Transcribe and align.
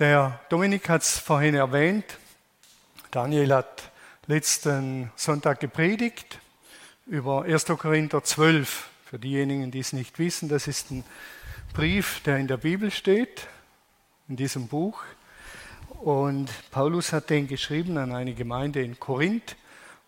Der 0.00 0.40
Dominik 0.48 0.88
hat 0.88 1.02
es 1.02 1.18
vorhin 1.18 1.54
erwähnt. 1.54 2.18
Daniel 3.12 3.54
hat 3.54 3.92
letzten 4.26 5.12
Sonntag 5.14 5.60
gepredigt 5.60 6.40
über 7.06 7.44
1. 7.44 7.66
Korinther 7.66 8.24
12. 8.24 8.88
Für 9.04 9.20
diejenigen, 9.20 9.70
die 9.70 9.78
es 9.78 9.92
nicht 9.92 10.18
wissen, 10.18 10.48
das 10.48 10.66
ist 10.66 10.90
ein 10.90 11.04
Brief, 11.74 12.20
der 12.24 12.38
in 12.38 12.48
der 12.48 12.56
Bibel 12.56 12.90
steht, 12.90 13.46
in 14.28 14.34
diesem 14.34 14.66
Buch. 14.66 15.00
Und 16.00 16.50
Paulus 16.72 17.12
hat 17.12 17.30
den 17.30 17.46
geschrieben 17.46 17.96
an 17.96 18.12
eine 18.16 18.34
Gemeinde 18.34 18.82
in 18.82 18.98
Korinth. 18.98 19.54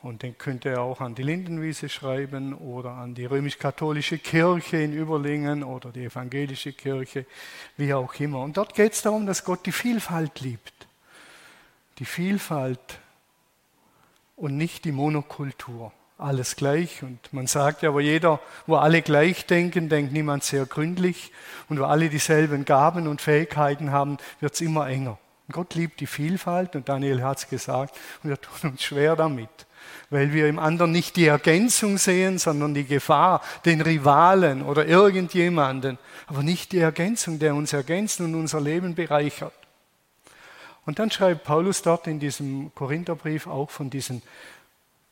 Und 0.07 0.23
den 0.23 0.38
könnte 0.38 0.68
er 0.68 0.82
auch 0.82 1.00
an 1.00 1.16
die 1.16 1.25
Lindenwiese 1.25 1.88
schreiben 1.88 2.55
oder 2.55 2.93
an 2.93 3.16
die 3.16 3.25
römisch-katholische 3.25 4.18
Kirche 4.18 4.77
in 4.77 4.93
Überlingen 4.93 5.64
oder 5.64 5.91
die 5.91 6.05
evangelische 6.05 6.73
Kirche, 6.73 7.27
wie 7.77 7.93
auch 7.93 8.14
immer. 8.20 8.41
Und 8.41 8.56
dort 8.56 8.74
geht 8.74 8.92
es 8.92 9.02
darum, 9.02 9.27
dass 9.27 9.45
Gott 9.45 9.66
die 9.66 9.73
Vielfalt 9.73 10.41
liebt. 10.41 10.87
Die 11.98 12.05
Vielfalt 12.05 13.00
und 14.37 14.56
nicht 14.56 14.84
die 14.84 14.92
Monokultur. 14.92 15.92
Alles 16.19 16.55
gleich. 16.55 17.02
Und 17.02 17.33
man 17.33 17.48
sagt 17.48 17.83
ja, 17.83 17.92
wo 17.92 17.98
jeder, 17.98 18.38
wo 18.69 18.77
alle 18.77 19.02
gleich 19.02 19.45
denken, 19.47 19.88
denkt 19.88 20.12
niemand 20.12 20.45
sehr 20.45 20.66
gründlich. 20.66 21.33
Und 21.69 21.80
wo 21.80 21.84
alle 21.84 22.11
dieselben 22.11 22.64
Gaben 22.64 23.09
und 23.09 23.20
Fähigkeiten 23.20 23.91
haben, 23.91 24.19
wird 24.38 24.55
es 24.55 24.61
immer 24.61 24.86
enger. 24.86 25.19
Und 25.48 25.52
Gott 25.52 25.75
liebt 25.75 25.98
die 25.98 26.06
Vielfalt 26.06 26.77
und 26.77 26.88
Daniel 26.88 27.25
hat 27.25 27.38
es 27.38 27.48
gesagt 27.48 27.97
und 28.23 28.30
wir 28.30 28.41
tun 28.41 28.70
uns 28.70 28.84
schwer 28.84 29.16
damit 29.16 29.66
weil 30.10 30.33
wir 30.33 30.48
im 30.48 30.59
anderen 30.59 30.92
nicht 30.92 31.16
die 31.16 31.27
Ergänzung 31.27 31.98
sehen, 31.98 32.38
sondern 32.38 32.74
die 32.74 32.84
Gefahr, 32.84 33.42
den 33.64 33.80
Rivalen 33.80 34.62
oder 34.62 34.87
irgendjemanden, 34.87 35.98
aber 36.27 36.42
nicht 36.42 36.73
die 36.73 36.78
Ergänzung, 36.78 37.38
der 37.38 37.55
uns 37.55 37.73
ergänzt 37.73 38.20
und 38.20 38.34
unser 38.34 38.61
Leben 38.61 38.95
bereichert. 38.95 39.52
Und 40.84 41.00
dann 41.00 41.11
schreibt 41.11 41.42
Paulus 41.42 41.83
dort 41.83 42.06
in 42.06 42.20
diesem 42.20 42.73
Korintherbrief 42.74 43.48
auch 43.48 43.70
von 43.70 43.91
diesen 43.91 44.22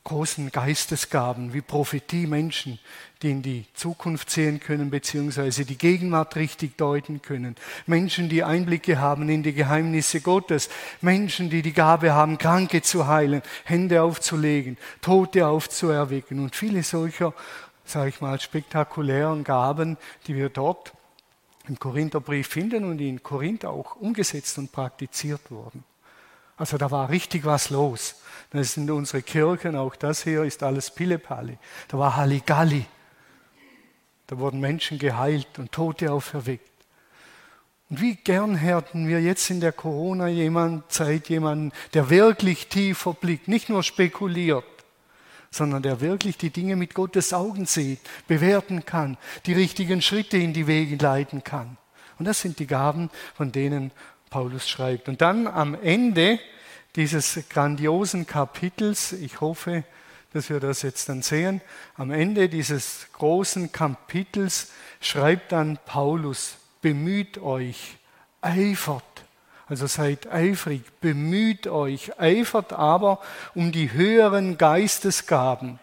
großen 0.05 0.51
Geistesgaben 0.51 1.53
wie 1.53 1.61
Prophetie, 1.61 2.27
Menschen, 2.27 2.79
die 3.21 3.31
in 3.31 3.41
die 3.41 3.65
Zukunft 3.73 4.29
sehen 4.29 4.59
können, 4.59 4.91
beziehungsweise 4.91 5.65
die 5.65 5.79
Gegenwart 5.79 6.35
richtig 6.35 6.77
deuten 6.77 7.23
können. 7.23 7.55
Menschen, 7.87 8.29
die 8.29 8.43
Einblicke 8.43 8.99
haben 8.99 9.27
in 9.29 9.41
die 9.41 9.53
Geheimnisse 9.53 10.21
Gottes. 10.21 10.69
Menschen, 11.01 11.49
die 11.49 11.63
die 11.63 11.73
Gabe 11.73 12.13
haben, 12.13 12.37
Kranke 12.37 12.83
zu 12.83 13.07
heilen, 13.07 13.41
Hände 13.63 14.03
aufzulegen, 14.03 14.77
Tote 15.01 15.47
aufzuerwecken 15.47 16.39
und 16.39 16.55
viele 16.55 16.83
solcher, 16.83 17.33
sage 17.83 18.09
ich 18.09 18.21
mal, 18.21 18.39
spektakulären 18.39 19.43
Gaben, 19.43 19.97
die 20.27 20.35
wir 20.35 20.49
dort 20.49 20.93
im 21.67 21.79
Korintherbrief 21.79 22.47
finden 22.47 22.83
und 22.83 23.01
in 23.01 23.23
Korinth 23.23 23.65
auch 23.65 23.95
umgesetzt 23.95 24.59
und 24.59 24.71
praktiziert 24.71 25.49
wurden. 25.49 25.83
Also 26.57 26.77
da 26.77 26.89
war 26.91 27.09
richtig 27.09 27.45
was 27.45 27.69
los. 27.69 28.15
Das 28.51 28.73
sind 28.73 28.89
unsere 28.89 29.21
Kirchen, 29.21 29.75
auch 29.75 29.95
das 29.95 30.23
hier 30.23 30.43
ist 30.43 30.63
alles 30.63 30.89
Pillepalle. 30.91 31.57
Da 31.89 31.97
war 31.97 32.15
Halligalli. 32.15 32.85
Da 34.27 34.37
wurden 34.37 34.59
Menschen 34.59 34.97
geheilt 34.97 35.59
und 35.59 35.71
Tote 35.71 36.11
auferweckt. 36.11 36.71
Und 37.89 38.01
wie 38.01 38.15
gern 38.15 38.55
hätten 38.55 39.07
wir 39.07 39.21
jetzt 39.21 39.49
in 39.51 39.59
der 39.59 39.71
Corona-Zeit 39.71 41.29
jemanden, 41.29 41.71
der 41.93 42.09
wirklich 42.09 42.67
tiefer 42.67 43.13
blickt, 43.13 43.47
nicht 43.47 43.69
nur 43.69 43.83
spekuliert, 43.83 44.65
sondern 45.51 45.83
der 45.83 46.01
wirklich 46.01 46.37
die 46.37 46.49
Dinge 46.49 46.75
mit 46.75 46.95
Gottes 46.95 47.31
Augen 47.31 47.65
sieht, 47.65 47.99
bewerten 48.27 48.85
kann, 48.85 49.17
die 49.45 49.53
richtigen 49.53 50.01
Schritte 50.01 50.37
in 50.37 50.53
die 50.53 50.67
Wege 50.67 50.95
leiten 50.95 51.43
kann. 51.43 51.77
Und 52.17 52.25
das 52.25 52.41
sind 52.41 52.59
die 52.59 52.67
Gaben, 52.67 53.11
von 53.35 53.51
denen 53.51 53.91
Paulus 54.35 54.67
schreibt. 54.67 55.07
Und 55.07 55.21
dann 55.21 55.47
am 55.47 55.81
Ende 55.81 56.41
dieses 56.97 57.39
grandiosen 57.47 58.27
Kapitels, 58.27 59.13
ich 59.13 59.39
hoffe, 59.39 59.85
dass 60.33 60.49
wir 60.49 60.59
das 60.59 60.81
jetzt 60.81 61.07
dann 61.07 61.21
sehen, 61.21 61.61
am 61.95 62.11
Ende 62.11 62.49
dieses 62.49 63.07
großen 63.13 63.71
Kapitels 63.71 64.73
schreibt 64.99 65.53
dann 65.53 65.79
Paulus, 65.85 66.57
bemüht 66.81 67.37
euch, 67.37 67.95
eifert, 68.41 69.23
also 69.69 69.87
seid 69.87 70.29
eifrig, 70.29 70.81
bemüht 70.99 71.67
euch, 71.67 72.19
eifert 72.19 72.73
aber 72.73 73.21
um 73.53 73.71
die 73.71 73.93
höheren 73.93 74.57
Geistesgaben. 74.57 75.79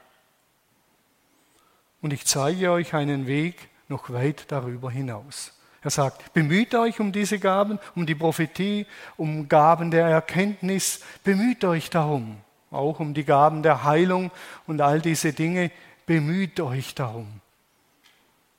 Und 2.02 2.12
ich 2.12 2.26
zeige 2.26 2.70
euch 2.70 2.92
einen 2.92 3.26
Weg 3.26 3.70
noch 3.88 4.10
weit 4.10 4.44
darüber 4.52 4.90
hinaus. 4.90 5.52
Er 5.82 5.90
sagt, 5.90 6.32
bemüht 6.32 6.74
euch 6.74 7.00
um 7.00 7.10
diese 7.10 7.38
Gaben, 7.38 7.78
um 7.96 8.06
die 8.06 8.14
Prophetie, 8.14 8.86
um 9.16 9.48
Gaben 9.48 9.90
der 9.90 10.06
Erkenntnis, 10.06 11.00
bemüht 11.24 11.64
euch 11.64 11.90
darum, 11.90 12.36
auch 12.70 13.00
um 13.00 13.14
die 13.14 13.24
Gaben 13.24 13.62
der 13.62 13.82
Heilung 13.82 14.30
und 14.66 14.80
all 14.80 15.00
diese 15.00 15.32
Dinge, 15.32 15.72
bemüht 16.06 16.60
euch 16.60 16.94
darum. 16.94 17.40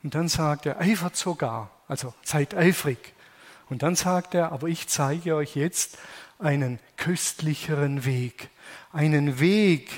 Und 0.04 0.16
dann 0.16 0.28
sagt 0.28 0.66
er, 0.66 0.82
eifert 0.82 1.16
sogar, 1.16 1.72
also 1.88 2.14
seid 2.24 2.56
eifrig. 2.56 3.14
Und 3.70 3.84
dann 3.84 3.96
sagt 3.96 4.36
er, 4.36 4.52
aber 4.52 4.68
ich 4.68 4.90
zeige 4.90 5.36
euch 5.36 5.56
jetzt 5.56 5.98
einen 6.40 6.80
köstlicheren 6.98 8.04
Weg, 8.04 8.50
einen 8.92 9.40
Weg, 9.40 9.90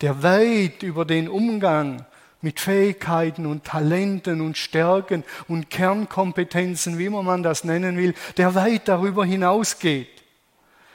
der 0.00 0.24
weit 0.24 0.82
über 0.82 1.04
den 1.04 1.28
Umgang 1.28 2.04
mit 2.42 2.60
Fähigkeiten 2.60 3.46
und 3.46 3.64
Talenten 3.64 4.40
und 4.40 4.58
Stärken 4.58 5.24
und 5.48 5.70
Kernkompetenzen, 5.70 6.98
wie 6.98 7.08
man 7.08 7.42
das 7.42 7.64
nennen 7.64 7.96
will, 7.96 8.14
der 8.36 8.54
weit 8.54 8.88
darüber 8.88 9.24
hinausgeht. 9.24 10.10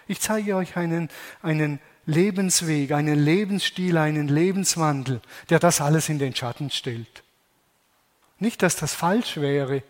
Ich 0.08 0.20
zeige 0.20 0.56
euch 0.56 0.78
einen, 0.78 1.10
einen 1.42 1.80
Lebensweg, 2.06 2.92
einen 2.92 3.20
Lebensstil, 3.20 3.98
einen 3.98 4.28
Lebenswandel, 4.28 5.22
der 5.50 5.60
das 5.60 5.82
alles 5.82 6.10
in 6.10 6.20
den 6.20 6.36
Schatten 6.36 6.70
stellt. 6.70 7.24
Nicht, 8.40 8.62
dass 8.62 8.76
das 8.76 8.94
falsch 8.94 9.38
wäre, 9.38 9.84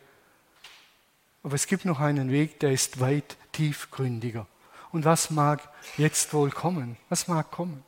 aber 1.44 1.56
es 1.56 1.68
gibt 1.68 1.86
noch 1.86 2.00
einen 2.00 2.32
Weg, 2.32 2.60
der 2.60 2.72
ist 2.72 3.00
weit 3.00 3.38
tiefgründiger. 3.52 4.48
Und 4.92 5.06
was 5.06 5.30
mag 5.30 5.70
jetzt 5.98 6.34
wohl 6.34 6.50
kommen? 6.50 6.98
Was 7.10 7.28
mag 7.28 7.52
kommen? 7.52 7.84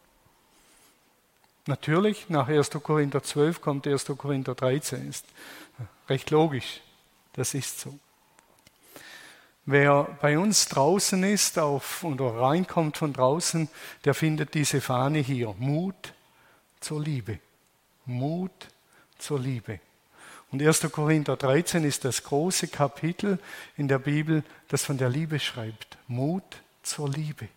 Natürlich, 1.66 2.30
nach 2.30 2.48
1. 2.48 2.72
Korinther 2.82 3.22
12 3.22 3.62
kommt 3.62 3.88
1. 3.88 4.06
Korinther 4.18 4.56
13. 4.56 5.10
Ist 5.10 5.26
recht 6.08 6.30
logisch. 6.32 6.82
Das 7.34 7.54
ist 7.54 7.80
so. 7.80 7.98
Wer 9.66 10.18
bei 10.20 10.40
uns 10.40 10.68
draußen 10.68 11.24
ist 11.24 11.60
auf, 11.60 12.04
oder 12.04 12.42
reinkommt 12.42 12.98
von 12.98 13.14
draußen, 13.14 13.70
der 14.04 14.16
findet 14.16 14.56
diese 14.56 14.82
Fahne 14.82 15.20
hier. 15.20 15.54
Mut 15.60 16.14
zur 16.80 17.02
Liebe. 17.04 17.40
Mut 18.06 18.68
zur 19.20 19.40
Liebe. 19.40 19.80
Und 20.52 20.64
1. 20.64 20.92
Korinther 20.92 21.38
13 21.38 21.84
ist 21.84 22.04
das 22.06 22.24
große 22.24 22.70
Kapitel 22.70 23.38
in 23.78 23.88
der 23.88 24.00
Bibel, 24.00 24.44
das 24.70 24.84
von 24.84 24.98
der 24.98 25.10
Liebe 25.10 25.40
schreibt. 25.40 25.98
Mut 26.08 26.64
zur 26.82 27.08
Liebe. 27.08 27.48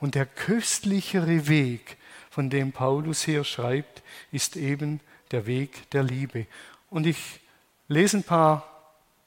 Und 0.00 0.16
der 0.16 0.26
köstlichere 0.26 1.46
Weg, 1.46 1.98
von 2.34 2.50
dem 2.50 2.72
Paulus 2.72 3.22
hier 3.22 3.44
schreibt, 3.44 4.02
ist 4.32 4.56
eben 4.56 4.98
der 5.30 5.46
Weg 5.46 5.88
der 5.90 6.02
Liebe. 6.02 6.46
Und 6.90 7.06
ich 7.06 7.38
lese 7.86 8.16
ein 8.16 8.22
paar 8.24 8.68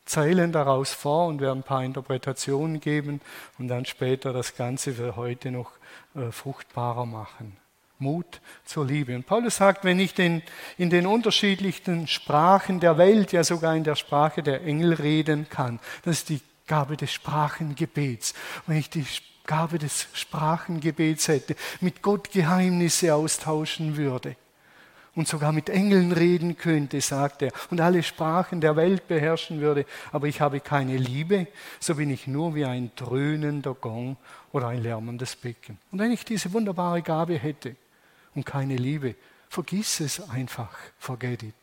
Zeilen 0.04 0.52
daraus 0.52 0.92
vor 0.92 1.28
und 1.28 1.40
werde 1.40 1.58
ein 1.58 1.64
paar 1.64 1.86
Interpretationen 1.86 2.82
geben 2.82 3.22
und 3.58 3.70
dann 3.70 3.86
später 3.86 4.34
das 4.34 4.58
Ganze 4.58 4.92
für 4.92 5.16
heute 5.16 5.52
noch 5.52 5.72
äh, 6.16 6.32
fruchtbarer 6.34 7.06
machen. 7.06 7.56
Mut 7.98 8.42
zur 8.66 8.86
Liebe. 8.86 9.16
Und 9.16 9.26
Paulus 9.26 9.56
sagt, 9.56 9.86
wenn 9.86 10.02
ich 10.02 10.14
den, 10.14 10.44
in 10.78 10.90
den 10.90 11.08
unterschiedlichsten 11.08 12.08
Sprachen 12.08 12.82
der 12.82 12.98
Welt, 12.98 13.32
ja 13.32 13.46
sogar 13.46 13.74
in 13.74 13.86
der 13.86 13.96
Sprache 13.96 14.44
der 14.44 14.66
Engel 14.66 14.94
reden 14.94 15.48
kann, 15.50 15.80
das 16.04 16.18
ist 16.18 16.30
die 16.30 16.42
Gabe 16.68 16.98
des 16.98 17.14
Sprachengebets. 17.14 18.34
Wenn 18.66 18.76
ich 18.76 18.90
die 18.90 19.06
Gabe 19.48 19.80
des 19.80 20.08
Sprachengebets 20.14 21.28
hätte, 21.28 21.56
mit 21.82 22.04
Gott 22.04 22.32
Geheimnisse 22.32 23.16
austauschen 23.16 23.98
würde 23.98 24.36
und 25.18 25.28
sogar 25.28 25.52
mit 25.52 25.70
Engeln 25.70 26.12
reden 26.12 26.58
könnte, 26.58 27.02
sagt 27.02 27.42
er, 27.42 27.52
und 27.72 27.82
alle 27.82 28.04
Sprachen 28.04 28.62
der 28.62 28.76
Welt 28.76 29.08
beherrschen 29.08 29.60
würde, 29.60 29.86
aber 30.12 30.28
ich 30.28 30.42
habe 30.42 30.60
keine 30.60 30.96
Liebe, 30.96 31.48
so 31.80 31.96
bin 31.96 32.12
ich 32.12 32.28
nur 32.28 32.54
wie 32.54 32.66
ein 32.66 32.92
dröhnender 32.96 33.74
Gong 33.74 34.18
oder 34.52 34.68
ein 34.68 34.84
lärmendes 34.84 35.36
Becken. 35.36 35.80
Und 35.92 36.00
wenn 36.00 36.12
ich 36.12 36.24
diese 36.24 36.54
wunderbare 36.54 37.02
Gabe 37.02 37.36
hätte 37.36 37.76
und 38.36 38.46
keine 38.46 38.76
Liebe, 38.76 39.16
vergiss 39.50 40.00
es 40.02 40.30
einfach, 40.30 40.78
forget 41.00 41.42
it. 41.42 41.56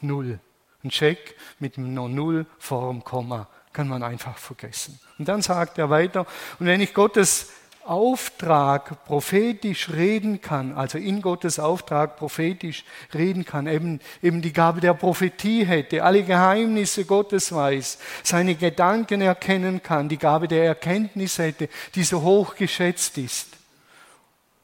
Null. 0.00 0.40
Ein 0.82 0.90
Check 0.90 1.36
mit 1.58 1.76
einer 1.78 2.08
Null 2.08 2.46
vor 2.58 2.90
dem 2.90 3.04
Komma 3.04 3.48
kann 3.74 3.88
man 3.88 4.02
einfach 4.02 4.38
vergessen. 4.38 4.98
Und 5.18 5.28
dann 5.28 5.42
sagt 5.42 5.76
er 5.76 5.90
weiter, 5.90 6.26
und 6.58 6.66
wenn 6.66 6.80
ich 6.80 6.94
Gottes 6.94 7.48
Auftrag 7.84 9.04
prophetisch 9.04 9.90
reden 9.90 10.40
kann, 10.40 10.72
also 10.72 10.96
in 10.96 11.20
Gottes 11.20 11.58
Auftrag 11.58 12.16
prophetisch 12.16 12.84
reden 13.12 13.44
kann, 13.44 13.66
eben, 13.66 14.00
eben 14.22 14.40
die 14.40 14.54
Gabe 14.54 14.80
der 14.80 14.94
Prophetie 14.94 15.66
hätte, 15.66 16.02
alle 16.02 16.22
Geheimnisse 16.22 17.04
Gottes 17.04 17.52
weiß, 17.52 17.98
seine 18.22 18.54
Gedanken 18.54 19.20
erkennen 19.20 19.82
kann, 19.82 20.08
die 20.08 20.16
Gabe 20.16 20.48
der 20.48 20.64
Erkenntnis 20.64 21.36
hätte, 21.36 21.68
die 21.94 22.04
so 22.04 22.22
hoch 22.22 22.54
geschätzt 22.54 23.18
ist. 23.18 23.53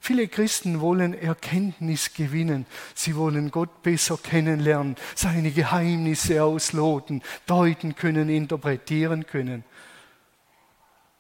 Viele 0.02 0.28
Christen 0.28 0.80
wollen 0.80 1.12
Erkenntnis 1.12 2.14
gewinnen. 2.14 2.64
Sie 2.94 3.14
wollen 3.16 3.50
Gott 3.50 3.82
besser 3.82 4.16
kennenlernen, 4.16 4.96
seine 5.14 5.50
Geheimnisse 5.50 6.42
ausloten, 6.42 7.22
deuten 7.46 7.94
können, 7.94 8.30
interpretieren 8.30 9.26
können. 9.26 9.62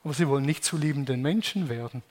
Aber 0.02 0.14
sie 0.14 0.26
wollen 0.26 0.46
nicht 0.46 0.64
zu 0.64 0.78
liebenden 0.78 1.20
Menschen 1.20 1.68
werden. 1.68 2.02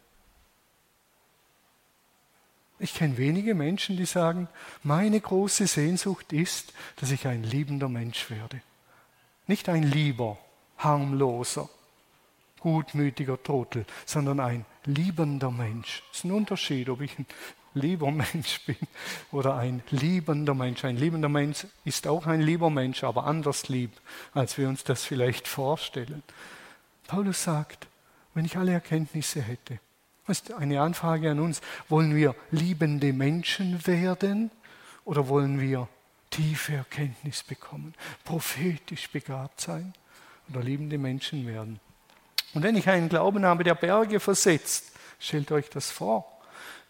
Ich 2.77 2.93
kenne 2.93 3.17
wenige 3.17 3.55
Menschen, 3.55 3.97
die 3.97 4.05
sagen, 4.05 4.47
meine 4.83 5.19
große 5.19 5.65
Sehnsucht 5.65 6.31
ist, 6.31 6.71
dass 6.97 7.11
ich 7.11 7.27
ein 7.27 7.43
liebender 7.43 7.89
Mensch 7.89 8.29
werde. 8.29 8.61
Nicht 9.47 9.67
ein 9.69 9.83
lieber, 9.83 10.37
harmloser, 10.77 11.67
gutmütiger 12.59 13.41
Trottel, 13.41 13.85
sondern 14.05 14.39
ein 14.39 14.65
liebender 14.85 15.51
Mensch. 15.51 16.03
Das 16.09 16.19
ist 16.19 16.23
ein 16.25 16.31
Unterschied, 16.31 16.89
ob 16.89 17.01
ich 17.01 17.17
ein 17.17 17.25
lieber 17.73 18.11
Mensch 18.11 18.61
bin 18.65 18.77
oder 19.31 19.55
ein 19.55 19.83
liebender 19.89 20.53
Mensch. 20.53 20.83
Ein 20.85 20.97
liebender 20.97 21.29
Mensch 21.29 21.65
ist 21.85 22.07
auch 22.07 22.27
ein 22.27 22.41
lieber 22.41 22.69
Mensch, 22.69 23.03
aber 23.03 23.25
anders 23.25 23.69
lieb, 23.69 23.91
als 24.33 24.57
wir 24.57 24.67
uns 24.67 24.83
das 24.83 25.03
vielleicht 25.03 25.47
vorstellen. 25.47 26.23
Paulus 27.07 27.43
sagt, 27.43 27.87
wenn 28.33 28.45
ich 28.45 28.57
alle 28.57 28.73
Erkenntnisse 28.73 29.41
hätte, 29.41 29.79
ist 30.27 30.53
eine 30.53 30.81
Anfrage 30.81 31.31
an 31.31 31.39
uns, 31.39 31.61
wollen 31.87 32.15
wir 32.15 32.35
liebende 32.51 33.13
Menschen 33.13 33.85
werden 33.87 34.51
oder 35.03 35.27
wollen 35.27 35.59
wir 35.59 35.87
tiefe 36.29 36.73
Erkenntnis 36.73 37.41
bekommen, 37.41 37.95
prophetisch 38.23 39.09
begabt 39.09 39.59
sein 39.59 39.93
oder 40.49 40.61
liebende 40.61 40.99
Menschen 40.99 41.47
werden? 41.47 41.79
Und 42.53 42.63
wenn 42.63 42.75
ich 42.75 42.89
einen 42.89 43.09
Glauben 43.09 43.45
habe, 43.45 43.63
der 43.63 43.75
Berge 43.75 44.19
versetzt, 44.19 44.91
stellt 45.19 45.51
euch 45.51 45.69
das 45.69 45.91
vor. 45.91 46.25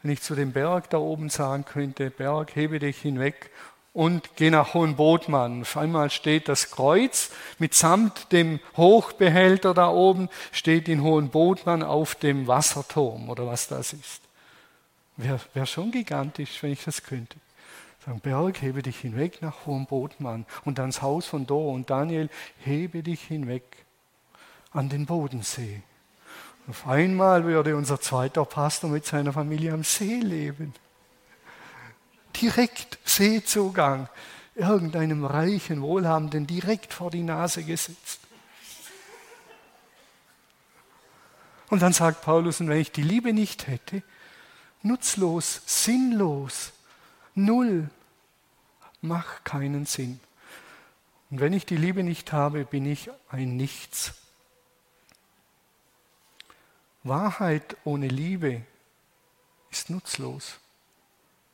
Wenn 0.01 0.11
ich 0.11 0.21
zu 0.21 0.35
dem 0.35 0.53
Berg 0.53 0.89
da 0.89 0.97
oben 0.97 1.29
sagen 1.29 1.65
könnte, 1.65 2.09
Berg, 2.09 2.55
hebe 2.55 2.79
dich 2.79 3.01
hinweg 3.01 3.51
und 3.91 4.37
geh 4.37 4.49
nach 4.49 4.73
Hohenbotmann. 4.73 5.63
Auf 5.63 5.75
einmal 5.75 6.09
steht 6.09 6.47
das 6.47 6.71
Kreuz 6.71 7.31
mitsamt 7.57 8.31
dem 8.31 8.61
Hochbehälter 8.77 9.73
da 9.73 9.89
oben, 9.89 10.29
steht 10.53 10.87
in 10.87 11.03
Hohenbotmann 11.03 11.83
auf 11.83 12.15
dem 12.15 12.47
Wasserturm 12.47 13.29
oder 13.29 13.45
was 13.45 13.67
das 13.67 13.91
ist. 13.91 14.21
Wäre 15.17 15.41
wär 15.53 15.65
schon 15.65 15.91
gigantisch, 15.91 16.63
wenn 16.63 16.71
ich 16.71 16.85
das 16.85 17.03
könnte. 17.03 17.35
Sagen, 18.05 18.21
Berg, 18.21 18.61
hebe 18.61 18.81
dich 18.81 18.99
hinweg 18.99 19.41
nach 19.41 19.65
Hohenbotmann 19.65 20.45
und 20.63 20.79
ans 20.79 21.01
Haus 21.01 21.25
von 21.25 21.45
Dor 21.45 21.73
und 21.73 21.89
Daniel, 21.89 22.29
hebe 22.59 23.03
dich 23.03 23.21
hinweg 23.21 23.63
an 24.71 24.89
den 24.89 25.05
Bodensee. 25.05 25.81
Auf 26.67 26.87
einmal 26.87 27.45
würde 27.45 27.75
unser 27.75 27.99
zweiter 27.99 28.45
Pastor 28.45 28.89
mit 28.89 29.05
seiner 29.05 29.33
Familie 29.33 29.73
am 29.73 29.83
See 29.83 30.19
leben. 30.19 30.73
Direkt 32.39 32.99
Seezugang, 33.03 34.07
irgendeinem 34.53 35.25
reichen 35.25 35.81
Wohlhabenden 35.81 36.45
direkt 36.45 36.93
vor 36.93 37.09
die 37.09 37.23
Nase 37.23 37.63
gesetzt. 37.63 38.19
Und 41.69 41.81
dann 41.81 41.93
sagt 41.93 42.21
Paulus, 42.21 42.61
und 42.61 42.69
wenn 42.69 42.79
ich 42.79 42.91
die 42.91 43.03
Liebe 43.03 43.33
nicht 43.33 43.67
hätte, 43.67 44.03
nutzlos, 44.81 45.61
sinnlos, 45.65 46.71
null, 47.35 47.89
mach 49.01 49.43
keinen 49.43 49.85
Sinn. 49.85 50.19
Und 51.29 51.39
wenn 51.39 51.53
ich 51.53 51.65
die 51.65 51.77
Liebe 51.77 52.03
nicht 52.03 52.33
habe, 52.33 52.65
bin 52.65 52.85
ich 52.85 53.09
ein 53.29 53.55
Nichts. 53.55 54.13
Wahrheit 57.09 57.75
ohne 57.85 58.07
Liebe 58.07 58.61
ist 59.71 59.89
nutzlos. 59.89 60.59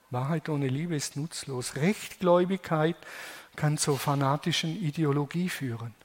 Wahrheit 0.10 0.50
ohne 0.50 0.68
Liebe 0.68 0.98
ist 0.98 1.16
nutzlos. 1.16 1.78
Rechtgläubigkeit 1.78 2.98
kann 3.56 3.78
zur 3.78 3.98
fanatischen 3.98 4.76
Ideologie 4.76 5.48
führen. 5.48 5.96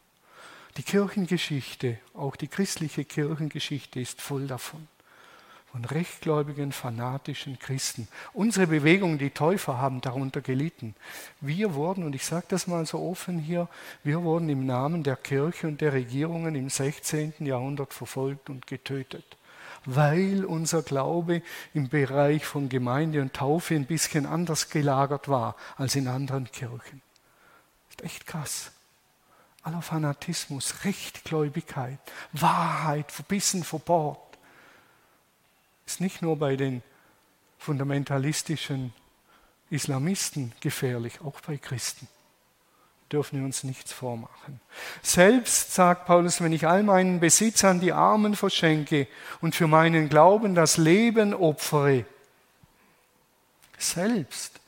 Die 0.76 0.84
Kirchengeschichte, 0.84 1.98
auch 2.14 2.36
die 2.36 2.46
christliche 2.46 3.04
Kirchengeschichte 3.04 3.98
ist 3.98 4.22
voll 4.22 4.46
davon 4.46 4.86
von 5.70 5.84
rechtgläubigen, 5.84 6.72
fanatischen 6.72 7.58
Christen. 7.58 8.08
Unsere 8.32 8.66
Bewegung, 8.66 9.18
die 9.18 9.30
Täufer, 9.30 9.78
haben 9.78 10.00
darunter 10.00 10.40
gelitten. 10.40 10.96
Wir 11.40 11.74
wurden, 11.74 12.02
und 12.02 12.14
ich 12.14 12.24
sage 12.24 12.46
das 12.48 12.66
mal 12.66 12.86
so 12.86 12.98
offen 12.98 13.38
hier, 13.38 13.68
wir 14.02 14.22
wurden 14.24 14.48
im 14.48 14.66
Namen 14.66 15.04
der 15.04 15.16
Kirche 15.16 15.68
und 15.68 15.80
der 15.80 15.92
Regierungen 15.92 16.56
im 16.56 16.68
16. 16.68 17.34
Jahrhundert 17.38 17.94
verfolgt 17.94 18.50
und 18.50 18.66
getötet, 18.66 19.36
weil 19.84 20.44
unser 20.44 20.82
Glaube 20.82 21.42
im 21.74 21.88
Bereich 21.88 22.44
von 22.44 22.68
Gemeinde 22.68 23.22
und 23.22 23.34
Taufe 23.34 23.74
ein 23.74 23.86
bisschen 23.86 24.26
anders 24.26 24.70
gelagert 24.70 25.28
war 25.28 25.56
als 25.76 25.96
in 25.96 26.08
anderen 26.08 26.50
Kirchen. 26.50 27.02
Ist 27.90 28.02
echt 28.02 28.26
krass. 28.26 28.72
Aller 29.62 29.82
Fanatismus, 29.82 30.84
Rechtgläubigkeit, 30.84 31.98
Wahrheit, 32.32 33.12
verbissen 33.12 33.62
verbohrt 33.62 34.30
ist 35.90 36.00
nicht 36.00 36.22
nur 36.22 36.36
bei 36.36 36.54
den 36.54 36.84
fundamentalistischen 37.58 38.92
Islamisten 39.70 40.52
gefährlich, 40.60 41.20
auch 41.20 41.40
bei 41.40 41.56
Christen. 41.56 42.06
Dürfen 43.10 43.40
wir 43.40 43.44
uns 43.44 43.64
nichts 43.64 43.92
vormachen. 43.92 44.60
Selbst, 45.02 45.74
sagt 45.74 46.06
Paulus, 46.06 46.40
wenn 46.40 46.52
ich 46.52 46.66
all 46.66 46.84
meinen 46.84 47.18
Besitz 47.18 47.64
an 47.64 47.80
die 47.80 47.92
Armen 47.92 48.36
verschenke 48.36 49.08
und 49.40 49.54
für 49.54 49.66
meinen 49.66 50.08
Glauben 50.08 50.54
das 50.54 50.76
Leben 50.76 51.34
opfere, 51.34 52.04
selbst 53.78 54.60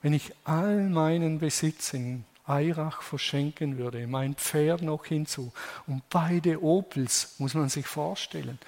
wenn 0.00 0.14
ich 0.14 0.32
all 0.44 0.88
meinen 0.88 1.38
Besitz 1.38 1.92
in 1.92 2.24
Eirach 2.46 3.02
verschenken 3.02 3.78
würde, 3.78 4.06
mein 4.06 4.34
Pferd 4.34 4.82
noch 4.82 5.06
hinzu 5.06 5.52
und 5.86 6.08
beide 6.10 6.62
Opels, 6.62 7.34
muss 7.38 7.54
man 7.54 7.68
sich 7.68 7.86
vorstellen, 7.86 8.58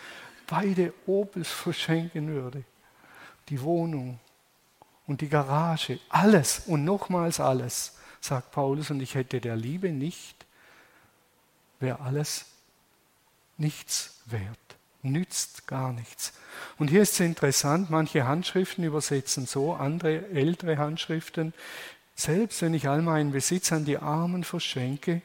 beide 0.46 0.92
Opels 1.06 1.48
verschenken 1.48 2.28
würde, 2.28 2.64
die 3.48 3.60
Wohnung 3.60 4.18
und 5.06 5.20
die 5.20 5.28
Garage, 5.28 6.00
alles 6.08 6.62
und 6.66 6.84
nochmals 6.84 7.38
alles, 7.38 7.95
sagt 8.20 8.50
Paulus, 8.52 8.90
und 8.90 9.00
ich 9.00 9.14
hätte 9.14 9.40
der 9.40 9.56
Liebe 9.56 9.90
nicht, 9.90 10.46
wäre 11.80 12.00
alles 12.00 12.46
nichts 13.56 14.20
wert, 14.26 14.58
nützt 15.02 15.66
gar 15.66 15.92
nichts. 15.92 16.32
Und 16.78 16.88
hier 16.88 17.02
ist 17.02 17.14
es 17.14 17.20
interessant, 17.20 17.90
manche 17.90 18.26
Handschriften 18.26 18.84
übersetzen 18.84 19.46
so, 19.46 19.74
andere 19.74 20.28
ältere 20.28 20.78
Handschriften, 20.78 21.54
selbst 22.14 22.62
wenn 22.62 22.74
ich 22.74 22.88
all 22.88 23.02
meinen 23.02 23.32
Besitz 23.32 23.72
an 23.72 23.84
die 23.84 23.98
Armen 23.98 24.44
verschenke, 24.44 25.22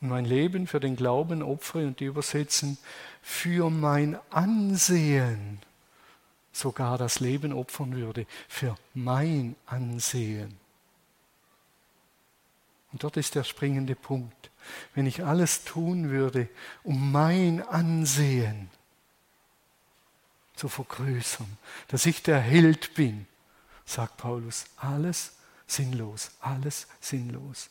und 0.00 0.08
mein 0.08 0.24
Leben 0.24 0.66
für 0.66 0.80
den 0.80 0.96
Glauben 0.96 1.42
opfere 1.42 1.86
und 1.86 2.00
die 2.00 2.06
übersetzen, 2.06 2.76
für 3.22 3.70
mein 3.70 4.18
Ansehen 4.30 5.60
sogar 6.52 6.98
das 6.98 7.20
Leben 7.20 7.52
opfern 7.52 7.94
würde, 7.94 8.26
für 8.48 8.76
mein 8.94 9.54
Ansehen. 9.64 10.61
Und 12.92 13.02
dort 13.02 13.16
ist 13.16 13.34
der 13.34 13.44
springende 13.44 13.94
Punkt. 13.94 14.50
Wenn 14.94 15.06
ich 15.06 15.24
alles 15.24 15.64
tun 15.64 16.10
würde, 16.10 16.48
um 16.82 17.10
mein 17.10 17.66
Ansehen 17.66 18.70
zu 20.54 20.68
vergrößern, 20.68 21.58
dass 21.88 22.06
ich 22.06 22.22
der 22.22 22.38
Held 22.38 22.94
bin, 22.94 23.26
sagt 23.84 24.18
Paulus, 24.18 24.66
alles 24.76 25.32
sinnlos, 25.66 26.30
alles 26.40 26.86
sinnlos 27.00 27.70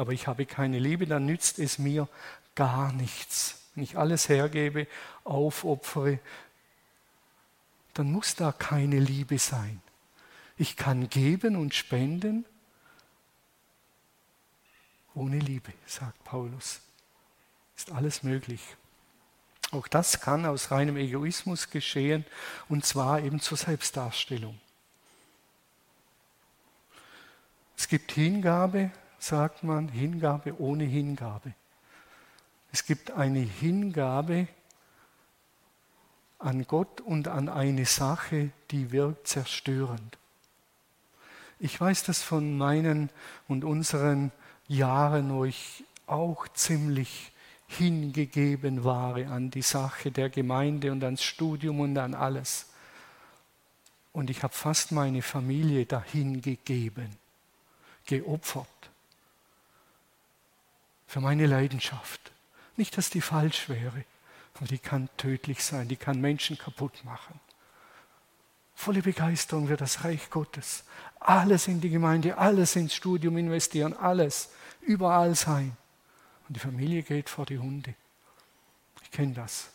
aber 0.00 0.14
ich 0.14 0.26
habe 0.26 0.46
keine 0.46 0.78
Liebe, 0.78 1.06
dann 1.06 1.26
nützt 1.26 1.58
es 1.58 1.78
mir 1.78 2.08
gar 2.54 2.90
nichts. 2.90 3.60
Wenn 3.74 3.84
ich 3.84 3.98
alles 3.98 4.30
hergebe, 4.30 4.86
aufopfere, 5.24 6.20
dann 7.92 8.10
muss 8.10 8.34
da 8.34 8.50
keine 8.50 8.98
Liebe 8.98 9.38
sein. 9.38 9.82
Ich 10.56 10.76
kann 10.76 11.10
geben 11.10 11.54
und 11.54 11.74
spenden 11.74 12.46
ohne 15.14 15.38
Liebe, 15.38 15.72
sagt 15.86 16.22
Paulus. 16.24 16.80
Ist 17.76 17.90
alles 17.92 18.22
möglich. 18.22 18.60
Auch 19.72 19.86
das 19.86 20.20
kann 20.20 20.46
aus 20.46 20.70
reinem 20.70 20.96
Egoismus 20.96 21.70
geschehen 21.70 22.24
und 22.68 22.84
zwar 22.84 23.20
eben 23.20 23.40
zur 23.40 23.56
Selbstdarstellung. 23.56 24.60
Es 27.76 27.88
gibt 27.88 28.12
Hingabe, 28.12 28.90
sagt 29.18 29.62
man 29.62 29.88
Hingabe 29.88 30.60
ohne 30.60 30.84
Hingabe. 30.84 31.54
Es 32.72 32.84
gibt 32.84 33.12
eine 33.12 33.40
Hingabe 33.40 34.48
an 36.38 36.66
Gott 36.66 37.00
und 37.00 37.28
an 37.28 37.48
eine 37.48 37.86
Sache, 37.86 38.50
die 38.70 38.92
wirkt 38.92 39.28
zerstörend. 39.28 40.18
Ich 41.58 41.78
weiß 41.80 42.04
das 42.04 42.22
von 42.22 42.56
meinen 42.56 43.10
und 43.46 43.64
unseren 43.64 44.32
Jahren, 44.70 45.32
wo 45.32 45.44
ich 45.44 45.84
auch 46.06 46.46
ziemlich 46.48 47.32
hingegeben 47.66 48.84
war 48.84 49.16
an 49.16 49.50
die 49.50 49.62
Sache 49.62 50.10
der 50.10 50.30
Gemeinde 50.30 50.92
und 50.92 51.02
ans 51.02 51.22
Studium 51.22 51.80
und 51.80 51.98
an 51.98 52.14
alles. 52.14 52.66
Und 54.12 54.30
ich 54.30 54.42
habe 54.42 54.54
fast 54.54 54.92
meine 54.92 55.22
Familie 55.22 55.86
dahin 55.86 56.40
gegeben, 56.40 57.16
geopfert 58.06 58.66
für 61.06 61.20
meine 61.20 61.46
Leidenschaft. 61.46 62.32
Nicht, 62.76 62.96
dass 62.96 63.10
die 63.10 63.20
falsch 63.20 63.68
wäre, 63.68 64.04
aber 64.54 64.66
die 64.66 64.78
kann 64.78 65.08
tödlich 65.16 65.64
sein, 65.64 65.88
die 65.88 65.96
kann 65.96 66.20
Menschen 66.20 66.56
kaputt 66.56 67.04
machen. 67.04 67.38
Volle 68.76 69.02
Begeisterung 69.02 69.66
für 69.66 69.76
das 69.76 70.04
Reich 70.04 70.30
Gottes. 70.30 70.84
Alles 71.18 71.66
in 71.66 71.80
die 71.80 71.90
Gemeinde, 71.90 72.38
alles 72.38 72.76
ins 72.76 72.94
Studium 72.94 73.36
investieren, 73.36 73.94
alles, 73.94 74.50
überall 74.80 75.34
sein. 75.34 75.76
Und 76.48 76.56
die 76.56 76.60
Familie 76.60 77.02
geht 77.02 77.28
vor 77.28 77.46
die 77.46 77.58
Hunde. 77.58 77.94
Ich 79.02 79.10
kenne 79.10 79.34
das. 79.34 79.70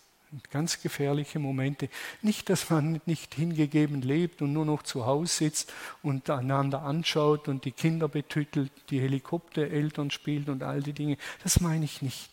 Ganz 0.51 0.81
gefährliche 0.81 1.39
Momente. 1.39 1.87
Nicht, 2.21 2.49
dass 2.49 2.69
man 2.69 2.99
nicht 3.05 3.35
hingegeben 3.35 4.01
lebt 4.01 4.41
und 4.41 4.51
nur 4.51 4.65
noch 4.65 4.83
zu 4.83 5.05
Hause 5.05 5.33
sitzt 5.33 5.71
und 6.03 6.29
einander 6.29 6.81
anschaut 6.81 7.47
und 7.47 7.63
die 7.63 7.71
Kinder 7.71 8.09
betüttelt, 8.09 8.71
die 8.89 8.99
Helikoptereltern 8.99 10.11
spielt 10.11 10.49
und 10.49 10.63
all 10.63 10.81
die 10.81 10.93
Dinge. 10.93 11.17
Das 11.43 11.61
meine 11.61 11.85
ich 11.85 12.01
nicht. 12.01 12.29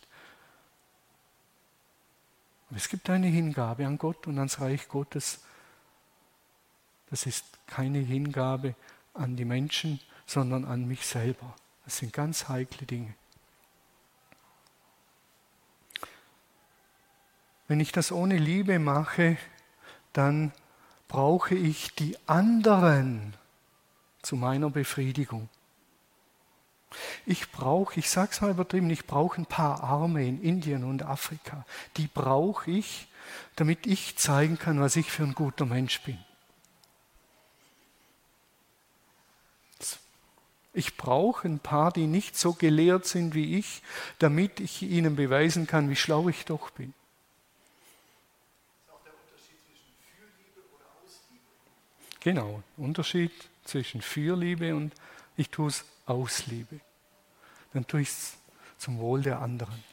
Aber 2.69 2.77
es 2.77 2.89
gibt 2.89 3.09
eine 3.09 3.27
Hingabe 3.27 3.85
an 3.85 3.97
Gott 3.97 4.27
und 4.27 4.37
ans 4.37 4.59
Reich 4.59 4.89
Gottes. 4.89 5.39
Das 7.09 7.25
ist 7.25 7.45
keine 7.67 7.99
Hingabe 7.99 8.75
an 9.13 9.35
die 9.35 9.45
Menschen, 9.45 9.99
sondern 10.25 10.65
an 10.65 10.87
mich 10.87 11.05
selber. 11.05 11.55
Das 11.85 11.97
sind 11.97 12.13
ganz 12.13 12.47
heikle 12.47 12.87
Dinge. 12.87 13.13
Wenn 17.67 17.79
ich 17.79 17.91
das 17.91 18.11
ohne 18.11 18.37
Liebe 18.37 18.79
mache, 18.79 19.37
dann 20.11 20.51
brauche 21.07 21.55
ich 21.55 21.95
die 21.95 22.17
anderen 22.27 23.35
zu 24.21 24.35
meiner 24.35 24.69
Befriedigung. 24.69 25.49
Ich 27.25 27.51
brauche, 27.51 27.99
ich 27.99 28.09
sage 28.09 28.31
es 28.31 28.41
mal 28.41 28.51
übertrieben, 28.51 28.89
ich 28.89 29.07
brauche 29.07 29.41
ein 29.41 29.45
paar 29.45 29.83
Arme 29.83 30.27
in 30.27 30.41
Indien 30.41 30.83
und 30.83 31.03
Afrika. 31.03 31.65
Die 31.97 32.07
brauche 32.07 32.69
ich, 32.69 33.07
damit 33.55 33.87
ich 33.87 34.17
zeigen 34.17 34.59
kann, 34.59 34.79
was 34.79 34.95
ich 34.95 35.11
für 35.11 35.23
ein 35.23 35.33
guter 35.33 35.65
Mensch 35.65 36.01
bin. 36.01 36.19
Ich 40.73 40.97
brauche 40.97 41.47
ein 41.47 41.59
paar, 41.59 41.91
die 41.91 42.07
nicht 42.07 42.35
so 42.35 42.53
gelehrt 42.53 43.05
sind 43.05 43.35
wie 43.35 43.59
ich, 43.59 43.83
damit 44.17 44.59
ich 44.59 44.81
ihnen 44.81 45.15
beweisen 45.15 45.67
kann, 45.67 45.89
wie 45.89 45.95
schlau 45.95 46.29
ich 46.29 46.45
doch 46.45 46.71
bin. 46.71 46.93
Genau, 52.21 52.63
Unterschied 52.77 53.33
zwischen 53.65 54.01
Fürliebe 54.01 54.73
und 54.75 54.93
ich 55.35 55.49
tue 55.49 55.67
es 55.67 55.85
aus 56.05 56.47
Liebe. 56.47 56.79
Dann 57.73 57.85
tue 57.85 58.01
ich 58.01 58.09
es 58.09 58.37
zum 58.77 58.97
Wohl 58.99 59.21
der 59.21 59.39
anderen. 59.39 59.83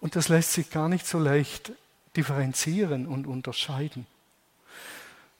Und 0.00 0.16
das 0.16 0.28
lässt 0.28 0.52
sich 0.52 0.70
gar 0.70 0.88
nicht 0.88 1.06
so 1.06 1.18
leicht 1.18 1.72
differenzieren 2.16 3.06
und 3.06 3.26
unterscheiden. 3.26 4.06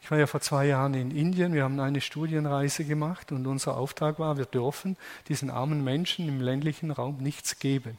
Ich 0.03 0.11
war 0.11 0.19
ja 0.19 0.27
vor 0.27 0.41
zwei 0.41 0.67
Jahren 0.67 0.95
in 0.95 1.11
Indien, 1.11 1.53
wir 1.53 1.65
haben 1.65 1.79
eine 1.79 2.01
Studienreise 2.01 2.85
gemacht 2.85 3.33
und 3.33 3.47
unser 3.47 3.77
Auftrag 3.77 4.19
war, 4.19 4.39
wir 4.39 4.47
dürfen 4.47 4.97
diesen 5.29 5.51
armen 5.51 5.85
Menschen 5.85 6.29
im 6.29 6.41
ländlichen 6.41 6.91
Raum 6.91 7.19
nichts 7.19 7.59
geben. 7.59 7.99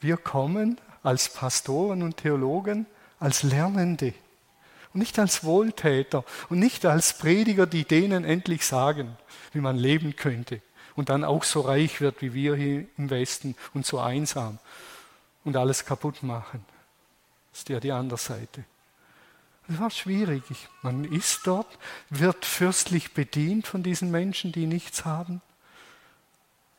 Wir 0.00 0.16
kommen 0.16 0.78
als 1.02 1.32
Pastoren 1.32 2.02
und 2.02 2.18
Theologen, 2.18 2.86
als 3.18 3.42
Lernende 3.42 4.12
und 4.92 5.00
nicht 5.00 5.18
als 5.18 5.44
Wohltäter 5.44 6.24
und 6.48 6.58
nicht 6.58 6.84
als 6.84 7.16
Prediger, 7.16 7.66
die 7.66 7.84
denen 7.84 8.24
endlich 8.24 8.66
sagen, 8.66 9.16
wie 9.52 9.60
man 9.60 9.76
leben 9.76 10.16
könnte 10.16 10.60
und 10.96 11.10
dann 11.10 11.24
auch 11.24 11.44
so 11.44 11.60
reich 11.60 12.00
wird 12.00 12.22
wie 12.22 12.34
wir 12.34 12.56
hier 12.56 12.86
im 12.98 13.10
Westen 13.10 13.54
und 13.72 13.86
so 13.86 14.00
einsam 14.00 14.58
und 15.44 15.56
alles 15.56 15.84
kaputt 15.84 16.22
machen. 16.22 16.64
Das 17.52 17.60
ist 17.60 17.68
ja 17.68 17.80
die 17.80 17.92
andere 17.92 18.18
Seite. 18.18 18.64
Das 19.68 19.80
war 19.80 19.90
schwierig. 19.90 20.42
Man 20.82 21.04
ist 21.04 21.46
dort, 21.46 21.78
wird 22.10 22.44
fürstlich 22.44 23.14
bedient 23.14 23.66
von 23.66 23.82
diesen 23.82 24.10
Menschen, 24.10 24.52
die 24.52 24.66
nichts 24.66 25.04
haben, 25.04 25.42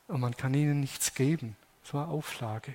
und 0.06 0.20
man 0.20 0.36
kann 0.36 0.54
ihnen 0.54 0.80
nichts 0.80 1.14
geben. 1.14 1.54
Das 1.82 1.92
war 1.92 2.08
Auflage 2.08 2.74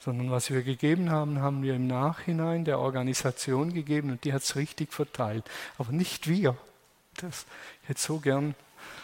sondern 0.00 0.30
was 0.30 0.50
wir 0.50 0.62
gegeben 0.62 1.10
haben, 1.10 1.40
haben 1.40 1.62
wir 1.62 1.74
im 1.74 1.86
Nachhinein 1.86 2.64
der 2.64 2.78
Organisation 2.78 3.72
gegeben 3.72 4.10
und 4.10 4.24
die 4.24 4.32
hat 4.32 4.42
es 4.42 4.56
richtig 4.56 4.92
verteilt. 4.92 5.44
Aber 5.78 5.92
nicht 5.92 6.26
wir. 6.26 6.56
Das, 7.16 7.44
ich 7.82 7.90
hätte 7.90 8.00
so 8.00 8.18
gern 8.18 8.54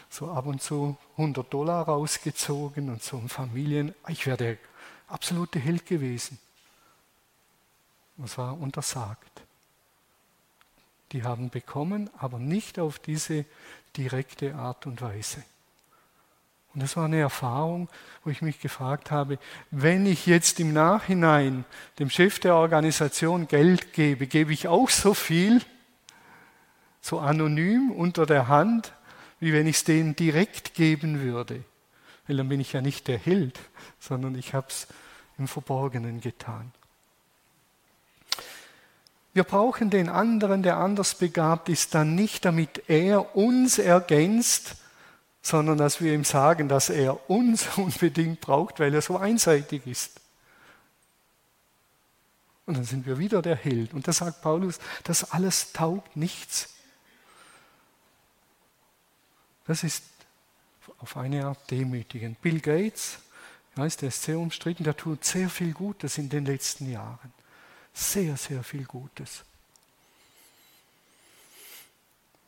so 0.08 0.30
ab 0.30 0.46
und 0.46 0.62
zu 0.62 0.96
100 1.18 1.52
Dollar 1.52 1.84
rausgezogen 1.84 2.88
und 2.88 3.02
so 3.02 3.18
ein 3.18 3.28
Familien. 3.28 3.94
Ich 4.08 4.26
wäre 4.26 4.38
der 4.38 4.56
absolute 5.06 5.58
Held 5.58 5.84
gewesen. 5.84 6.38
Das 8.16 8.38
war 8.38 8.58
untersagt. 8.58 9.42
Die 11.12 11.22
haben 11.22 11.50
bekommen, 11.50 12.10
aber 12.18 12.38
nicht 12.38 12.78
auf 12.78 12.98
diese 12.98 13.44
direkte 13.96 14.54
Art 14.54 14.86
und 14.86 15.00
Weise. 15.00 15.42
Und 16.74 16.82
das 16.82 16.96
war 16.96 17.06
eine 17.06 17.18
Erfahrung, 17.20 17.88
wo 18.22 18.28
ich 18.28 18.42
mich 18.42 18.60
gefragt 18.60 19.10
habe, 19.10 19.38
wenn 19.70 20.04
ich 20.04 20.26
jetzt 20.26 20.60
im 20.60 20.74
Nachhinein 20.74 21.64
dem 21.98 22.10
Chef 22.10 22.38
der 22.38 22.54
Organisation 22.54 23.48
Geld 23.48 23.94
gebe, 23.94 24.26
gebe 24.26 24.52
ich 24.52 24.68
auch 24.68 24.90
so 24.90 25.14
viel, 25.14 25.62
so 27.00 27.18
anonym 27.18 27.92
unter 27.92 28.26
der 28.26 28.48
Hand, 28.48 28.92
wie 29.40 29.54
wenn 29.54 29.66
ich 29.66 29.76
es 29.76 29.84
denen 29.84 30.16
direkt 30.16 30.74
geben 30.74 31.20
würde. 31.20 31.64
Weil 32.26 32.36
dann 32.36 32.48
bin 32.50 32.60
ich 32.60 32.74
ja 32.74 32.82
nicht 32.82 33.08
der 33.08 33.18
Held, 33.18 33.58
sondern 33.98 34.34
ich 34.34 34.52
habe 34.52 34.66
es 34.68 34.86
im 35.38 35.48
Verborgenen 35.48 36.20
getan. 36.20 36.72
Wir 39.36 39.44
brauchen 39.44 39.90
den 39.90 40.08
anderen, 40.08 40.62
der 40.62 40.78
anders 40.78 41.14
begabt 41.14 41.68
ist, 41.68 41.94
dann 41.94 42.14
nicht, 42.14 42.46
damit 42.46 42.88
er 42.88 43.36
uns 43.36 43.76
ergänzt, 43.76 44.76
sondern 45.42 45.76
dass 45.76 46.00
wir 46.00 46.14
ihm 46.14 46.24
sagen, 46.24 46.70
dass 46.70 46.88
er 46.88 47.28
uns 47.28 47.66
unbedingt 47.76 48.40
braucht, 48.40 48.80
weil 48.80 48.94
er 48.94 49.02
so 49.02 49.18
einseitig 49.18 49.86
ist. 49.86 50.22
Und 52.64 52.78
dann 52.78 52.84
sind 52.84 53.04
wir 53.04 53.18
wieder 53.18 53.42
der 53.42 53.56
Held. 53.56 53.92
Und 53.92 54.08
da 54.08 54.12
sagt 54.14 54.40
Paulus, 54.40 54.78
das 55.04 55.32
alles 55.32 55.74
taugt 55.74 56.16
nichts. 56.16 56.70
Das 59.66 59.84
ist 59.84 60.02
auf 60.96 61.14
eine 61.18 61.44
Art 61.44 61.70
demütigend. 61.70 62.40
Bill 62.40 62.60
Gates, 62.60 63.18
ich 63.72 63.76
weiß, 63.76 63.98
der 63.98 64.08
ist 64.08 64.22
sehr 64.22 64.38
umstritten, 64.38 64.84
der 64.84 64.96
tut 64.96 65.26
sehr 65.26 65.50
viel 65.50 65.74
Gutes 65.74 66.16
in 66.16 66.30
den 66.30 66.46
letzten 66.46 66.90
Jahren. 66.90 67.35
Sehr, 67.98 68.36
sehr 68.36 68.62
viel 68.62 68.84
Gutes 68.84 69.42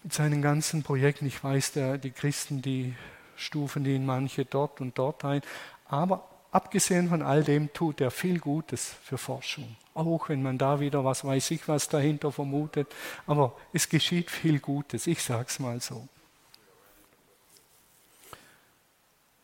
mit 0.02 0.12
seinen 0.12 0.42
ganzen 0.42 0.82
Projekten. 0.82 1.26
Ich 1.26 1.42
weiß, 1.42 1.72
der, 1.72 1.98
die 1.98 2.10
Christen, 2.10 2.62
die 2.62 2.94
stufen 3.36 3.84
ihn 3.86 4.04
manche 4.04 4.44
dort 4.44 4.80
und 4.80 4.98
dort 4.98 5.24
ein. 5.24 5.42
Aber 5.86 6.28
abgesehen 6.50 7.08
von 7.08 7.22
all 7.22 7.44
dem 7.44 7.72
tut 7.72 8.00
er 8.00 8.10
viel 8.10 8.40
Gutes 8.40 8.94
für 9.02 9.18
Forschung. 9.18 9.76
Auch 9.94 10.28
wenn 10.28 10.42
man 10.42 10.58
da 10.58 10.80
wieder 10.80 11.04
was 11.04 11.24
weiß 11.24 11.50
ich 11.50 11.66
was 11.66 11.88
dahinter 11.88 12.30
vermutet. 12.30 12.88
Aber 13.26 13.56
es 13.72 13.88
geschieht 13.88 14.30
viel 14.30 14.60
Gutes, 14.60 15.06
ich 15.06 15.22
sage 15.22 15.46
es 15.48 15.58
mal 15.58 15.80
so. 15.80 16.06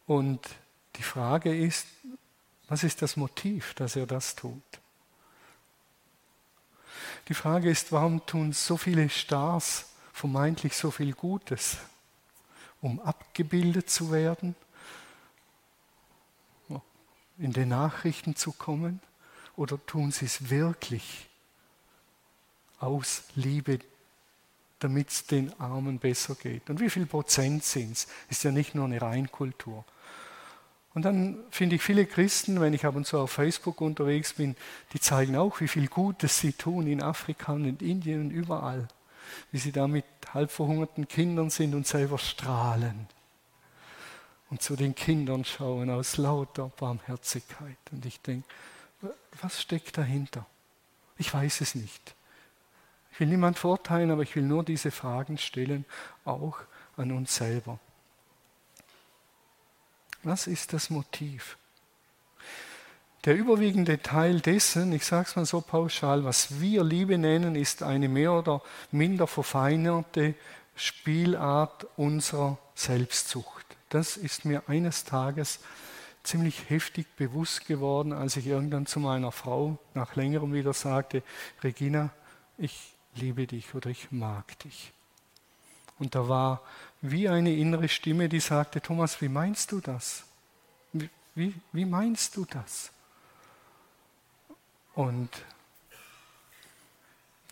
Und 0.06 0.40
die 0.96 1.02
Frage 1.02 1.56
ist, 1.56 1.86
was 2.68 2.84
ist 2.84 3.00
das 3.00 3.16
Motiv, 3.16 3.74
dass 3.74 3.96
er 3.96 4.06
das 4.06 4.34
tut? 4.34 4.62
Die 7.28 7.34
Frage 7.34 7.70
ist, 7.70 7.90
warum 7.90 8.24
tun 8.26 8.52
so 8.52 8.76
viele 8.76 9.08
Stars 9.08 9.86
vermeintlich 10.12 10.76
so 10.76 10.90
viel 10.90 11.12
Gutes, 11.12 11.78
um 12.80 13.00
abgebildet 13.00 13.88
zu 13.88 14.12
werden, 14.12 14.54
in 17.38 17.52
den 17.52 17.68
Nachrichten 17.68 18.36
zu 18.36 18.52
kommen, 18.52 19.00
oder 19.56 19.84
tun 19.86 20.10
sie 20.10 20.26
es 20.26 20.50
wirklich 20.50 21.28
aus 22.78 23.24
Liebe, 23.36 23.78
damit 24.80 25.10
es 25.10 25.26
den 25.26 25.58
Armen 25.60 25.98
besser 25.98 26.34
geht? 26.34 26.68
Und 26.68 26.80
wie 26.80 26.90
viel 26.90 27.06
Prozent 27.06 27.64
sind 27.64 27.92
es? 27.92 28.06
Ist 28.28 28.44
ja 28.44 28.50
nicht 28.50 28.74
nur 28.74 28.84
eine 28.84 29.00
Reinkultur. 29.00 29.84
Und 30.94 31.04
dann 31.04 31.38
finde 31.50 31.76
ich 31.76 31.82
viele 31.82 32.06
Christen, 32.06 32.60
wenn 32.60 32.72
ich 32.72 32.86
ab 32.86 32.94
und 32.94 33.04
zu 33.04 33.18
auf 33.18 33.32
Facebook 33.32 33.80
unterwegs 33.80 34.34
bin, 34.34 34.54
die 34.92 35.00
zeigen 35.00 35.36
auch, 35.36 35.60
wie 35.60 35.66
viel 35.66 35.88
Gutes 35.88 36.38
sie 36.38 36.52
tun 36.52 36.86
in 36.86 37.02
Afrika 37.02 37.52
und 37.52 37.64
in 37.64 37.76
Indien 37.78 38.20
und 38.20 38.30
überall. 38.30 38.86
Wie 39.50 39.58
sie 39.58 39.72
da 39.72 39.88
mit 39.88 40.04
halb 40.32 40.52
verhungerten 40.52 41.08
Kindern 41.08 41.50
sind 41.50 41.74
und 41.74 41.86
selber 41.86 42.18
strahlen. 42.18 43.08
Und 44.50 44.62
zu 44.62 44.76
den 44.76 44.94
Kindern 44.94 45.44
schauen 45.44 45.90
aus 45.90 46.16
lauter 46.16 46.70
Barmherzigkeit. 46.76 47.76
Und 47.90 48.06
ich 48.06 48.20
denke, 48.20 48.46
was 49.42 49.60
steckt 49.60 49.98
dahinter? 49.98 50.46
Ich 51.18 51.32
weiß 51.34 51.60
es 51.60 51.74
nicht. 51.74 52.14
Ich 53.12 53.20
will 53.20 53.28
niemand 53.28 53.58
verurteilen, 53.58 54.12
aber 54.12 54.22
ich 54.22 54.36
will 54.36 54.44
nur 54.44 54.64
diese 54.64 54.92
Fragen 54.92 55.38
stellen, 55.38 55.84
auch 56.24 56.58
an 56.96 57.10
uns 57.10 57.34
selber. 57.34 57.80
Was 60.24 60.46
ist 60.46 60.72
das 60.72 60.90
Motiv? 60.90 61.58
Der 63.24 63.36
überwiegende 63.36 64.02
Teil 64.02 64.40
dessen, 64.40 64.92
ich 64.92 65.04
sage 65.04 65.28
es 65.28 65.36
mal 65.36 65.46
so 65.46 65.60
pauschal, 65.60 66.24
was 66.24 66.60
wir 66.60 66.82
Liebe 66.82 67.16
nennen, 67.18 67.56
ist 67.56 67.82
eine 67.82 68.08
mehr 68.08 68.32
oder 68.32 68.62
minder 68.90 69.26
verfeinerte 69.26 70.34
Spielart 70.76 71.86
unserer 71.96 72.58
Selbstsucht. 72.74 73.64
Das 73.90 74.16
ist 74.16 74.44
mir 74.44 74.62
eines 74.66 75.04
Tages 75.04 75.60
ziemlich 76.22 76.70
heftig 76.70 77.06
bewusst 77.16 77.66
geworden, 77.66 78.12
als 78.12 78.36
ich 78.36 78.46
irgendwann 78.46 78.86
zu 78.86 78.98
meiner 78.98 79.30
Frau 79.30 79.78
nach 79.92 80.16
längerem 80.16 80.54
wieder 80.54 80.72
sagte, 80.72 81.22
Regina, 81.62 82.10
ich 82.56 82.96
liebe 83.14 83.46
dich 83.46 83.74
oder 83.74 83.90
ich 83.90 84.10
mag 84.10 84.58
dich. 84.60 84.93
Und 85.98 86.14
da 86.14 86.28
war 86.28 86.62
wie 87.00 87.28
eine 87.28 87.54
innere 87.54 87.88
Stimme, 87.88 88.28
die 88.28 88.40
sagte, 88.40 88.80
Thomas, 88.80 89.20
wie 89.20 89.28
meinst 89.28 89.72
du 89.72 89.80
das? 89.80 90.24
Wie, 91.34 91.54
wie, 91.72 91.84
meinst 91.84 92.36
du 92.36 92.44
das? 92.44 92.90
Und 94.94 95.28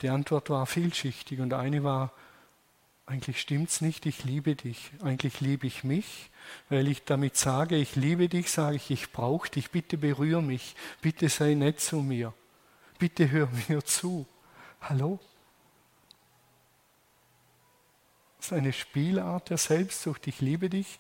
die 0.00 0.08
Antwort 0.08 0.50
war 0.50 0.66
vielschichtig 0.66 1.40
und 1.40 1.52
eine 1.52 1.82
war, 1.82 2.12
eigentlich 3.06 3.40
stimmt's 3.40 3.80
nicht, 3.80 4.06
ich 4.06 4.24
liebe 4.24 4.54
dich, 4.54 4.90
eigentlich 5.02 5.40
liebe 5.40 5.66
ich 5.66 5.84
mich, 5.84 6.30
weil 6.68 6.88
ich 6.88 7.04
damit 7.04 7.36
sage, 7.36 7.76
ich 7.76 7.96
liebe 7.96 8.28
dich, 8.28 8.50
sage 8.50 8.76
ich, 8.76 8.90
ich 8.90 9.12
brauche 9.12 9.50
dich, 9.50 9.70
bitte 9.70 9.98
berühre 9.98 10.42
mich, 10.42 10.76
bitte 11.00 11.28
sei 11.28 11.54
nett 11.54 11.80
zu 11.80 11.96
mir, 11.96 12.32
bitte 12.98 13.30
hör 13.30 13.48
mir 13.68 13.84
zu. 13.84 14.26
Hallo? 14.80 15.20
Das 18.42 18.48
ist 18.48 18.58
eine 18.58 18.72
Spielart 18.72 19.50
der 19.50 19.56
Selbstsucht. 19.56 20.26
Ich 20.26 20.40
liebe 20.40 20.68
dich 20.68 20.98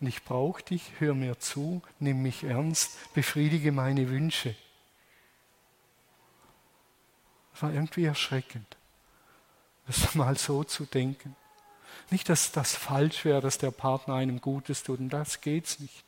und 0.00 0.08
ich 0.08 0.24
brauche 0.24 0.64
dich, 0.64 0.82
hör 0.98 1.14
mir 1.14 1.38
zu, 1.38 1.80
nimm 2.00 2.22
mich 2.22 2.42
ernst, 2.42 3.14
befriedige 3.14 3.70
meine 3.70 4.08
Wünsche. 4.08 4.56
Das 7.52 7.62
war 7.62 7.72
irgendwie 7.72 8.04
erschreckend, 8.04 8.76
das 9.86 10.12
mal 10.16 10.36
so 10.36 10.64
zu 10.64 10.84
denken. 10.84 11.36
Nicht, 12.10 12.28
dass 12.28 12.50
das 12.50 12.74
falsch 12.74 13.24
wäre, 13.24 13.40
dass 13.40 13.58
der 13.58 13.70
Partner 13.70 14.14
einem 14.14 14.40
Gutes 14.40 14.82
tut, 14.82 14.98
und 14.98 15.10
das 15.10 15.40
geht's 15.40 15.78
nicht. 15.78 16.04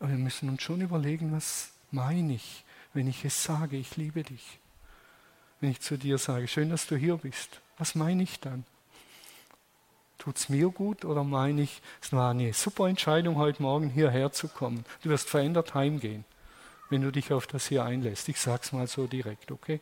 Aber 0.00 0.08
wir 0.10 0.18
müssen 0.18 0.48
uns 0.48 0.62
schon 0.62 0.80
überlegen, 0.80 1.30
was 1.30 1.70
meine 1.92 2.34
ich, 2.34 2.64
wenn 2.92 3.06
ich 3.06 3.24
es 3.24 3.44
sage, 3.44 3.76
ich 3.76 3.96
liebe 3.96 4.24
dich. 4.24 4.58
Wenn 5.62 5.70
ich 5.70 5.80
zu 5.80 5.96
dir 5.96 6.18
sage, 6.18 6.48
schön, 6.48 6.70
dass 6.70 6.88
du 6.88 6.96
hier 6.96 7.16
bist. 7.18 7.60
Was 7.78 7.94
meine 7.94 8.24
ich 8.24 8.40
dann? 8.40 8.64
Tut 10.18 10.36
es 10.36 10.48
mir 10.48 10.70
gut 10.70 11.04
oder 11.04 11.22
meine 11.22 11.62
ich, 11.62 11.80
es 12.02 12.12
war 12.12 12.32
eine 12.32 12.52
super 12.52 12.88
Entscheidung, 12.88 13.36
heute 13.36 13.62
Morgen 13.62 13.88
hierher 13.88 14.32
zu 14.32 14.48
kommen. 14.48 14.84
Du 15.04 15.10
wirst 15.10 15.30
verändert 15.30 15.72
heimgehen, 15.74 16.24
wenn 16.90 17.02
du 17.02 17.12
dich 17.12 17.32
auf 17.32 17.46
das 17.46 17.68
hier 17.68 17.84
einlässt. 17.84 18.28
Ich 18.28 18.40
sage 18.40 18.62
es 18.64 18.72
mal 18.72 18.88
so 18.88 19.06
direkt, 19.06 19.52
okay? 19.52 19.78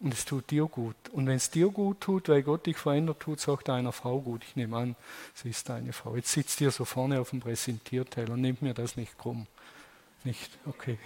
Und 0.00 0.14
es 0.14 0.24
tut 0.24 0.50
dir 0.50 0.64
gut. 0.64 0.96
Und 1.12 1.26
wenn 1.26 1.36
es 1.36 1.50
dir 1.50 1.68
gut 1.68 2.00
tut, 2.00 2.30
weil 2.30 2.42
Gott 2.42 2.64
dich 2.64 2.78
verändert, 2.78 3.20
tut 3.20 3.38
es 3.38 3.48
auch 3.50 3.60
deiner 3.60 3.92
Frau 3.92 4.18
gut. 4.20 4.42
Ich 4.44 4.56
nehme 4.56 4.78
an, 4.78 4.96
sie 5.34 5.50
ist 5.50 5.68
deine 5.68 5.92
Frau. 5.92 6.16
Jetzt 6.16 6.32
sitzt 6.32 6.58
ihr 6.62 6.70
so 6.70 6.86
vorne 6.86 7.20
auf 7.20 7.30
dem 7.30 7.40
Präsentierteller. 7.40 8.38
Nehmt 8.38 8.62
mir 8.62 8.72
das 8.72 8.96
nicht 8.96 9.18
krumm. 9.18 9.46
Nicht? 10.24 10.56
Okay. 10.64 10.98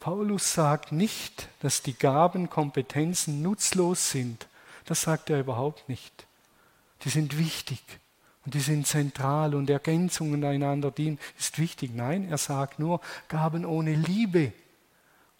Paulus 0.00 0.54
sagt 0.54 0.92
nicht, 0.92 1.48
dass 1.60 1.82
die 1.82 1.92
Gaben, 1.92 2.48
Kompetenzen 2.48 3.42
nutzlos 3.42 4.10
sind. 4.10 4.48
Das 4.86 5.02
sagt 5.02 5.28
er 5.28 5.40
überhaupt 5.40 5.88
nicht. 5.90 6.26
Die 7.04 7.10
sind 7.10 7.38
wichtig 7.38 7.82
und 8.44 8.54
die 8.54 8.60
sind 8.60 8.86
zentral 8.86 9.54
und 9.54 9.68
Ergänzungen 9.68 10.42
einander 10.42 10.90
dienen 10.90 11.18
ist 11.38 11.58
wichtig. 11.58 11.92
Nein, 11.94 12.28
er 12.30 12.38
sagt 12.38 12.78
nur, 12.78 13.02
Gaben 13.28 13.66
ohne 13.66 13.94
Liebe, 13.94 14.52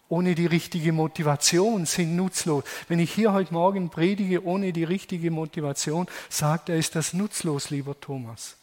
ohne 0.09 0.35
die 0.35 0.45
richtige 0.45 0.91
Motivation 0.91 1.87
sind 1.87 2.15
nutzlos. 2.15 2.63
Wenn 2.87 2.99
ich 2.99 3.11
hier 3.11 3.33
heute 3.33 3.53
Morgen 3.53 3.89
predige 3.89 4.45
ohne 4.45 4.73
die 4.73 4.83
richtige 4.83 5.31
Motivation, 5.31 6.07
sagt 6.29 6.69
er, 6.69 6.77
ist 6.77 6.95
das 6.95 7.13
nutzlos, 7.13 7.71
lieber 7.71 7.99
Thomas. 7.99 8.57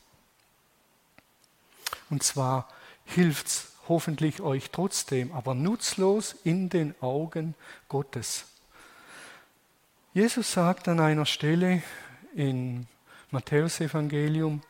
Und 2.09 2.23
zwar 2.23 2.69
hilft 3.05 3.49
es 3.49 3.67
hoffentlich 3.89 4.41
euch 4.41 4.71
trotzdem, 4.71 5.33
aber 5.33 5.55
nutzlos 5.55 6.37
in 6.45 6.69
den 6.69 6.95
Augen 7.01 7.55
Gottes. 7.89 8.47
Jesus 10.15 10.53
sagt 10.53 10.89
an 10.89 11.01
einer 11.01 11.27
Stelle 11.27 11.83
in 12.35 12.87
Matthäus 13.31 13.81
Evangelium, 13.81 14.63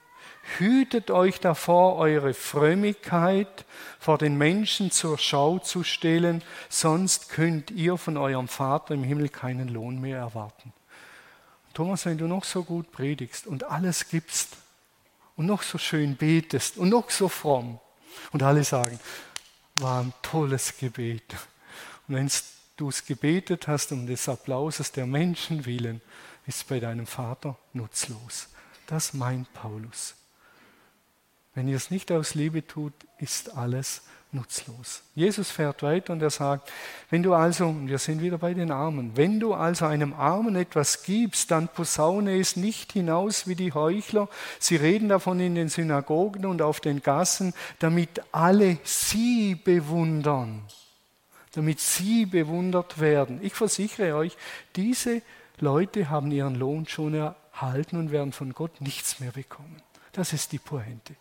hütet 0.59 1.11
euch 1.11 1.41
davor, 1.41 1.97
eure 1.97 2.35
Frömmigkeit 2.35 3.65
vor 3.99 4.19
den 4.19 4.37
Menschen 4.37 4.91
zur 4.91 5.19
Schau 5.19 5.59
zu 5.59 5.85
stellen, 5.85 6.43
sonst 6.69 7.29
könnt 7.29 7.71
ihr 7.71 7.97
von 7.97 8.17
eurem 8.17 8.49
Vater 8.49 8.95
im 8.95 9.05
Himmel 9.05 9.29
keinen 9.29 9.69
Lohn 9.69 10.01
mehr 10.01 10.19
erwarten. 10.19 10.73
Thomas, 11.75 12.07
wenn 12.07 12.19
du 12.19 12.27
noch 12.27 12.45
so 12.45 12.65
gut 12.65 12.91
predigst 12.91 13.47
und 13.47 13.65
alles 13.65 14.09
gibst 14.09 14.57
und 15.37 15.47
noch 15.47 15.63
so 15.63 15.79
schön 15.79 16.17
betest 16.17 16.77
und 16.77 16.89
noch 16.89 17.11
so 17.11 17.29
fromm, 17.29 17.79
und 18.33 18.43
alle 18.43 18.65
sagen, 18.65 18.99
war 19.77 20.03
ein 20.03 20.13
tolles 20.23 20.77
Gebet. 20.79 21.35
Und 22.07 22.15
wenn 22.15 22.31
du 22.77 22.89
es 22.89 23.05
gebetet 23.05 23.69
hast 23.69 23.93
um 23.93 24.07
des 24.07 24.29
Applauses 24.29 24.93
der 24.93 25.07
Menschen 25.07 25.67
willen, 25.67 26.01
ist 26.47 26.69
bei 26.69 26.81
deinem 26.81 27.07
Vater 27.07 27.57
nutzlos. 27.73 28.49
Das 28.87 29.13
meint 29.13 29.53
Paulus. 29.53 30.15
Wenn 31.55 31.69
ihr 31.69 31.77
es 31.77 31.91
nicht 31.91 32.11
aus 32.13 32.35
Liebe 32.35 32.67
tut, 32.67 32.95
ist 33.19 33.55
alles 33.57 33.97
nutzlos. 33.97 34.18
Jesus 35.15 35.51
fährt 35.51 35.83
weiter 35.83 36.13
und 36.13 36.21
er 36.21 36.31
sagt, 36.31 36.71
wenn 37.09 37.23
du 37.23 37.33
also, 37.33 37.75
wir 37.87 37.99
sind 37.99 38.21
wieder 38.21 38.37
bei 38.37 38.53
den 38.53 38.71
Armen, 38.71 39.17
wenn 39.17 39.41
du 39.41 39.55
also 39.55 39.87
einem 39.87 40.13
Armen 40.13 40.55
etwas 40.55 41.03
gibst, 41.03 41.51
dann 41.51 41.69
posaune 41.69 42.39
es 42.39 42.55
nicht 42.55 42.93
hinaus 42.93 43.47
wie 43.47 43.55
die 43.55 43.73
Heuchler. 43.73 44.29
Sie 44.59 44.77
reden 44.77 45.09
davon 45.09 45.41
in 45.41 45.55
den 45.55 45.71
Synagogen 45.71 46.45
und 46.45 46.61
auf 46.61 46.81
den 46.81 47.03
Gassen, 47.03 47.55
damit 47.79 48.21
alle 48.31 48.79
sie 48.85 49.55
bewundern, 49.55 50.63
damit 51.53 51.81
sie 51.81 52.27
bewundert 52.27 53.01
werden. 53.01 53.41
Ich 53.43 53.55
versichere 53.55 54.15
euch, 54.15 54.37
diese 54.77 55.23
Leute 55.59 56.11
haben 56.11 56.31
ihren 56.31 56.55
Lohn 56.55 56.87
schon 56.87 57.15
erhalten 57.15 57.97
und 57.97 58.11
werden 58.11 58.33
von 58.33 58.53
Gott 58.53 58.83
nichts 58.83 59.21
mehr 59.21 59.33
bekommen. 59.33 59.81
Das 60.13 60.35
ist 60.35 60.53
die 60.53 60.59
Pointe 60.59 61.17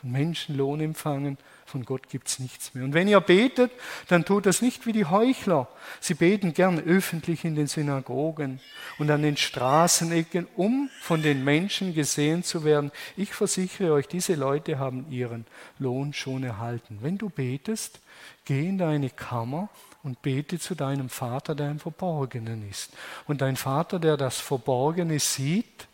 von 0.00 0.12
Menschen 0.12 0.56
Lohn 0.56 0.80
empfangen, 0.80 1.36
von 1.66 1.84
Gott 1.84 2.08
gibt 2.08 2.28
es 2.28 2.38
nichts 2.38 2.74
mehr. 2.74 2.84
Und 2.84 2.94
wenn 2.94 3.06
ihr 3.06 3.20
betet, 3.20 3.70
dann 4.08 4.24
tut 4.24 4.46
das 4.46 4.62
nicht 4.62 4.86
wie 4.86 4.92
die 4.92 5.04
Heuchler. 5.04 5.68
Sie 6.00 6.14
beten 6.14 6.54
gern 6.54 6.80
öffentlich 6.80 7.44
in 7.44 7.54
den 7.54 7.66
Synagogen 7.66 8.60
und 8.98 9.10
an 9.10 9.22
den 9.22 9.36
Straßenecken, 9.36 10.48
um 10.56 10.88
von 11.00 11.22
den 11.22 11.44
Menschen 11.44 11.94
gesehen 11.94 12.42
zu 12.42 12.64
werden. 12.64 12.90
Ich 13.16 13.34
versichere 13.34 13.92
euch, 13.92 14.08
diese 14.08 14.34
Leute 14.34 14.78
haben 14.78 15.06
ihren 15.10 15.44
Lohn 15.78 16.14
schon 16.14 16.44
erhalten. 16.44 16.98
Wenn 17.02 17.18
du 17.18 17.28
betest, 17.28 18.00
geh 18.46 18.68
in 18.68 18.78
deine 18.78 19.10
Kammer 19.10 19.68
und 20.02 20.22
bete 20.22 20.58
zu 20.58 20.74
deinem 20.74 21.10
Vater, 21.10 21.54
der 21.54 21.70
im 21.70 21.78
Verborgenen 21.78 22.68
ist. 22.68 22.90
Und 23.26 23.42
dein 23.42 23.56
Vater, 23.56 23.98
der 23.98 24.16
das 24.16 24.40
Verborgene 24.40 25.18
sieht, 25.18 25.86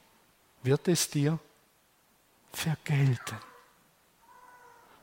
wird 0.62 0.86
es 0.86 1.10
dir 1.10 1.40
vergelten 2.52 3.36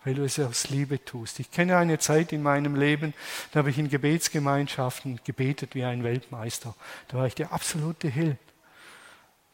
weil 0.04 0.16
du 0.16 0.24
es 0.24 0.40
aus 0.40 0.70
Liebe 0.70 1.04
tust. 1.04 1.40
Ich 1.40 1.52
kenne 1.52 1.78
eine 1.78 2.00
Zeit 2.00 2.34
in 2.34 2.44
meinem 2.44 2.76
Leben, 2.76 3.14
da 3.52 3.60
habe 3.60 3.70
ich 3.70 3.78
in 3.78 3.90
Gebetsgemeinschaften 3.90 5.20
gebetet 5.24 5.76
wie 5.76 5.84
ein 5.84 6.04
Weltmeister. 6.04 6.76
Da 7.08 7.18
war 7.18 7.28
ich 7.28 7.36
der 7.36 7.54
absolute 7.54 8.10
Held. 8.10 8.38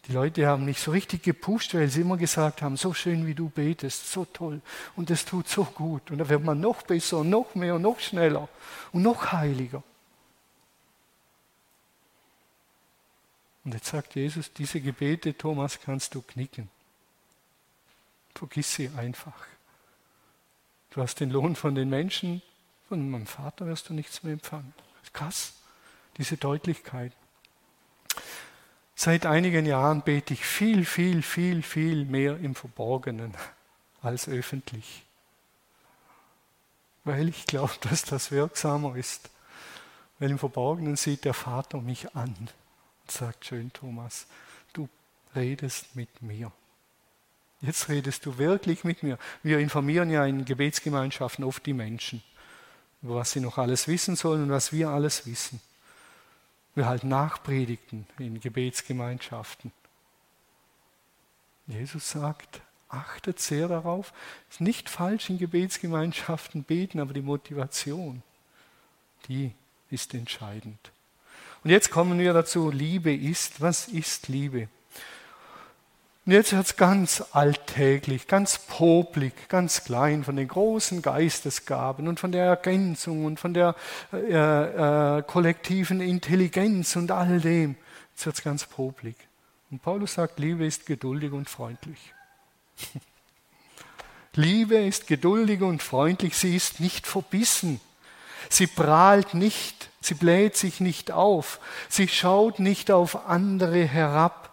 Die 0.08 0.14
Leute 0.14 0.48
haben 0.48 0.66
mich 0.66 0.80
so 0.80 0.90
richtig 0.90 1.22
gepusht, 1.22 1.76
weil 1.76 1.88
sie 1.88 2.02
immer 2.02 2.18
gesagt 2.18 2.64
haben, 2.64 2.78
so 2.78 2.96
schön 2.96 3.28
wie 3.28 3.36
du 3.36 3.50
betest, 3.50 4.12
so 4.12 4.26
toll 4.26 4.60
und 4.96 5.12
es 5.12 5.24
tut 5.24 5.48
so 5.48 5.64
gut. 5.64 6.10
Und 6.10 6.18
da 6.18 6.28
wird 6.28 6.44
man 6.44 6.60
noch 6.60 6.82
besser, 6.82 7.24
noch 7.24 7.54
mehr, 7.54 7.78
noch 7.78 8.00
schneller 8.00 8.50
und 8.92 9.04
noch 9.04 9.32
heiliger. 9.32 9.84
Und 13.64 13.76
jetzt 13.76 13.88
sagt 13.88 14.16
Jesus, 14.16 14.52
diese 14.52 14.82
Gebete, 14.82 15.38
Thomas, 15.38 15.80
kannst 15.80 16.16
du 16.16 16.24
knicken. 16.24 16.70
Vergiss 18.34 18.74
sie 18.74 18.90
einfach. 18.98 19.49
Du 20.91 21.02
hast 21.02 21.19
den 21.19 21.30
Lohn 21.30 21.56
von 21.56 21.75
den 21.75 21.89
Menschen, 21.89 22.41
von 22.88 23.10
meinem 23.10 23.28
Vater 23.28 23.67
wirst 23.67 23.89
du 23.89 23.93
nichts 23.93 24.23
mehr 24.23 24.34
empfangen. 24.34 24.73
Krass, 25.13 25.54
diese 26.17 26.38
Deutlichkeit. 26.38 27.13
Seit 28.95 29.25
einigen 29.25 29.65
Jahren 29.65 30.02
bete 30.02 30.34
ich 30.34 30.43
viel, 30.43 30.84
viel, 30.86 31.21
viel, 31.21 31.63
viel 31.63 32.06
mehr 32.06 32.38
im 32.38 32.56
Verborgenen 32.56 33.34
als 34.02 34.28
öffentlich. 34.28 35.04
Weil 37.04 37.30
ich 37.30 37.45
glaube, 37.45 37.73
dass 37.82 38.04
das 38.04 38.32
wirksamer 38.32 38.95
ist. 38.95 39.30
Weil 40.17 40.32
im 40.32 40.39
Verborgenen 40.39 40.97
sieht 40.97 41.23
der 41.23 41.34
Vater 41.34 41.80
mich 41.80 42.15
an 42.15 42.36
und 42.38 43.12
sagt, 43.12 43.45
schön 43.45 43.71
Thomas, 43.71 44.28
du 44.73 44.89
redest 45.34 45.95
mit 45.95 46.21
mir. 46.21 46.52
Jetzt 47.62 47.89
redest 47.89 48.26
du 48.26 48.38
wirklich 48.38 48.84
mit 48.84 49.04
mir. 49.04 49.17
Wir 49.43 49.60
informieren 49.60 50.10
ja 50.10 50.26
in 50.26 50.45
Gebetsgemeinschaften 50.45 51.43
oft 51.43 51.65
die 51.65 51.74
Menschen, 51.74 52.24
über 53.02 53.15
was 53.15 53.32
sie 53.32 53.41
noch 53.41 53.58
alles 53.58 53.88
wissen 53.88 54.15
sollen 54.15 54.43
und 54.43 54.50
was 54.50 54.72
wir 54.72 54.89
alles 54.89 55.26
wissen. 55.26 55.60
Wir 56.76 56.86
halten 56.86 57.10
Nachpredigten 57.10 58.08
in 58.17 58.39
Gebetsgemeinschaften. 58.39 59.74
Jesus 61.67 62.10
sagt, 62.10 62.62
achtet 62.88 63.39
sehr 63.39 63.67
darauf. 63.67 64.13
Es 64.50 64.56
ist 64.56 64.62
nicht 64.62 64.89
falsch 64.89 65.30
in 65.30 65.38
Gebetsgemeinschaften 65.38 66.63
beten, 66.63 67.00
aber 67.00 67.13
die 67.13 67.22
Motivation, 67.22 68.24
die 69.28 69.54
ist 69.91 70.13
entscheidend. 70.13 70.91
Und 71.63 71.72
jetzt 71.72 71.91
kommen 71.91 72.17
wir 72.19 72.34
dazu, 72.34 72.72
Liebe 72.72 73.13
ist. 73.13 73.60
Was 73.60 73.88
ist 73.89 74.30
Liebe? 74.30 74.69
Und 76.30 76.36
jetzt 76.36 76.54
wird 76.54 76.63
es 76.63 76.78
ganz 76.78 77.24
alltäglich, 77.32 78.28
ganz 78.28 78.60
poplig, 78.60 79.34
ganz 79.50 79.84
klein 79.84 80.24
von 80.24 80.36
den 80.36 80.48
großen 80.48 81.02
Geistesgaben 81.02 82.08
und 82.08 82.20
von 82.20 82.32
der 82.32 82.46
Ergänzung 82.46 83.26
und 83.26 83.39
von 83.39 83.56
der 83.56 83.74
äh, 84.13 85.18
äh, 85.18 85.24
kollektiven 85.24 86.02
Intelligenz 86.02 86.96
und 86.96 87.10
all 87.10 87.39
dem. 87.39 87.78
Jetzt 88.12 88.28
wird 88.28 88.36
es 88.36 88.44
ganz 88.44 88.68
poplig. 88.68 89.15
Und 89.72 89.82
Paulus 89.82 90.13
sagt, 90.13 90.38
Liebe 90.38 90.68
ist 90.68 90.86
geduldig 90.86 91.32
und 91.32 91.50
freundlich. 91.50 92.13
Liebe 94.36 94.76
ist 94.76 95.08
geduldig 95.08 95.63
und 95.63 95.82
freundlich, 95.82 96.38
sie 96.38 96.56
ist 96.56 96.80
nicht 96.80 97.08
verbissen. 97.08 97.82
Sie 98.50 98.68
prahlt 98.68 99.34
nicht, 99.34 99.89
sie 100.00 100.13
bläht 100.13 100.56
sich 100.56 100.80
nicht 100.80 101.10
auf, 101.10 101.60
sie 101.89 102.08
schaut 102.08 102.60
nicht 102.60 102.92
auf 102.92 103.28
andere 103.28 103.84
herab, 103.84 104.49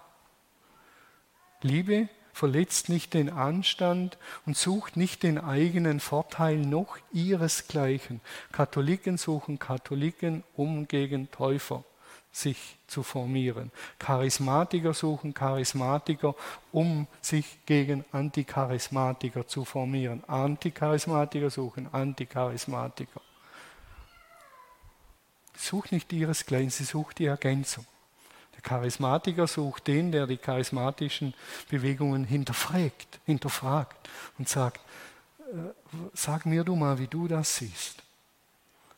Liebe 1.62 2.08
verletzt 2.32 2.90
nicht 2.90 3.14
den 3.14 3.30
Anstand 3.30 4.18
und 4.44 4.56
sucht 4.56 4.96
nicht 4.96 5.22
den 5.22 5.38
eigenen 5.38 6.00
Vorteil 6.00 6.58
noch 6.58 6.98
ihresgleichen. 7.12 8.20
Katholiken 8.52 9.16
suchen 9.16 9.58
Katholiken, 9.58 10.44
um 10.54 10.86
gegen 10.86 11.30
Täufer 11.30 11.82
sich 12.30 12.76
zu 12.86 13.02
formieren. 13.02 13.72
Charismatiker 13.98 14.92
suchen 14.92 15.32
Charismatiker, 15.32 16.34
um 16.72 17.06
sich 17.22 17.58
gegen 17.64 18.04
Anticharismatiker 18.12 19.46
zu 19.46 19.64
formieren. 19.64 20.22
Anticharismatiker 20.26 21.48
suchen 21.48 21.88
Anticharismatiker. 21.92 23.22
Sucht 25.56 25.92
nicht 25.92 26.12
ihresgleichen, 26.12 26.68
sie 26.68 26.84
sucht 26.84 27.18
die 27.18 27.24
Ergänzung. 27.24 27.86
Charismatiker 28.62 29.46
sucht 29.46 29.86
den, 29.86 30.12
der 30.12 30.26
die 30.26 30.36
charismatischen 30.36 31.34
Bewegungen 31.68 32.24
hinterfragt, 32.24 33.20
hinterfragt 33.24 34.08
und 34.38 34.48
sagt, 34.48 34.80
äh, 35.40 35.72
sag 36.14 36.46
mir 36.46 36.64
du 36.64 36.76
mal, 36.76 36.98
wie 36.98 37.06
du 37.06 37.28
das 37.28 37.56
siehst. 37.56 38.02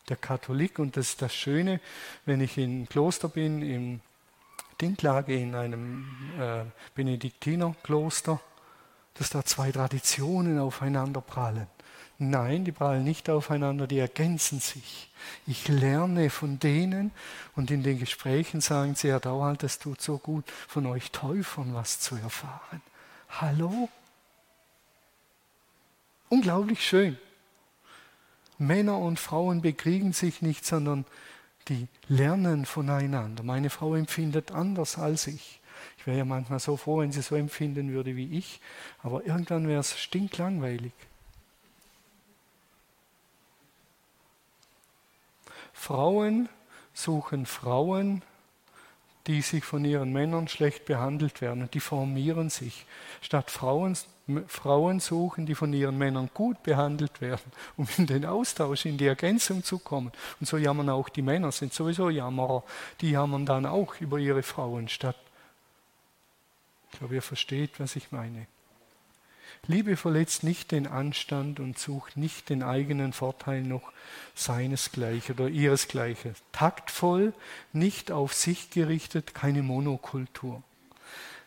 Der 0.07 0.17
Katholik, 0.17 0.79
und 0.79 0.97
das 0.97 1.09
ist 1.09 1.21
das 1.21 1.35
Schöne, 1.35 1.79
wenn 2.25 2.41
ich 2.41 2.57
im 2.57 2.89
Kloster 2.89 3.29
bin, 3.29 3.61
im 3.61 4.01
Dinklage 4.81 5.35
in 5.35 5.55
einem 5.55 6.07
äh, 6.39 6.63
Benediktinerkloster, 6.95 8.39
dass 9.15 9.29
da 9.29 9.43
zwei 9.43 9.71
Traditionen 9.71 10.57
aufeinander 10.59 11.21
prallen. 11.21 11.67
Nein, 12.21 12.65
die 12.65 12.73
prallen 12.73 13.05
nicht 13.05 13.29
aufeinander, 13.29 13.87
die 13.87 13.97
ergänzen 13.97 14.59
sich. 14.59 15.09
Ich 15.47 15.69
lerne 15.69 16.29
von 16.29 16.59
denen 16.59 17.11
und 17.55 17.71
in 17.71 17.81
den 17.81 17.97
Gesprächen 17.97 18.59
sagen 18.59 18.95
sie, 18.95 19.07
ja, 19.07 19.21
dauernd, 19.21 19.63
es 19.63 19.79
tut 19.79 20.01
so 20.01 20.17
gut, 20.17 20.43
von 20.67 20.85
euch 20.85 21.11
Täufern 21.11 21.73
was 21.73 22.01
zu 22.01 22.17
erfahren. 22.17 22.81
Hallo? 23.29 23.87
Unglaublich 26.27 26.85
schön. 26.85 27.17
Männer 28.57 28.97
und 28.97 29.17
Frauen 29.17 29.61
bekriegen 29.61 30.11
sich 30.11 30.41
nicht, 30.41 30.65
sondern 30.65 31.05
die 31.69 31.87
lernen 32.09 32.65
voneinander. 32.65 33.43
Meine 33.43 33.69
Frau 33.69 33.95
empfindet 33.95 34.51
anders 34.51 34.97
als 34.97 35.27
ich. 35.27 35.61
Ich 35.97 36.05
wäre 36.05 36.17
ja 36.17 36.25
manchmal 36.25 36.59
so 36.59 36.75
froh, 36.75 36.99
wenn 36.99 37.13
sie 37.13 37.21
so 37.21 37.35
empfinden 37.35 37.93
würde 37.93 38.17
wie 38.17 38.37
ich, 38.37 38.59
aber 39.01 39.25
irgendwann 39.25 39.69
wäre 39.69 39.79
es 39.79 39.97
stinklangweilig. 39.97 40.91
Frauen 45.79 46.49
suchen 46.93 47.45
Frauen, 47.45 48.21
die 49.27 49.41
sich 49.41 49.63
von 49.63 49.85
ihren 49.85 50.11
Männern 50.11 50.49
schlecht 50.49 50.83
behandelt 50.83 51.39
werden 51.39 51.63
und 51.63 51.73
die 51.73 51.79
formieren 51.79 52.49
sich. 52.49 52.85
Statt 53.21 53.49
Frauen, 53.49 53.97
Frauen 54.47 54.99
suchen, 54.99 55.45
die 55.45 55.55
von 55.55 55.71
ihren 55.71 55.97
Männern 55.97 56.29
gut 56.33 56.61
behandelt 56.63 57.21
werden, 57.21 57.51
um 57.77 57.87
in 57.97 58.07
den 58.07 58.25
Austausch, 58.25 58.85
in 58.85 58.97
die 58.97 59.07
Ergänzung 59.07 59.63
zu 59.63 59.79
kommen. 59.79 60.11
Und 60.41 60.47
so 60.47 60.57
jammern 60.57 60.89
auch 60.89 61.07
die 61.07 61.21
Männer, 61.21 61.53
sind 61.53 61.73
sowieso 61.73 62.09
Jammerer. 62.09 62.63
Die 62.99 63.11
jammern 63.11 63.45
dann 63.45 63.65
auch 63.65 64.01
über 64.01 64.19
ihre 64.19 64.43
Frauen 64.43 64.89
statt. 64.89 65.17
Ich 66.91 66.99
glaube, 66.99 67.15
ihr 67.15 67.21
versteht, 67.21 67.79
was 67.79 67.95
ich 67.95 68.11
meine. 68.11 68.47
Liebe 69.67 69.97
verletzt 69.97 70.43
nicht 70.43 70.71
den 70.71 70.87
Anstand 70.87 71.59
und 71.59 71.77
sucht 71.77 72.17
nicht 72.17 72.49
den 72.49 72.63
eigenen 72.63 73.13
Vorteil 73.13 73.61
noch 73.61 73.91
seinesgleichen 74.35 75.35
oder 75.35 75.47
ihresgleichen. 75.47 76.35
Taktvoll, 76.51 77.33
nicht 77.73 78.11
auf 78.11 78.33
sich 78.33 78.69
gerichtet, 78.69 79.33
keine 79.33 79.61
Monokultur. 79.61 80.63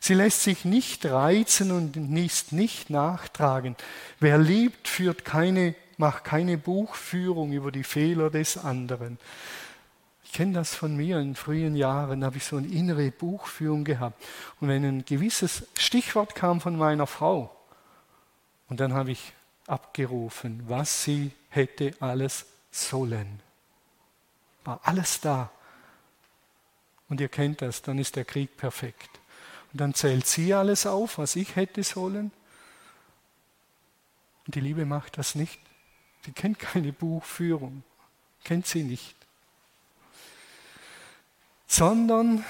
Sie 0.05 0.15
lässt 0.15 0.43
sich 0.43 0.65
nicht 0.65 1.07
reizen 1.07 1.71
und 1.71 1.97
ist 2.17 2.53
nicht 2.53 2.91
nachtragen. 2.91 3.77
Wer 4.19 4.37
liebt, 4.37 4.89
führt 4.89 5.25
keine, 5.25 5.77
macht 5.97 6.25
keine 6.25 6.59
Buchführung 6.59 7.53
über 7.53 7.71
die 7.71 7.85
Fehler 7.85 8.29
des 8.29 8.59
anderen. 8.59 9.19
Ich 10.25 10.33
kenne 10.33 10.55
das 10.55 10.75
von 10.75 10.97
mir 10.97 11.21
in 11.21 11.37
frühen 11.37 11.77
Jahren, 11.77 12.25
habe 12.25 12.39
ich 12.39 12.45
so 12.45 12.57
eine 12.57 12.67
innere 12.67 13.13
Buchführung 13.13 13.85
gehabt. 13.85 14.21
Und 14.61 14.69
wenn 14.69 14.85
ein 14.85 15.05
gewisses 15.05 15.69
Stichwort 15.79 16.35
kam 16.35 16.61
von 16.61 16.77
meiner 16.77 17.07
Frau, 17.07 17.55
und 18.73 18.81
dann 18.81 18.95
habe 18.95 19.11
ich 19.11 19.35
abgerufen, 19.67 20.63
was 20.67 21.05
sie 21.05 21.33
hätte 21.51 21.95
alles 22.01 22.47
sollen. 22.71 23.43
War 24.65 24.81
alles 24.85 25.21
da. 25.21 25.51
Und 27.11 27.21
ihr 27.21 27.29
kennt 27.29 27.61
das, 27.61 27.83
dann 27.83 27.99
ist 27.99 28.17
der 28.17 28.25
Krieg 28.25 28.57
perfekt. 28.57 29.21
Und 29.71 29.83
dann 29.83 29.93
zählt 29.93 30.27
sie 30.27 30.55
alles 30.55 30.87
auf, 30.87 31.19
was 31.19 31.37
ich 31.37 31.55
hätte 31.55 31.83
sollen. 31.83 32.33
Und 34.47 34.55
die 34.55 34.61
Liebe 34.61 34.87
macht 34.87 35.19
das 35.19 35.35
nicht. 35.35 35.61
Sie 36.25 36.33
kennt 36.33 36.59
keine 36.59 36.95
Buchführung, 36.95 37.83
kennt 38.43 38.67
sie 38.67 38.85
nicht. 38.85 39.17
Sondern 41.67 42.43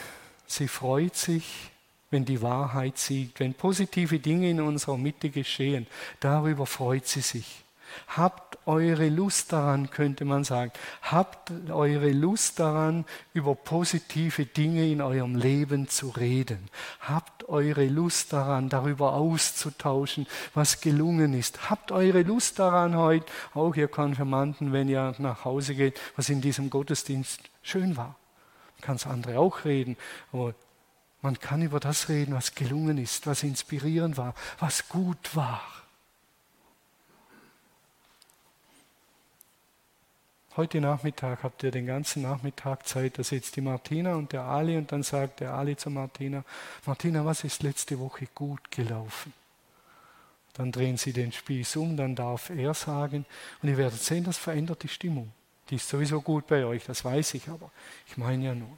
sie 0.46 0.68
freut 0.68 1.16
sich 1.16 1.71
wenn 2.12 2.24
die 2.24 2.42
Wahrheit 2.42 2.98
siegt, 2.98 3.40
wenn 3.40 3.54
positive 3.54 4.18
Dinge 4.18 4.50
in 4.50 4.60
unserer 4.60 4.98
Mitte 4.98 5.30
geschehen. 5.30 5.86
Darüber 6.20 6.66
freut 6.66 7.06
sie 7.06 7.22
sich. 7.22 7.64
Habt 8.08 8.58
eure 8.66 9.08
Lust 9.08 9.52
daran, 9.52 9.90
könnte 9.90 10.24
man 10.24 10.44
sagen. 10.44 10.72
Habt 11.02 11.50
eure 11.70 12.10
Lust 12.10 12.58
daran, 12.58 13.04
über 13.34 13.54
positive 13.54 14.46
Dinge 14.46 14.90
in 14.90 15.00
eurem 15.00 15.36
Leben 15.36 15.88
zu 15.88 16.08
reden. 16.10 16.68
Habt 17.00 17.48
eure 17.48 17.86
Lust 17.86 18.32
daran, 18.32 18.68
darüber 18.68 19.14
auszutauschen, 19.14 20.26
was 20.54 20.80
gelungen 20.80 21.34
ist. 21.34 21.70
Habt 21.70 21.92
eure 21.92 22.22
Lust 22.22 22.58
daran 22.58 22.96
heute, 22.96 23.26
auch 23.54 23.74
ihr 23.74 23.88
Konfirmanden, 23.88 24.72
wenn 24.72 24.88
ihr 24.88 25.14
nach 25.18 25.44
Hause 25.44 25.74
geht, 25.74 25.98
was 26.16 26.28
in 26.28 26.40
diesem 26.40 26.70
Gottesdienst 26.70 27.40
schön 27.62 27.96
war. 27.96 28.16
Kann 28.80 28.96
es 28.96 29.06
andere 29.06 29.38
auch 29.38 29.64
reden, 29.64 29.96
aber 30.32 30.54
man 31.22 31.38
kann 31.38 31.62
über 31.62 31.80
das 31.80 32.08
reden, 32.08 32.34
was 32.34 32.54
gelungen 32.54 32.98
ist, 32.98 33.26
was 33.26 33.44
inspirierend 33.44 34.16
war, 34.16 34.34
was 34.58 34.88
gut 34.88 35.34
war. 35.34 35.62
Heute 40.54 40.82
Nachmittag 40.82 41.44
habt 41.44 41.62
ihr 41.62 41.70
den 41.70 41.86
ganzen 41.86 42.22
Nachmittag 42.22 42.86
Zeit. 42.86 43.18
Da 43.18 43.24
sitzt 43.24 43.56
die 43.56 43.62
Martina 43.62 44.16
und 44.16 44.32
der 44.32 44.42
Ali 44.42 44.76
und 44.76 44.92
dann 44.92 45.02
sagt 45.02 45.40
der 45.40 45.54
Ali 45.54 45.76
zu 45.76 45.88
Martina, 45.88 46.44
Martina, 46.84 47.24
was 47.24 47.44
ist 47.44 47.62
letzte 47.62 47.98
Woche 47.98 48.26
gut 48.34 48.70
gelaufen? 48.70 49.32
Dann 50.52 50.70
drehen 50.70 50.98
sie 50.98 51.14
den 51.14 51.32
Spieß 51.32 51.76
um, 51.76 51.96
dann 51.96 52.14
darf 52.14 52.50
er 52.50 52.74
sagen 52.74 53.24
und 53.62 53.68
ihr 53.70 53.78
werdet 53.78 54.02
sehen, 54.02 54.24
das 54.24 54.36
verändert 54.36 54.82
die 54.82 54.88
Stimmung. 54.88 55.32
Die 55.70 55.76
ist 55.76 55.88
sowieso 55.88 56.20
gut 56.20 56.46
bei 56.48 56.66
euch, 56.66 56.84
das 56.84 57.02
weiß 57.02 57.32
ich, 57.32 57.48
aber 57.48 57.70
ich 58.06 58.18
meine 58.18 58.44
ja 58.44 58.54
nur. 58.54 58.76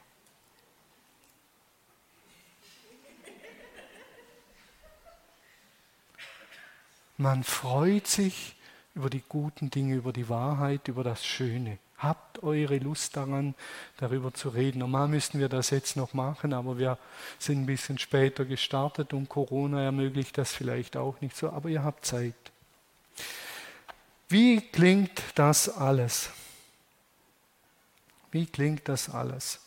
Man 7.16 7.44
freut 7.44 8.06
sich 8.06 8.56
über 8.94 9.10
die 9.10 9.22
guten 9.28 9.70
Dinge, 9.70 9.94
über 9.94 10.12
die 10.12 10.28
Wahrheit, 10.28 10.88
über 10.88 11.04
das 11.04 11.24
Schöne. 11.24 11.78
Habt 11.96 12.42
eure 12.42 12.78
Lust 12.78 13.16
daran, 13.16 13.54
darüber 13.98 14.34
zu 14.34 14.48
reden. 14.48 14.80
Normal 14.80 15.08
müssten 15.08 15.38
wir 15.38 15.48
das 15.48 15.70
jetzt 15.70 15.96
noch 15.96 16.12
machen, 16.12 16.52
aber 16.52 16.76
wir 16.78 16.98
sind 17.38 17.62
ein 17.62 17.66
bisschen 17.66 17.98
später 17.98 18.44
gestartet 18.44 19.12
und 19.12 19.28
Corona 19.28 19.82
ermöglicht 19.82 20.36
das 20.36 20.52
vielleicht 20.52 20.96
auch 20.96 21.20
nicht 21.20 21.36
so, 21.36 21.50
aber 21.50 21.68
ihr 21.68 21.84
habt 21.84 22.04
Zeit. 22.04 22.34
Wie 24.28 24.60
klingt 24.60 25.22
das 25.36 25.68
alles? 25.68 26.30
Wie 28.32 28.46
klingt 28.46 28.88
das 28.88 29.08
alles? 29.08 29.60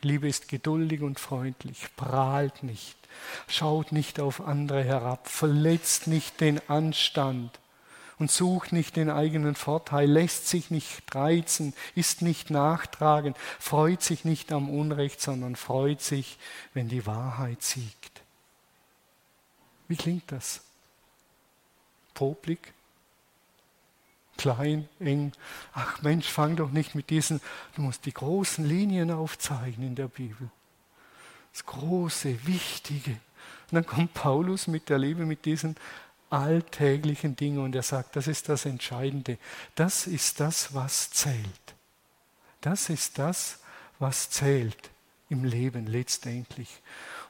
Liebe 0.00 0.28
ist 0.28 0.48
geduldig 0.48 1.02
und 1.02 1.20
freundlich, 1.20 1.88
prahlt 1.96 2.62
nicht, 2.62 2.96
schaut 3.48 3.92
nicht 3.92 4.20
auf 4.20 4.40
andere 4.40 4.82
herab, 4.82 5.28
verletzt 5.28 6.06
nicht 6.06 6.40
den 6.40 6.60
Anstand 6.68 7.58
und 8.18 8.30
sucht 8.30 8.72
nicht 8.72 8.96
den 8.96 9.10
eigenen 9.10 9.54
Vorteil, 9.54 10.08
lässt 10.08 10.48
sich 10.48 10.70
nicht 10.70 11.02
reizen, 11.14 11.74
ist 11.94 12.22
nicht 12.22 12.50
nachtragend, 12.50 13.36
freut 13.58 14.02
sich 14.02 14.24
nicht 14.24 14.52
am 14.52 14.70
Unrecht, 14.70 15.20
sondern 15.20 15.56
freut 15.56 16.00
sich, 16.00 16.38
wenn 16.72 16.88
die 16.88 17.06
Wahrheit 17.06 17.62
siegt. 17.62 18.22
Wie 19.88 19.96
klingt 19.96 20.30
das? 20.30 20.60
Poplig? 22.14 22.74
klein, 24.36 24.88
eng. 25.00 25.32
Ach 25.72 26.02
Mensch, 26.02 26.26
fang 26.26 26.56
doch 26.56 26.70
nicht 26.70 26.94
mit 26.94 27.10
diesen, 27.10 27.40
du 27.76 27.82
musst 27.82 28.04
die 28.04 28.12
großen 28.12 28.64
Linien 28.64 29.10
aufzeigen 29.10 29.84
in 29.84 29.94
der 29.94 30.08
Bibel. 30.08 30.50
Das 31.54 31.64
große, 31.64 32.46
wichtige. 32.46 33.12
Und 33.12 33.72
dann 33.72 33.86
kommt 33.86 34.12
Paulus 34.12 34.66
mit 34.66 34.90
der 34.90 34.98
Liebe, 34.98 35.24
mit 35.24 35.46
diesen 35.46 35.76
alltäglichen 36.28 37.36
Dingen 37.36 37.60
und 37.60 37.74
er 37.74 37.82
sagt, 37.82 38.16
das 38.16 38.26
ist 38.26 38.48
das 38.48 38.66
Entscheidende. 38.66 39.38
Das 39.76 40.06
ist 40.06 40.40
das, 40.40 40.74
was 40.74 41.10
zählt. 41.10 41.74
Das 42.60 42.90
ist 42.90 43.18
das, 43.18 43.60
was 43.98 44.30
zählt 44.30 44.90
im 45.28 45.44
Leben 45.44 45.86
letztendlich. 45.86 46.82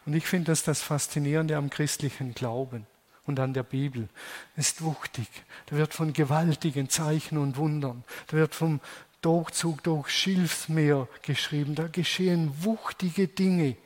Und 0.06 0.14
ich 0.14 0.26
finde 0.26 0.52
das 0.52 0.62
das 0.62 0.82
Faszinierende 0.82 1.56
am 1.56 1.70
christlichen 1.70 2.34
Glauben 2.34 2.86
und 3.26 3.40
an 3.40 3.54
der 3.54 3.62
Bibel 3.62 4.08
ist 4.56 4.82
wuchtig. 4.82 5.28
Da 5.66 5.76
wird 5.76 5.94
von 5.94 6.12
gewaltigen 6.12 6.88
Zeichen 6.88 7.38
und 7.38 7.56
Wundern. 7.56 8.04
Da 8.28 8.36
wird 8.36 8.54
vom 8.54 8.80
Durchzug 9.22 9.82
durch 9.82 10.10
Schilfsmeer 10.10 11.08
geschrieben. 11.22 11.74
Da 11.74 11.88
geschehen 11.88 12.52
wuchtige 12.62 13.28
Dinge, 13.28 13.76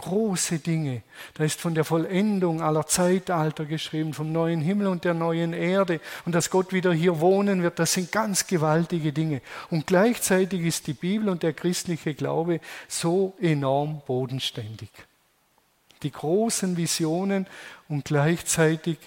große 0.00 0.58
Dinge. 0.58 1.02
Da 1.34 1.44
ist 1.44 1.60
von 1.60 1.74
der 1.74 1.84
Vollendung 1.84 2.60
aller 2.62 2.86
Zeitalter 2.86 3.64
geschrieben, 3.64 4.14
vom 4.14 4.32
neuen 4.32 4.60
Himmel 4.60 4.86
und 4.88 5.04
der 5.04 5.14
neuen 5.14 5.52
Erde 5.52 6.00
und 6.24 6.34
dass 6.34 6.50
Gott 6.50 6.72
wieder 6.72 6.92
hier 6.92 7.20
wohnen 7.20 7.62
wird. 7.62 7.78
Das 7.78 7.92
sind 7.92 8.10
ganz 8.10 8.46
gewaltige 8.46 9.12
Dinge. 9.12 9.42
Und 9.70 9.86
gleichzeitig 9.86 10.62
ist 10.62 10.86
die 10.86 10.94
Bibel 10.94 11.28
und 11.28 11.42
der 11.42 11.52
christliche 11.52 12.14
Glaube 12.14 12.60
so 12.88 13.34
enorm 13.40 14.02
bodenständig 14.06 14.90
die 16.02 16.10
großen 16.10 16.76
Visionen 16.76 17.46
und 17.88 18.04
gleichzeitig 18.04 18.98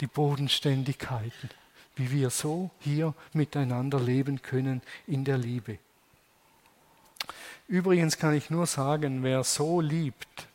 die 0.00 0.06
Bodenständigkeiten, 0.06 1.50
wie 1.96 2.10
wir 2.10 2.30
so 2.30 2.70
hier 2.80 3.14
miteinander 3.32 4.00
leben 4.00 4.40
können 4.42 4.82
in 5.06 5.24
der 5.24 5.38
Liebe. 5.38 5.78
Übrigens 7.70 8.18
kann 8.18 8.34
ich 8.34 8.50
nur 8.50 8.66
sagen, 8.66 9.22
wer 9.22 9.44
so 9.44 9.80
liebt, 9.80 10.48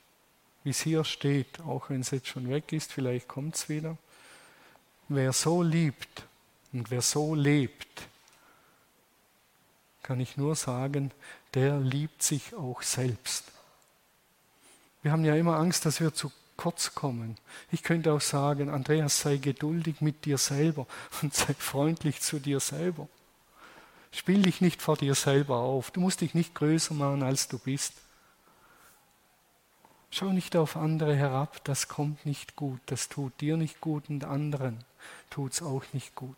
wie 0.66 0.72
es 0.72 0.82
hier 0.82 1.06
steht, 1.06 1.62
auch 1.62 1.90
wenn 1.90 2.02
es 2.02 2.12
jetzt 2.12 2.28
schon 2.28 2.50
weg 2.50 2.74
ist, 2.74 2.92
vielleicht 2.92 3.30
kommt 3.30 3.56
es 3.56 3.70
wieder, 3.70 3.98
wer 5.08 5.32
so 5.32 5.64
liebt 5.64 6.26
und 6.74 6.92
wer 6.92 7.02
so 7.02 7.34
lebt, 7.34 8.10
kann 10.04 10.20
ich 10.20 10.36
nur 10.36 10.58
sagen, 10.58 11.12
der 11.54 11.80
liebt 11.80 12.22
sich 12.22 12.54
auch 12.54 12.82
selbst. 12.82 13.46
Wir 15.02 15.14
haben 15.14 15.24
ja 15.24 15.36
immer 15.36 15.56
Angst, 15.56 15.86
dass 15.86 16.02
wir 16.02 16.14
zu 16.14 16.34
kurz 16.58 16.96
kommen. 16.96 17.38
Ich 17.72 17.82
könnte 17.82 18.12
auch 18.12 18.20
sagen, 18.20 18.68
Andreas, 18.68 19.22
sei 19.22 19.38
geduldig 19.38 20.02
mit 20.02 20.26
dir 20.26 20.38
selber 20.38 20.86
und 21.22 21.34
sei 21.34 21.54
freundlich 21.54 22.20
zu 22.20 22.40
dir 22.40 22.60
selber. 22.60 23.08
Spiel 24.16 24.44
dich 24.44 24.62
nicht 24.62 24.82
vor 24.82 24.96
dir 24.96 25.14
selber 25.14 25.58
auf. 25.58 25.92
Du 25.92 26.00
musst 26.00 26.22
dich 26.22 26.34
nicht 26.34 26.56
größer 26.56 26.94
machen, 26.94 27.22
als 27.22 27.50
du 27.50 27.60
bist. 27.60 27.94
Schau 30.10 30.28
nicht 30.28 30.56
auf 30.56 30.78
andere 30.78 31.14
herab, 31.14 31.62
das 31.66 31.90
kommt 31.90 32.26
nicht 32.26 32.56
gut. 32.56 32.80
Das 32.86 33.10
tut 33.10 33.42
dir 33.42 33.58
nicht 33.58 33.82
gut 33.82 34.10
und 34.10 34.24
anderen 34.24 34.86
tut 35.30 35.52
es 35.52 35.62
auch 35.62 35.84
nicht 35.92 36.16
gut. 36.16 36.38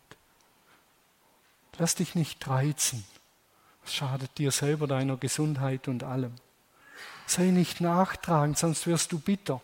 Lass 1.78 1.94
dich 1.94 2.16
nicht 2.16 2.48
reizen. 2.48 3.04
Das 3.84 3.94
schadet 3.94 4.36
dir 4.38 4.50
selber, 4.50 4.88
deiner 4.88 5.16
Gesundheit 5.16 5.86
und 5.86 6.02
allem. 6.02 6.34
Sei 7.28 7.44
nicht 7.44 7.80
nachtragend, 7.80 8.58
sonst 8.58 8.88
wirst 8.88 9.12
du 9.12 9.20
bitter. 9.20 9.62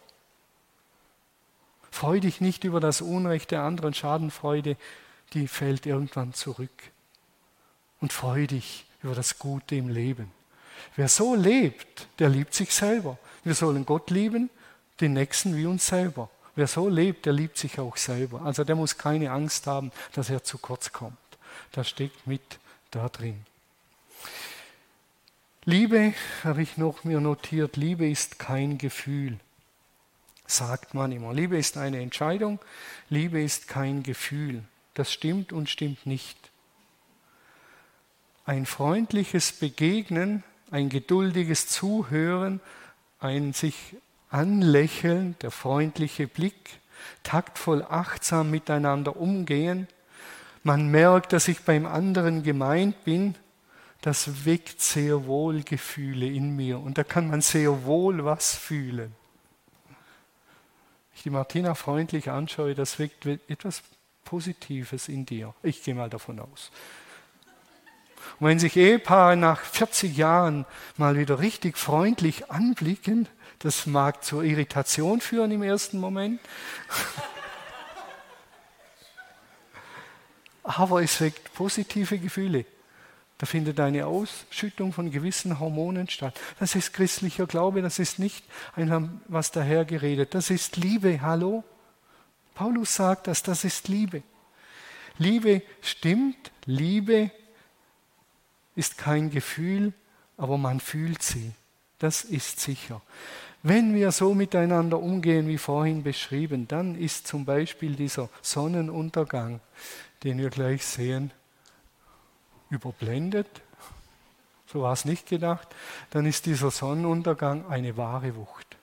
Freu 1.90 2.20
dich 2.20 2.40
nicht 2.40 2.62
über 2.62 2.78
das 2.78 3.00
Unrecht 3.00 3.50
der 3.50 3.62
anderen. 3.62 3.92
Schadenfreude, 3.92 4.76
die 5.32 5.48
fällt 5.48 5.84
irgendwann 5.84 6.32
zurück. 6.32 6.93
Und 8.04 8.12
freu 8.12 8.46
dich 8.46 8.84
über 9.02 9.14
das 9.14 9.38
Gute 9.38 9.76
im 9.76 9.88
Leben. 9.88 10.30
Wer 10.94 11.08
so 11.08 11.34
lebt, 11.34 12.06
der 12.18 12.28
liebt 12.28 12.52
sich 12.52 12.70
selber. 12.70 13.16
Wir 13.44 13.54
sollen 13.54 13.86
Gott 13.86 14.10
lieben, 14.10 14.50
den 15.00 15.14
Nächsten 15.14 15.56
wie 15.56 15.64
uns 15.64 15.86
selber. 15.86 16.28
Wer 16.54 16.66
so 16.66 16.86
lebt, 16.90 17.24
der 17.24 17.32
liebt 17.32 17.56
sich 17.56 17.80
auch 17.80 17.96
selber. 17.96 18.42
Also 18.42 18.62
der 18.62 18.76
muss 18.76 18.98
keine 18.98 19.30
Angst 19.30 19.66
haben, 19.66 19.90
dass 20.12 20.28
er 20.28 20.44
zu 20.44 20.58
kurz 20.58 20.92
kommt. 20.92 21.16
Das 21.72 21.88
steckt 21.88 22.26
mit 22.26 22.42
da 22.90 23.08
drin. 23.08 23.46
Liebe, 25.64 26.12
habe 26.42 26.60
ich 26.60 26.76
noch 26.76 27.04
mir 27.04 27.20
notiert, 27.20 27.78
Liebe 27.78 28.06
ist 28.06 28.38
kein 28.38 28.76
Gefühl, 28.76 29.40
sagt 30.46 30.92
man 30.92 31.10
immer. 31.10 31.32
Liebe 31.32 31.56
ist 31.56 31.78
eine 31.78 32.02
Entscheidung, 32.02 32.58
Liebe 33.08 33.42
ist 33.42 33.66
kein 33.66 34.02
Gefühl. 34.02 34.62
Das 34.92 35.10
stimmt 35.10 35.54
und 35.54 35.70
stimmt 35.70 36.04
nicht. 36.04 36.36
Ein 38.46 38.66
freundliches 38.66 39.52
Begegnen, 39.52 40.42
ein 40.70 40.90
geduldiges 40.90 41.68
Zuhören, 41.68 42.60
ein 43.18 43.54
sich 43.54 43.96
anlächeln, 44.28 45.36
der 45.40 45.50
freundliche 45.50 46.26
Blick, 46.26 46.80
taktvoll 47.22 47.82
achtsam 47.82 48.50
miteinander 48.50 49.16
umgehen. 49.16 49.88
Man 50.62 50.88
merkt, 50.88 51.32
dass 51.32 51.48
ich 51.48 51.60
beim 51.60 51.86
anderen 51.86 52.42
gemeint 52.42 53.04
bin, 53.04 53.34
das 54.02 54.44
weckt 54.44 54.82
sehr 54.82 55.24
wohl 55.24 55.62
Gefühle 55.62 56.26
in 56.26 56.54
mir 56.54 56.78
und 56.78 56.98
da 56.98 57.04
kann 57.04 57.28
man 57.28 57.40
sehr 57.40 57.84
wohl 57.84 58.26
was 58.26 58.54
fühlen. 58.54 59.14
Ich 61.14 61.22
die 61.22 61.30
Martina 61.30 61.74
freundlich 61.74 62.28
anschaue, 62.28 62.74
das 62.74 62.98
weckt 62.98 63.24
etwas 63.24 63.82
Positives 64.24 65.08
in 65.08 65.24
dir. 65.24 65.54
Ich 65.62 65.82
gehe 65.82 65.94
mal 65.94 66.10
davon 66.10 66.40
aus. 66.40 66.70
Und 68.40 68.48
wenn 68.48 68.58
sich 68.58 68.76
Ehepaare 68.76 69.36
nach 69.36 69.60
40 69.60 70.16
Jahren 70.16 70.66
mal 70.96 71.18
wieder 71.18 71.38
richtig 71.38 71.78
freundlich 71.78 72.50
anblicken, 72.50 73.28
das 73.60 73.86
mag 73.86 74.24
zur 74.24 74.42
Irritation 74.44 75.20
führen 75.20 75.50
im 75.50 75.62
ersten 75.62 75.98
Moment. 75.98 76.40
Aber 80.62 81.02
es 81.02 81.20
weckt 81.20 81.54
positive 81.54 82.18
Gefühle. 82.18 82.64
Da 83.38 83.46
findet 83.46 83.80
eine 83.80 84.06
Ausschüttung 84.06 84.92
von 84.92 85.10
gewissen 85.10 85.58
Hormonen 85.58 86.08
statt. 86.08 86.40
Das 86.58 86.74
ist 86.74 86.92
christlicher 86.92 87.46
Glaube, 87.46 87.82
das 87.82 87.98
ist 87.98 88.18
nicht 88.18 88.44
ein, 88.74 89.20
was 89.28 89.50
dahergeredet. 89.50 90.34
Das 90.34 90.50
ist 90.50 90.76
Liebe, 90.76 91.20
hallo? 91.20 91.64
Paulus 92.54 92.94
sagt 92.94 93.26
das, 93.26 93.42
das 93.42 93.64
ist 93.64 93.88
Liebe. 93.88 94.22
Liebe 95.18 95.62
stimmt, 95.80 96.52
Liebe 96.64 97.30
ist 98.76 98.98
kein 98.98 99.30
Gefühl, 99.30 99.92
aber 100.36 100.58
man 100.58 100.80
fühlt 100.80 101.22
sie. 101.22 101.52
Das 101.98 102.24
ist 102.24 102.60
sicher. 102.60 103.00
Wenn 103.62 103.94
wir 103.94 104.12
so 104.12 104.34
miteinander 104.34 104.98
umgehen, 104.98 105.48
wie 105.48 105.58
vorhin 105.58 106.02
beschrieben, 106.02 106.68
dann 106.68 106.96
ist 106.96 107.26
zum 107.26 107.44
Beispiel 107.44 107.94
dieser 107.94 108.28
Sonnenuntergang, 108.42 109.60
den 110.22 110.38
wir 110.38 110.50
gleich 110.50 110.84
sehen, 110.84 111.30
überblendet, 112.68 113.48
so 114.66 114.82
war 114.82 114.92
es 114.92 115.04
nicht 115.04 115.28
gedacht, 115.28 115.68
dann 116.10 116.26
ist 116.26 116.46
dieser 116.46 116.70
Sonnenuntergang 116.70 117.66
eine 117.68 117.96
wahre 117.96 118.34
Wucht. 118.34 118.76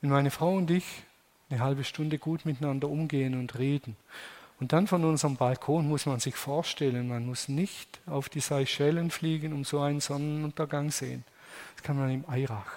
Wenn 0.00 0.10
meine 0.10 0.30
Frau 0.30 0.54
und 0.54 0.70
ich 0.70 1.02
eine 1.50 1.60
halbe 1.60 1.84
Stunde 1.84 2.18
gut 2.18 2.46
miteinander 2.46 2.88
umgehen 2.88 3.34
und 3.38 3.58
reden, 3.58 3.96
und 4.60 4.72
dann 4.72 4.86
von 4.86 5.04
unserem 5.04 5.36
Balkon 5.36 5.86
muss 5.88 6.06
man 6.06 6.18
sich 6.18 6.34
vorstellen, 6.34 7.08
man 7.08 7.26
muss 7.26 7.48
nicht 7.48 8.00
auf 8.06 8.28
die 8.28 8.40
Seychellen 8.40 9.10
fliegen, 9.10 9.52
um 9.52 9.64
so 9.64 9.80
einen 9.80 10.00
Sonnenuntergang 10.00 10.90
sehen. 10.90 11.24
Das 11.76 11.84
kann 11.84 11.96
man 11.96 12.10
im 12.10 12.24
Eirach. 12.28 12.72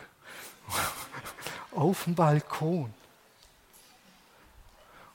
auf 1.75 2.03
dem 2.03 2.15
Balkon. 2.15 2.93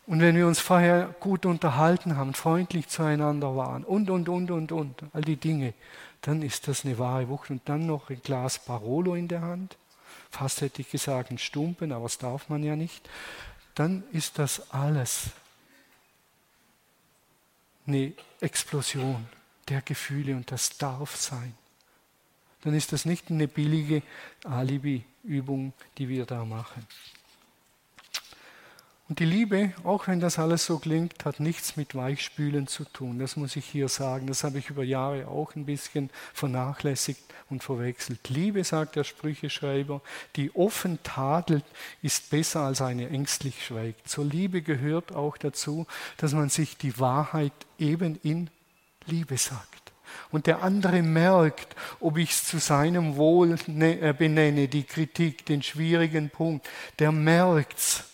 Und 0.07 0.21
wenn 0.21 0.37
wir 0.37 0.47
uns 0.47 0.61
vorher 0.61 1.15
gut 1.19 1.47
unterhalten 1.47 2.17
haben, 2.17 2.33
freundlich 2.35 2.89
zueinander 2.89 3.57
waren 3.57 3.83
und, 3.83 4.09
und, 4.09 4.29
und, 4.29 4.51
und, 4.51 4.71
und, 4.71 5.03
all 5.13 5.23
die 5.23 5.37
Dinge, 5.37 5.75
dann 6.21 6.43
ist 6.43 6.69
das 6.69 6.85
eine 6.85 6.99
wahre 6.99 7.29
Wucht. 7.29 7.51
Und 7.51 7.63
dann 7.69 7.87
noch 7.87 8.11
ein 8.11 8.21
Glas 8.23 8.61
Barolo 8.61 9.15
in 9.15 9.29
der 9.29 9.43
Hand, 9.43 9.77
fast 10.31 10.61
hätte 10.61 10.83
ich 10.83 10.91
gesagt 10.91 11.31
ein 11.31 11.39
Stumpen, 11.39 11.93
aber 11.93 12.05
das 12.05 12.19
darf 12.19 12.49
man 12.49 12.63
ja 12.63 12.77
nicht. 12.77 13.09
Dann 13.75 14.05
ist 14.13 14.39
das 14.39 14.71
alles 14.71 15.31
eine 17.87 18.12
Explosion 18.40 19.27
der 19.68 19.83
Gefühle 19.83 20.37
und 20.37 20.51
das 20.51 20.77
darf 20.79 21.16
sein. 21.16 21.55
Dann 22.62 22.75
ist 22.75 22.92
das 22.92 23.05
nicht 23.05 23.31
eine 23.31 23.49
billige 23.49 24.03
Alibi-Übung, 24.44 25.72
die 25.99 26.09
wir 26.09 26.27
da 26.27 26.44
machen. 26.44 26.87
Und 29.09 29.21
die 29.21 29.25
Liebe, 29.25 29.73
auch 29.85 30.09
wenn 30.09 30.19
das 30.19 30.37
alles 30.40 30.66
so 30.66 30.79
klingt, 30.79 31.25
hat 31.25 31.38
nichts 31.38 31.77
mit 31.77 31.95
Weichspülen 31.95 32.66
zu 32.66 32.85
tun. 32.85 33.21
Das 33.21 33.37
muss 33.37 33.55
ich 33.55 33.64
hier 33.64 33.88
sagen. 33.88 34.27
Das 34.27 34.42
habe 34.42 34.59
ich 34.59 34.69
über 34.69 34.83
Jahre 34.83 35.29
auch 35.29 35.55
ein 35.55 35.64
bisschen 35.64 36.11
vernachlässigt 36.35 37.23
und 37.49 37.62
verwechselt. 37.62 38.29
Liebe, 38.29 38.64
sagt 38.64 38.97
der 38.97 39.05
Sprücheschreiber, 39.05 40.01
die 40.35 40.53
offen 40.57 40.99
tadelt, 41.05 41.64
ist 42.03 42.31
besser 42.31 42.62
als 42.62 42.83
eine 42.83 43.09
ängstlich 43.09 43.64
schweigt. 43.64 44.09
Zur 44.09 44.25
Liebe 44.25 44.61
gehört 44.61 45.14
auch 45.14 45.37
dazu, 45.37 45.87
dass 46.16 46.33
man 46.33 46.49
sich 46.49 46.77
die 46.77 46.99
Wahrheit 46.99 47.53
eben 47.79 48.19
in 48.25 48.51
Liebe 49.07 49.38
sagt. 49.38 49.92
Und 50.33 50.49
der 50.49 50.62
andere 50.62 51.03
merkt, 51.03 51.77
ob 52.01 52.16
ich 52.16 52.31
es 52.31 52.45
zu 52.45 52.59
seinem 52.59 53.14
Wohl 53.14 53.57
ne-, 53.69 54.01
äh, 54.01 54.12
benenne, 54.12 54.66
die 54.66 54.83
Kritik, 54.83 55.47
den 55.47 55.62
schwierigen 55.62 56.31
Punkt. 56.31 56.66
Der 56.99 57.12
merkt's 57.12 58.05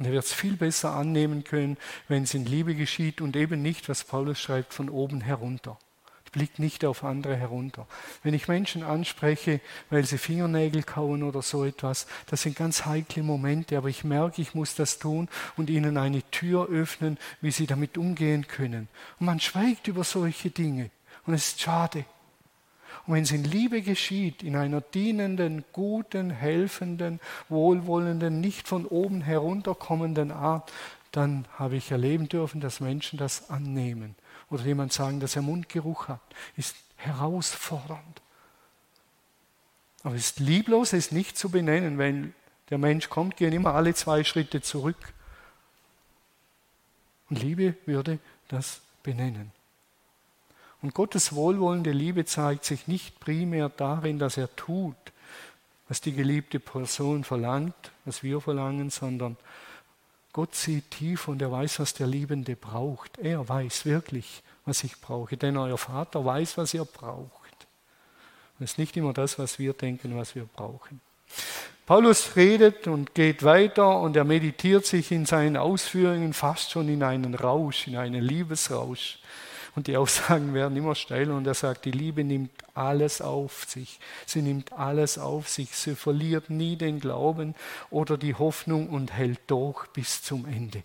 und 0.00 0.06
er 0.06 0.12
wird 0.12 0.24
es 0.24 0.32
viel 0.32 0.56
besser 0.56 0.94
annehmen 0.94 1.44
können, 1.44 1.76
wenn 2.08 2.22
es 2.22 2.32
in 2.32 2.46
Liebe 2.46 2.74
geschieht 2.74 3.20
und 3.20 3.36
eben 3.36 3.60
nicht, 3.60 3.86
was 3.90 4.02
Paulus 4.02 4.40
schreibt, 4.40 4.72
von 4.72 4.88
oben 4.88 5.20
herunter. 5.20 5.78
Blickt 6.32 6.58
nicht 6.58 6.86
auf 6.86 7.04
andere 7.04 7.36
herunter. 7.36 7.86
Wenn 8.22 8.32
ich 8.32 8.48
Menschen 8.48 8.82
anspreche, 8.82 9.60
weil 9.90 10.06
sie 10.06 10.16
Fingernägel 10.16 10.84
kauen 10.84 11.22
oder 11.22 11.42
so 11.42 11.66
etwas, 11.66 12.06
das 12.30 12.40
sind 12.40 12.56
ganz 12.56 12.86
heikle 12.86 13.22
Momente, 13.22 13.76
aber 13.76 13.88
ich 13.88 14.02
merke, 14.02 14.40
ich 14.40 14.54
muss 14.54 14.74
das 14.74 14.98
tun 14.98 15.28
und 15.58 15.68
ihnen 15.68 15.98
eine 15.98 16.22
Tür 16.30 16.70
öffnen, 16.70 17.18
wie 17.42 17.50
sie 17.50 17.66
damit 17.66 17.98
umgehen 17.98 18.46
können. 18.46 18.88
Und 19.18 19.26
man 19.26 19.38
schweigt 19.38 19.86
über 19.86 20.04
solche 20.04 20.48
Dinge 20.48 20.90
und 21.26 21.34
es 21.34 21.48
ist 21.48 21.60
schade. 21.60 22.06
Und 23.06 23.14
wenn 23.14 23.22
es 23.22 23.32
in 23.32 23.44
Liebe 23.44 23.82
geschieht, 23.82 24.42
in 24.42 24.56
einer 24.56 24.80
dienenden, 24.80 25.64
guten, 25.72 26.30
helfenden, 26.30 27.20
wohlwollenden, 27.48 28.40
nicht 28.40 28.68
von 28.68 28.86
oben 28.86 29.20
herunterkommenden 29.20 30.32
Art, 30.32 30.72
dann 31.12 31.46
habe 31.58 31.76
ich 31.76 31.90
erleben 31.90 32.28
dürfen, 32.28 32.60
dass 32.60 32.80
Menschen 32.80 33.18
das 33.18 33.50
annehmen. 33.50 34.14
Oder 34.50 34.64
jemand 34.64 34.92
sagen, 34.92 35.20
dass 35.20 35.36
er 35.36 35.42
Mundgeruch 35.42 36.08
hat, 36.08 36.20
ist 36.56 36.76
herausfordernd. 36.96 38.22
Aber 40.02 40.14
es 40.14 40.26
ist 40.26 40.40
lieblos, 40.40 40.92
es 40.92 41.06
ist 41.06 41.12
nicht 41.12 41.36
zu 41.36 41.50
benennen. 41.50 41.98
Wenn 41.98 42.34
der 42.70 42.78
Mensch 42.78 43.08
kommt, 43.08 43.36
gehen 43.36 43.52
immer 43.52 43.74
alle 43.74 43.94
zwei 43.94 44.24
Schritte 44.24 44.62
zurück. 44.62 45.12
Und 47.28 47.42
Liebe 47.42 47.74
würde 47.86 48.18
das 48.48 48.80
benennen. 49.02 49.52
Und 50.82 50.94
Gottes 50.94 51.34
wohlwollende 51.34 51.92
Liebe 51.92 52.24
zeigt 52.24 52.64
sich 52.64 52.86
nicht 52.88 53.20
primär 53.20 53.68
darin, 53.68 54.18
dass 54.18 54.36
er 54.36 54.54
tut, 54.56 54.96
was 55.88 56.00
die 56.00 56.12
geliebte 56.12 56.60
Person 56.60 57.24
verlangt, 57.24 57.92
was 58.04 58.22
wir 58.22 58.40
verlangen, 58.40 58.90
sondern 58.90 59.36
Gott 60.32 60.54
sieht 60.54 60.90
tief 60.92 61.28
und 61.28 61.42
er 61.42 61.50
weiß, 61.50 61.80
was 61.80 61.94
der 61.94 62.06
Liebende 62.06 62.54
braucht. 62.54 63.18
Er 63.18 63.48
weiß 63.48 63.84
wirklich, 63.84 64.42
was 64.64 64.84
ich 64.84 65.00
brauche, 65.00 65.36
denn 65.36 65.56
euer 65.56 65.78
Vater 65.78 66.24
weiß, 66.24 66.56
was 66.56 66.72
ihr 66.72 66.84
braucht. 66.84 67.30
Das 68.58 68.72
ist 68.72 68.78
nicht 68.78 68.96
immer 68.96 69.12
das, 69.12 69.38
was 69.38 69.58
wir 69.58 69.72
denken, 69.72 70.16
was 70.16 70.34
wir 70.34 70.44
brauchen. 70.44 71.00
Paulus 71.86 72.36
redet 72.36 72.86
und 72.86 73.14
geht 73.14 73.42
weiter 73.42 73.98
und 73.98 74.14
er 74.16 74.24
meditiert 74.24 74.86
sich 74.86 75.10
in 75.10 75.26
seinen 75.26 75.56
Ausführungen 75.56 76.32
fast 76.32 76.70
schon 76.70 76.88
in 76.88 77.02
einen 77.02 77.34
Rausch, 77.34 77.88
in 77.88 77.96
einen 77.96 78.22
Liebesrausch. 78.22 79.18
Und 79.76 79.86
die 79.86 79.96
Aussagen 79.96 80.52
werden 80.52 80.76
immer 80.76 80.94
steiler 80.94 81.36
und 81.36 81.46
er 81.46 81.54
sagt, 81.54 81.84
die 81.84 81.92
Liebe 81.92 82.24
nimmt 82.24 82.50
alles 82.74 83.20
auf 83.20 83.64
sich. 83.68 84.00
Sie 84.26 84.42
nimmt 84.42 84.72
alles 84.72 85.16
auf 85.18 85.48
sich. 85.48 85.76
Sie 85.76 85.94
verliert 85.94 86.50
nie 86.50 86.76
den 86.76 86.98
Glauben 86.98 87.54
oder 87.90 88.18
die 88.18 88.34
Hoffnung 88.34 88.88
und 88.88 89.12
hält 89.12 89.40
durch 89.46 89.86
bis 89.88 90.22
zum 90.22 90.44
Ende. 90.46 90.82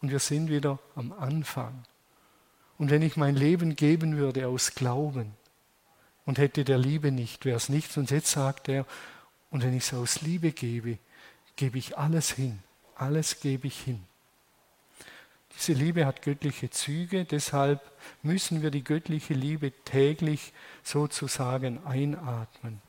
Und 0.00 0.10
wir 0.10 0.20
sind 0.20 0.48
wieder 0.50 0.78
am 0.94 1.12
Anfang. 1.12 1.84
Und 2.78 2.90
wenn 2.90 3.02
ich 3.02 3.16
mein 3.16 3.36
Leben 3.36 3.76
geben 3.76 4.16
würde 4.16 4.48
aus 4.48 4.74
Glauben 4.74 5.32
und 6.24 6.38
hätte 6.38 6.64
der 6.64 6.78
Liebe 6.78 7.10
nicht, 7.10 7.44
wäre 7.44 7.56
es 7.56 7.68
nichts. 7.68 7.96
Und 7.96 8.10
jetzt 8.10 8.30
sagt 8.30 8.68
er, 8.68 8.86
und 9.50 9.62
wenn 9.62 9.76
ich 9.76 9.84
es 9.84 9.94
aus 9.94 10.22
Liebe 10.22 10.52
gebe, 10.52 10.98
gebe 11.56 11.78
ich 11.78 11.96
alles 11.96 12.30
hin. 12.30 12.58
Alles 12.94 13.40
gebe 13.40 13.66
ich 13.66 13.80
hin. 13.80 14.04
Diese 15.56 15.72
Liebe 15.72 16.04
hat 16.04 16.22
göttliche 16.22 16.70
Züge, 16.70 17.24
deshalb 17.24 17.80
müssen 18.22 18.62
wir 18.62 18.70
die 18.70 18.84
göttliche 18.84 19.34
Liebe 19.34 19.72
täglich 19.84 20.52
sozusagen 20.82 21.84
einatmen. 21.86 22.82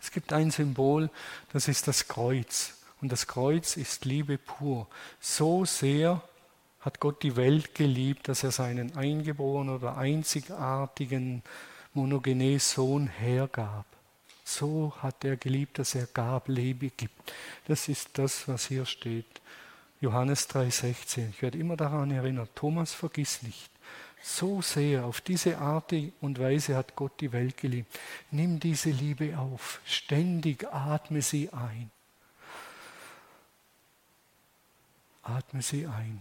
Es 0.00 0.10
gibt 0.12 0.32
ein 0.32 0.50
Symbol, 0.50 1.10
das 1.52 1.68
ist 1.68 1.88
das 1.88 2.08
Kreuz. 2.08 2.78
Und 3.00 3.10
das 3.10 3.26
Kreuz 3.26 3.76
ist 3.76 4.04
Liebe 4.04 4.38
pur. 4.38 4.86
So 5.20 5.64
sehr 5.64 6.22
hat 6.80 7.00
Gott 7.00 7.22
die 7.22 7.36
Welt 7.36 7.74
geliebt, 7.74 8.28
dass 8.28 8.44
er 8.44 8.52
seinen 8.52 8.96
eingeborenen 8.96 9.74
oder 9.74 9.96
einzigartigen 9.96 11.42
monogenes 11.94 12.72
Sohn 12.72 13.08
hergab. 13.08 13.86
So 14.44 14.92
hat 14.98 15.24
er 15.24 15.36
geliebt, 15.36 15.78
dass 15.78 15.94
er 15.94 16.06
gab, 16.06 16.48
Liebe 16.48 16.90
gibt. 16.90 17.32
Das 17.66 17.88
ist 17.88 18.10
das, 18.18 18.46
was 18.48 18.66
hier 18.66 18.86
steht. 18.86 19.41
Johannes 20.02 20.50
3,16. 20.50 21.30
Ich 21.30 21.42
werde 21.42 21.58
immer 21.58 21.76
daran 21.76 22.10
erinnert, 22.10 22.50
Thomas, 22.56 22.92
vergiss 22.92 23.42
nicht. 23.42 23.70
So 24.20 24.60
sehr, 24.60 25.04
auf 25.04 25.20
diese 25.20 25.58
Art 25.58 25.92
und 26.20 26.40
Weise 26.40 26.76
hat 26.76 26.96
Gott 26.96 27.20
die 27.20 27.30
Welt 27.30 27.56
geliebt. 27.56 27.96
Nimm 28.32 28.58
diese 28.58 28.90
Liebe 28.90 29.38
auf, 29.38 29.80
ständig 29.86 30.66
atme 30.72 31.22
sie 31.22 31.50
ein. 31.52 31.90
Atme 35.22 35.62
sie 35.62 35.86
ein. 35.86 36.20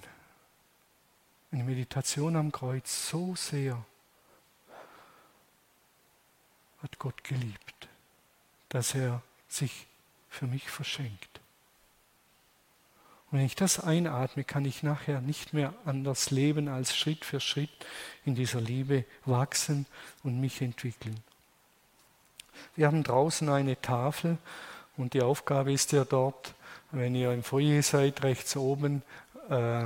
Eine 1.51 1.63
Meditation 1.63 2.35
am 2.35 2.51
Kreuz, 2.51 3.09
so 3.09 3.35
sehr 3.35 3.83
hat 6.83 6.99
Gott 6.99 7.23
geliebt, 7.23 7.87
dass 8.69 8.93
er 8.93 9.23
sich 9.47 9.87
für 10.29 10.45
mich 10.45 10.69
verschenkt. 10.69 11.30
Und 13.31 13.37
wenn 13.37 13.45
ich 13.45 13.55
das 13.55 13.79
einatme, 13.79 14.43
kann 14.43 14.65
ich 14.65 14.83
nachher 14.83 15.21
nicht 15.21 15.53
mehr 15.53 15.73
anders 15.85 16.31
leben, 16.31 16.67
als 16.67 16.95
Schritt 16.95 17.23
für 17.23 17.39
Schritt 17.39 17.69
in 18.25 18.35
dieser 18.35 18.59
Liebe 18.59 19.05
wachsen 19.25 19.85
und 20.23 20.41
mich 20.41 20.61
entwickeln. 20.61 21.15
Wir 22.75 22.87
haben 22.87 23.03
draußen 23.03 23.47
eine 23.47 23.79
Tafel 23.81 24.37
und 24.97 25.13
die 25.13 25.21
Aufgabe 25.21 25.71
ist 25.71 25.93
ja 25.93 26.03
dort, 26.03 26.53
wenn 26.91 27.15
ihr 27.15 27.31
im 27.31 27.41
Foyer 27.41 27.81
seid, 27.81 28.21
rechts 28.23 28.57
oben, 28.57 29.01
äh, 29.49 29.85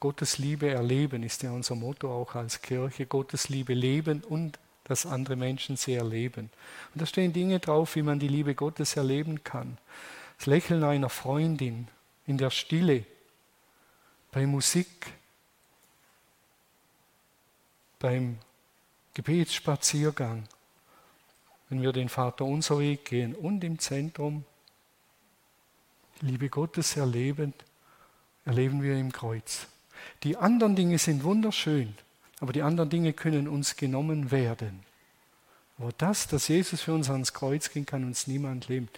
Gottes 0.00 0.36
Liebe 0.36 0.68
erleben, 0.68 1.22
ist 1.22 1.42
ja 1.42 1.50
unser 1.50 1.76
Motto 1.76 2.12
auch 2.12 2.34
als 2.34 2.60
Kirche, 2.60 3.06
Gottes 3.06 3.48
Liebe 3.48 3.72
leben 3.72 4.22
und 4.22 4.58
dass 4.84 5.06
andere 5.06 5.34
Menschen 5.34 5.78
sie 5.78 5.94
erleben. 5.94 6.50
Und 6.92 7.00
da 7.00 7.06
stehen 7.06 7.32
Dinge 7.32 7.58
drauf, 7.58 7.96
wie 7.96 8.02
man 8.02 8.18
die 8.18 8.28
Liebe 8.28 8.54
Gottes 8.54 8.96
erleben 8.96 9.42
kann 9.44 9.78
das 10.36 10.46
Lächeln 10.46 10.84
einer 10.84 11.08
Freundin 11.08 11.88
in 12.26 12.38
der 12.38 12.50
Stille, 12.50 13.04
bei 14.32 14.46
Musik, 14.46 15.12
beim 17.98 18.38
Gebetsspaziergang, 19.14 20.48
wenn 21.68 21.82
wir 21.82 21.92
den 21.92 22.08
Vater 22.08 22.44
unser 22.44 22.78
Weg 22.80 23.04
gehen 23.04 23.34
und 23.34 23.62
im 23.64 23.78
Zentrum 23.78 24.44
Liebe 26.20 26.48
Gottes 26.48 26.96
erleben, 26.96 27.52
erleben 28.44 28.82
wir 28.82 28.96
im 28.96 29.12
Kreuz. 29.12 29.66
Die 30.22 30.36
anderen 30.36 30.76
Dinge 30.76 30.98
sind 30.98 31.24
wunderschön, 31.24 31.94
aber 32.40 32.52
die 32.52 32.62
anderen 32.62 32.90
Dinge 32.90 33.12
können 33.12 33.48
uns 33.48 33.76
genommen 33.76 34.30
werden. 34.30 34.84
Aber 35.78 35.92
das, 35.98 36.28
dass 36.28 36.48
Jesus 36.48 36.82
für 36.82 36.94
uns 36.94 37.10
ans 37.10 37.32
Kreuz 37.32 37.70
ging, 37.70 37.84
kann 37.84 38.04
uns 38.04 38.26
niemand 38.26 38.68
leben. 38.68 38.88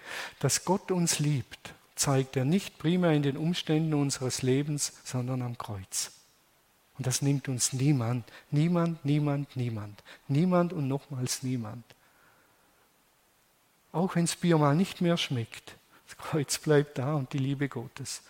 Dass 0.41 0.65
Gott 0.65 0.91
uns 0.91 1.19
liebt, 1.19 1.75
zeigt 1.95 2.37
er 2.37 2.45
nicht 2.45 2.79
primär 2.79 3.13
in 3.13 3.23
den 3.23 3.37
Umständen 3.37 3.95
unseres 3.95 4.43
Lebens, 4.43 4.93
sondern 5.05 5.43
am 5.43 5.57
Kreuz. 5.57 6.13
Und 6.99 7.07
das 7.07 7.23
nimmt 7.23 7.49
uns 7.49 7.73
niemand, 7.73 8.25
niemand, 8.51 9.05
niemand, 9.05 9.57
niemand, 9.57 10.03
niemand 10.29 10.73
und 10.73 10.89
nochmals 10.89 11.43
niemand. 11.43 11.85
Auch 13.93 14.15
wenn 14.15 14.27
das 14.27 14.37
Bier 14.37 14.59
mal 14.59 14.75
nicht 14.75 15.01
mehr 15.01 15.17
schmeckt, 15.17 15.77
das 16.07 16.17
Kreuz 16.19 16.59
bleibt 16.59 16.99
da 16.99 17.15
und 17.15 17.33
die 17.33 17.39
Liebe 17.39 17.69
Gottes. 17.69 18.23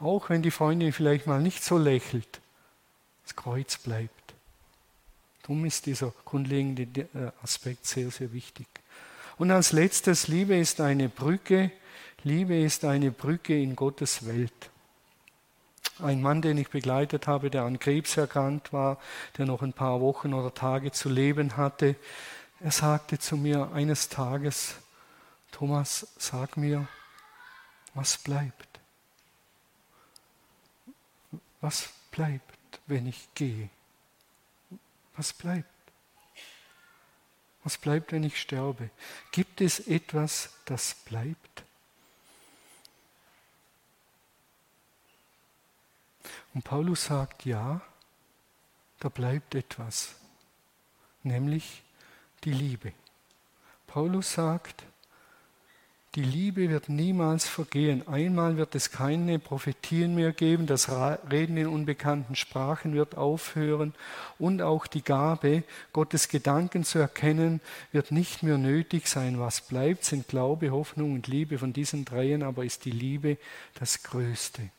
Auch 0.00 0.30
wenn 0.30 0.42
die 0.42 0.50
Freundin 0.50 0.92
vielleicht 0.92 1.26
mal 1.26 1.40
nicht 1.40 1.62
so 1.62 1.76
lächelt, 1.76 2.40
das 3.24 3.36
Kreuz 3.36 3.78
bleibt. 3.78 4.27
Darum 5.48 5.64
ist 5.64 5.86
dieser 5.86 6.12
grundlegende 6.26 6.82
äh, 6.82 7.32
Aspekt 7.42 7.86
sehr, 7.86 8.10
sehr 8.10 8.34
wichtig. 8.34 8.66
Und 9.38 9.50
als 9.50 9.72
letztes, 9.72 10.28
Liebe 10.28 10.54
ist 10.54 10.78
eine 10.78 11.08
Brücke. 11.08 11.70
Liebe 12.22 12.60
ist 12.60 12.84
eine 12.84 13.10
Brücke 13.10 13.58
in 13.58 13.74
Gottes 13.74 14.26
Welt. 14.26 14.52
Ein 16.00 16.20
Mann, 16.20 16.42
den 16.42 16.58
ich 16.58 16.68
begleitet 16.68 17.26
habe, 17.26 17.48
der 17.48 17.62
an 17.62 17.78
Krebs 17.78 18.18
erkrankt 18.18 18.74
war, 18.74 18.98
der 19.38 19.46
noch 19.46 19.62
ein 19.62 19.72
paar 19.72 20.02
Wochen 20.02 20.34
oder 20.34 20.52
Tage 20.52 20.92
zu 20.92 21.08
leben 21.08 21.56
hatte, 21.56 21.96
er 22.60 22.70
sagte 22.70 23.18
zu 23.18 23.38
mir 23.38 23.72
eines 23.72 24.10
Tages, 24.10 24.74
Thomas, 25.50 26.08
sag 26.18 26.58
mir, 26.58 26.86
was 27.94 28.18
bleibt? 28.18 28.80
Was 31.62 31.88
bleibt, 32.10 32.80
wenn 32.86 33.06
ich 33.06 33.28
gehe? 33.34 33.70
Was 35.18 35.32
bleibt? 35.32 35.68
Was 37.64 37.76
bleibt, 37.76 38.12
wenn 38.12 38.22
ich 38.22 38.40
sterbe? 38.40 38.88
Gibt 39.32 39.60
es 39.60 39.80
etwas, 39.80 40.50
das 40.64 40.94
bleibt? 40.94 41.64
Und 46.54 46.62
Paulus 46.62 47.06
sagt, 47.06 47.44
ja, 47.44 47.80
da 49.00 49.08
bleibt 49.08 49.56
etwas, 49.56 50.14
nämlich 51.24 51.82
die 52.44 52.52
Liebe. 52.52 52.92
Paulus 53.88 54.34
sagt, 54.34 54.84
die 56.18 56.24
Liebe 56.24 56.68
wird 56.68 56.88
niemals 56.88 57.46
vergehen. 57.46 58.08
Einmal 58.08 58.56
wird 58.56 58.74
es 58.74 58.90
keine 58.90 59.38
Prophetien 59.38 60.16
mehr 60.16 60.32
geben, 60.32 60.66
das 60.66 60.90
Reden 60.90 61.56
in 61.56 61.68
unbekannten 61.68 62.34
Sprachen 62.34 62.92
wird 62.92 63.16
aufhören 63.16 63.94
und 64.36 64.60
auch 64.60 64.88
die 64.88 65.04
Gabe, 65.04 65.62
Gottes 65.92 66.28
Gedanken 66.28 66.82
zu 66.82 66.98
erkennen, 66.98 67.60
wird 67.92 68.10
nicht 68.10 68.42
mehr 68.42 68.58
nötig 68.58 69.06
sein. 69.06 69.38
Was 69.38 69.60
bleibt, 69.60 70.04
sind 70.04 70.26
Glaube, 70.26 70.72
Hoffnung 70.72 71.14
und 71.14 71.28
Liebe. 71.28 71.56
Von 71.56 71.72
diesen 71.72 72.04
dreien 72.04 72.42
aber 72.42 72.64
ist 72.64 72.84
die 72.84 72.90
Liebe 72.90 73.36
das 73.78 74.02
Größte. 74.02 74.70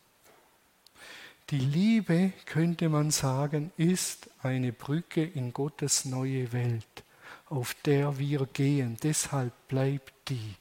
Die 1.51 1.59
Liebe, 1.59 2.33
könnte 2.47 2.89
man 2.89 3.11
sagen, 3.11 3.71
ist 3.77 4.29
eine 4.43 4.73
Brücke 4.73 5.23
in 5.23 5.53
Gottes 5.53 6.03
neue 6.03 6.51
Welt, 6.51 7.03
auf 7.45 7.75
der 7.85 8.19
wir 8.19 8.45
gehen. 8.45 8.97
Deshalb 9.01 9.53
bleibt 9.69 10.11
die. 10.27 10.58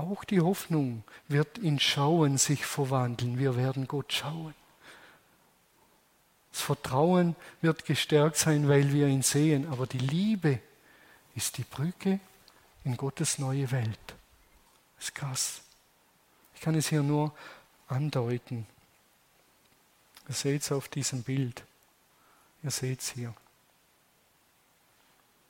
Auch 0.00 0.24
die 0.24 0.40
Hoffnung 0.40 1.04
wird 1.28 1.58
in 1.58 1.78
Schauen 1.78 2.38
sich 2.38 2.64
verwandeln. 2.64 3.38
Wir 3.38 3.54
werden 3.54 3.86
Gott 3.86 4.14
schauen. 4.14 4.54
Das 6.52 6.62
Vertrauen 6.62 7.36
wird 7.60 7.84
gestärkt 7.84 8.38
sein, 8.38 8.66
weil 8.66 8.94
wir 8.94 9.08
ihn 9.08 9.20
sehen. 9.20 9.70
Aber 9.70 9.86
die 9.86 9.98
Liebe 9.98 10.58
ist 11.34 11.58
die 11.58 11.64
Brücke 11.64 12.18
in 12.84 12.96
Gottes 12.96 13.38
neue 13.38 13.70
Welt. 13.72 13.98
Das 14.96 15.08
ist 15.08 15.14
krass. 15.14 15.60
Ich 16.54 16.62
kann 16.62 16.74
es 16.74 16.88
hier 16.88 17.02
nur 17.02 17.34
andeuten. 17.86 18.66
Ihr 20.28 20.34
seht 20.34 20.62
es 20.62 20.72
auf 20.72 20.88
diesem 20.88 21.24
Bild. 21.24 21.62
Ihr 22.62 22.70
seht 22.70 23.00
es 23.00 23.10
hier. 23.10 23.34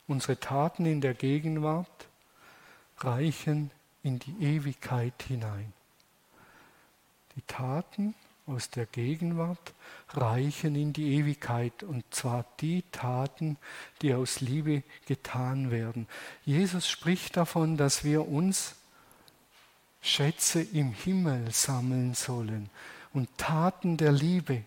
Unsere 0.08 0.40
Taten 0.40 0.86
in 0.86 1.00
der 1.00 1.14
Gegenwart 1.14 2.08
reichen 2.98 3.70
in 4.02 4.18
die 4.18 4.36
Ewigkeit 4.40 5.22
hinein. 5.26 5.72
Die 7.36 7.42
Taten 7.42 8.14
aus 8.46 8.70
der 8.70 8.86
Gegenwart 8.86 9.74
reichen 10.08 10.74
in 10.74 10.92
die 10.92 11.14
Ewigkeit 11.14 11.82
und 11.82 12.04
zwar 12.10 12.44
die 12.60 12.82
Taten, 12.90 13.56
die 14.02 14.14
aus 14.14 14.40
Liebe 14.40 14.82
getan 15.06 15.70
werden. 15.70 16.08
Jesus 16.44 16.88
spricht 16.88 17.36
davon, 17.36 17.76
dass 17.76 18.02
wir 18.02 18.26
uns 18.28 18.74
Schätze 20.02 20.62
im 20.62 20.92
Himmel 20.92 21.52
sammeln 21.52 22.14
sollen 22.14 22.70
und 23.12 23.28
Taten 23.38 23.96
der 23.96 24.12
Liebe 24.12 24.64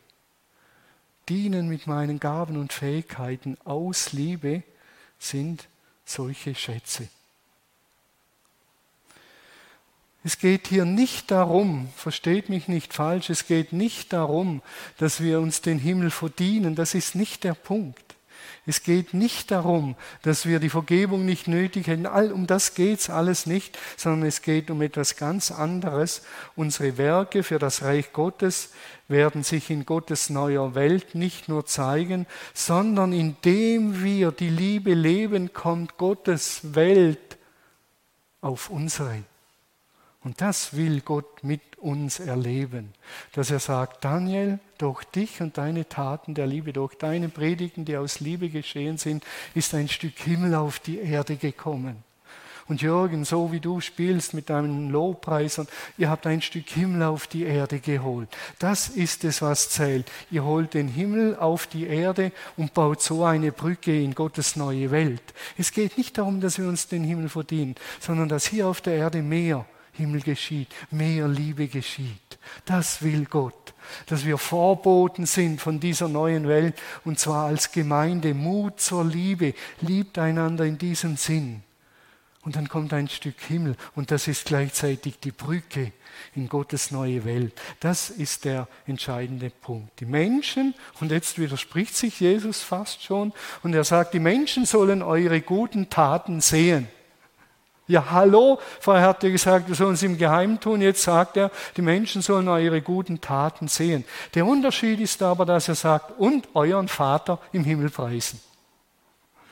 dienen 1.30 1.68
mit 1.68 1.88
meinen 1.88 2.20
Gaben 2.20 2.58
und 2.58 2.74
Fähigkeiten 2.74 3.58
aus 3.64 4.14
Liebe 4.14 4.64
sind 5.18 5.68
solche 6.06 6.54
Schätze. 6.54 7.08
Es 10.24 10.38
geht 10.38 10.68
hier 10.68 10.86
nicht 10.86 11.32
darum, 11.32 11.90
versteht 11.96 12.48
mich 12.48 12.70
nicht 12.70 12.94
falsch, 12.94 13.30
es 13.30 13.46
geht 13.46 13.74
nicht 13.74 14.14
darum, 14.14 14.62
dass 14.98 15.22
wir 15.22 15.42
uns 15.42 15.62
den 15.62 15.80
Himmel 15.80 16.12
verdienen, 16.12 16.76
das 16.76 16.94
ist 16.94 17.16
nicht 17.16 17.44
der 17.44 17.56
Punkt. 17.56 18.00
Es 18.66 18.84
geht 18.84 19.14
nicht 19.14 19.52
darum, 19.52 19.96
dass 20.22 20.46
wir 20.46 20.60
die 20.60 20.70
Vergebung 20.70 21.26
nicht 21.26 21.50
nötig 21.50 21.88
hätten, 21.88 22.06
All, 22.06 22.32
um 22.32 22.48
das 22.48 22.76
geht 22.76 23.00
es 23.00 23.10
alles 23.10 23.46
nicht, 23.46 23.78
sondern 23.98 24.26
es 24.26 24.42
geht 24.42 24.72
um 24.72 24.82
etwas 24.82 25.18
ganz 25.18 25.52
anderes. 25.52 26.22
Unsere 26.56 26.98
Werke 26.98 27.44
für 27.44 27.60
das 27.60 27.82
Reich 27.82 28.14
Gottes 28.14 28.70
werden 29.10 29.44
sich 29.44 29.70
in 29.70 29.86
Gottes 29.86 30.30
neuer 30.30 30.76
Welt 30.76 31.14
nicht 31.14 31.50
nur 31.50 31.66
zeigen, 31.66 32.26
sondern 32.54 33.12
indem 33.12 34.02
wir 34.02 34.32
die 34.32 34.50
Liebe 34.50 34.94
leben, 34.94 35.52
kommt 35.52 35.98
Gottes 35.98 36.74
Welt 36.74 37.38
auf 38.40 38.70
unsere. 38.70 39.24
Und 40.24 40.40
das 40.40 40.76
will 40.76 41.02
Gott 41.02 41.44
mit 41.44 41.62
uns 41.80 42.20
erleben, 42.20 42.94
dass 43.34 43.52
er 43.52 43.60
sagt, 43.60 44.06
Daniel, 44.06 44.60
durch 44.78 45.04
dich 45.04 45.42
und 45.42 45.58
deine 45.58 45.90
Taten 45.90 46.34
der 46.34 46.48
Liebe, 46.48 46.72
durch 46.72 46.96
deine 46.96 47.28
Predigten, 47.28 47.84
die 47.84 47.98
aus 47.98 48.22
Liebe 48.22 48.50
geschehen 48.50 48.98
sind, 48.98 49.26
ist 49.54 49.74
ein 49.74 49.90
Stück 49.90 50.18
Himmel 50.20 50.56
auf 50.56 50.80
die 50.80 51.00
Erde 51.00 51.36
gekommen. 51.36 52.04
Und 52.70 52.82
Jürgen, 52.82 53.26
so 53.26 53.52
wie 53.52 53.60
du 53.60 53.82
spielst 53.82 54.34
mit 54.34 54.50
deinen 54.50 54.90
Lobpreisern, 54.90 55.68
ihr 55.98 56.10
habt 56.10 56.26
ein 56.26 56.42
Stück 56.42 56.70
Himmel 56.70 57.04
auf 57.04 57.28
die 57.28 57.44
Erde 57.44 57.80
geholt. 57.80 58.30
Das 58.60 58.88
ist 58.88 59.26
es, 59.26 59.42
was 59.42 59.70
zählt. 59.70 60.10
Ihr 60.32 60.46
holt 60.46 60.74
den 60.74 60.88
Himmel 60.88 61.36
auf 61.36 61.68
die 61.68 61.86
Erde 61.86 62.32
und 62.56 62.74
baut 62.74 63.02
so 63.02 63.26
eine 63.26 63.52
Brücke 63.52 64.02
in 64.02 64.16
Gottes 64.16 64.56
neue 64.56 64.92
Welt. 64.92 65.22
Es 65.58 65.74
geht 65.74 65.98
nicht 65.98 66.18
darum, 66.18 66.40
dass 66.40 66.58
wir 66.58 66.68
uns 66.68 66.88
den 66.88 67.04
Himmel 67.04 67.28
verdienen, 67.28 67.76
sondern 68.00 68.30
dass 68.30 68.46
hier 68.46 68.68
auf 68.68 68.80
der 68.80 68.96
Erde 68.96 69.22
mehr 69.22 69.66
Himmel 69.94 70.22
geschieht, 70.22 70.70
mehr 70.92 71.28
Liebe 71.28 71.68
geschieht. 71.68 72.40
Das 72.66 73.02
will 73.02 73.26
Gott, 73.26 73.74
dass 74.08 74.26
wir 74.26 74.38
Vorboten 74.38 75.26
sind 75.26 75.62
von 75.62 75.80
dieser 75.80 76.08
neuen 76.08 76.48
Welt 76.48 76.76
und 77.06 77.20
zwar 77.20 77.46
als 77.46 77.72
Gemeinde 77.72 78.34
Mut 78.34 78.80
zur 78.80 79.06
Liebe, 79.06 79.54
liebt 79.82 80.18
einander 80.18 80.66
in 80.66 80.78
diesem 80.78 81.16
Sinn. 81.16 81.64
Und 82.44 82.58
dann 82.58 82.68
kommt 82.68 82.92
ein 82.92 83.08
Stück 83.08 83.40
Himmel 83.40 83.78
und 83.96 84.12
das 84.12 84.28
ist 84.28 84.46
gleichzeitig 84.46 85.20
die 85.20 85.32
Brücke 85.32 85.94
in 86.36 86.50
Gottes 86.50 86.92
neue 86.92 87.24
Welt. 87.24 87.54
Das 87.80 88.10
ist 88.10 88.44
der 88.44 88.68
entscheidende 88.86 89.50
Punkt. 89.50 89.98
Die 90.02 90.06
Menschen, 90.06 90.74
und 91.00 91.12
jetzt 91.12 91.40
widerspricht 91.40 91.96
sich 91.96 92.20
Jesus 92.20 92.62
fast 92.62 93.02
schon, 93.04 93.32
und 93.62 93.74
er 93.74 93.86
sagt, 93.86 94.14
die 94.14 94.20
Menschen 94.20 94.66
sollen 94.66 95.02
eure 95.02 95.40
guten 95.40 95.90
Taten 95.90 96.42
sehen. 96.42 96.90
Ja, 97.86 98.12
hallo, 98.12 98.60
vorher 98.80 99.08
hat 99.08 99.24
er 99.26 99.32
gesagt, 99.32 99.68
wir 99.68 99.76
sollen 99.76 99.96
es 99.96 100.04
im 100.04 100.18
Geheimen 100.18 100.60
tun, 100.60 100.82
jetzt 100.82 101.04
sagt 101.04 101.36
er, 101.36 101.52
die 101.76 101.82
Menschen 101.82 102.22
sollen 102.22 102.48
eure 102.48 102.82
guten 102.82 103.20
Taten 103.20 103.68
sehen. 103.68 104.06
Der 104.36 104.46
Unterschied 104.46 105.02
ist 105.02 105.22
aber, 105.22 105.46
dass 105.46 105.68
er 105.68 105.76
sagt, 105.76 106.18
und 106.18 106.48
euren 106.54 106.88
Vater 106.88 107.40
im 107.52 107.66
Himmel 107.66 107.90
preisen. 107.90 108.40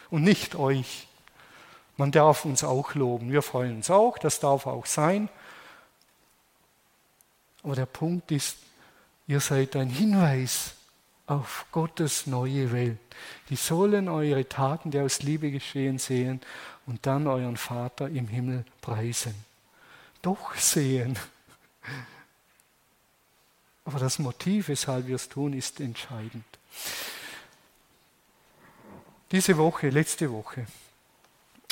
Und 0.09 0.23
nicht 0.23 0.55
euch. 0.55 1.07
Man 1.97 2.11
darf 2.11 2.45
uns 2.45 2.63
auch 2.63 2.95
loben, 2.95 3.31
wir 3.31 3.41
freuen 3.41 3.77
uns 3.77 3.91
auch, 3.91 4.17
das 4.17 4.39
darf 4.39 4.65
auch 4.65 4.85
sein. 4.85 5.27
Aber 7.63 7.75
der 7.75 7.85
Punkt 7.85 8.31
ist, 8.31 8.57
ihr 9.27 9.41
seid 9.41 9.75
ein 9.75 9.89
Hinweis 9.89 10.73
auf 11.27 11.65
Gottes 11.71 12.27
neue 12.27 12.71
Welt. 12.71 12.97
Die 13.49 13.55
sollen 13.55 14.09
eure 14.09 14.47
Taten, 14.47 14.89
die 14.89 14.99
aus 14.99 15.21
Liebe 15.21 15.51
geschehen, 15.51 15.99
sehen 15.99 16.41
und 16.85 17.05
dann 17.05 17.27
euren 17.27 17.57
Vater 17.57 18.09
im 18.09 18.27
Himmel 18.27 18.65
preisen. 18.81 19.35
Doch 20.21 20.55
sehen. 20.55 21.17
Aber 23.85 23.99
das 23.99 24.19
Motiv, 24.19 24.67
weshalb 24.67 25.07
wir 25.07 25.15
es 25.15 25.29
tun, 25.29 25.53
ist 25.53 25.79
entscheidend. 25.79 26.45
Diese 29.31 29.57
Woche, 29.57 29.89
letzte 29.89 30.31
Woche, 30.31 30.67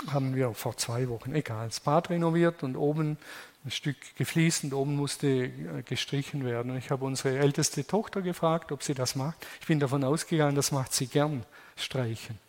haben 0.07 0.33
wir 0.33 0.53
vor 0.53 0.77
zwei 0.77 1.09
Wochen, 1.09 1.35
egal, 1.35 1.67
das 1.67 1.81
Bad 1.81 2.09
renoviert 2.09 2.63
und 2.63 2.77
oben 2.77 3.17
ein 3.65 3.71
Stück 3.71 3.97
gefliest 4.15 4.63
und 4.63 4.73
oben 4.73 4.95
musste 4.95 5.27
äh, 5.27 5.83
gestrichen 5.83 6.45
werden. 6.45 6.71
Und 6.71 6.77
ich 6.77 6.91
habe 6.91 7.03
unsere 7.03 7.37
älteste 7.37 7.85
Tochter 7.85 8.21
gefragt, 8.21 8.71
ob 8.71 8.83
sie 8.83 8.93
das 8.93 9.15
macht. 9.15 9.45
Ich 9.59 9.67
bin 9.67 9.79
davon 9.79 10.03
ausgegangen, 10.03 10.55
das 10.55 10.71
macht 10.71 10.93
sie 10.93 11.07
gern, 11.07 11.43
streichen. 11.75 12.39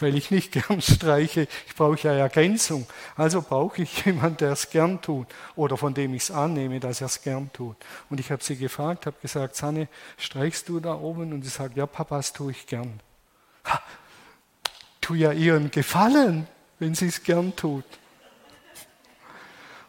Weil 0.00 0.16
ich 0.16 0.30
nicht 0.30 0.52
gern 0.52 0.80
streiche, 0.80 1.48
ich 1.66 1.74
brauche 1.74 2.00
ja 2.06 2.12
Ergänzung. 2.12 2.86
Also 3.16 3.42
brauche 3.42 3.82
ich 3.82 4.04
jemanden, 4.04 4.38
der 4.38 4.52
es 4.52 4.70
gern 4.70 5.00
tut 5.00 5.26
oder 5.56 5.76
von 5.76 5.94
dem 5.94 6.14
ich 6.14 6.22
es 6.24 6.30
annehme, 6.30 6.80
dass 6.80 7.00
er 7.00 7.06
es 7.06 7.22
gern 7.22 7.52
tut. 7.52 7.76
Und 8.08 8.20
ich 8.20 8.30
habe 8.30 8.42
sie 8.42 8.56
gefragt, 8.56 9.06
habe 9.06 9.16
gesagt, 9.20 9.56
Sanne, 9.56 9.88
streichst 10.16 10.68
du 10.68 10.80
da 10.80 10.94
oben? 10.94 11.32
Und 11.32 11.42
sie 11.42 11.50
sagt, 11.50 11.76
ja, 11.76 11.86
Papa, 11.86 12.18
das 12.18 12.32
tue 12.32 12.52
ich 12.52 12.66
gern. 12.66 13.00
Ha, 13.64 13.82
tu 15.00 15.14
ja 15.14 15.32
ihren 15.32 15.70
Gefallen, 15.70 16.46
wenn 16.78 16.94
sie 16.94 17.06
es 17.06 17.22
gern 17.22 17.56
tut. 17.56 17.84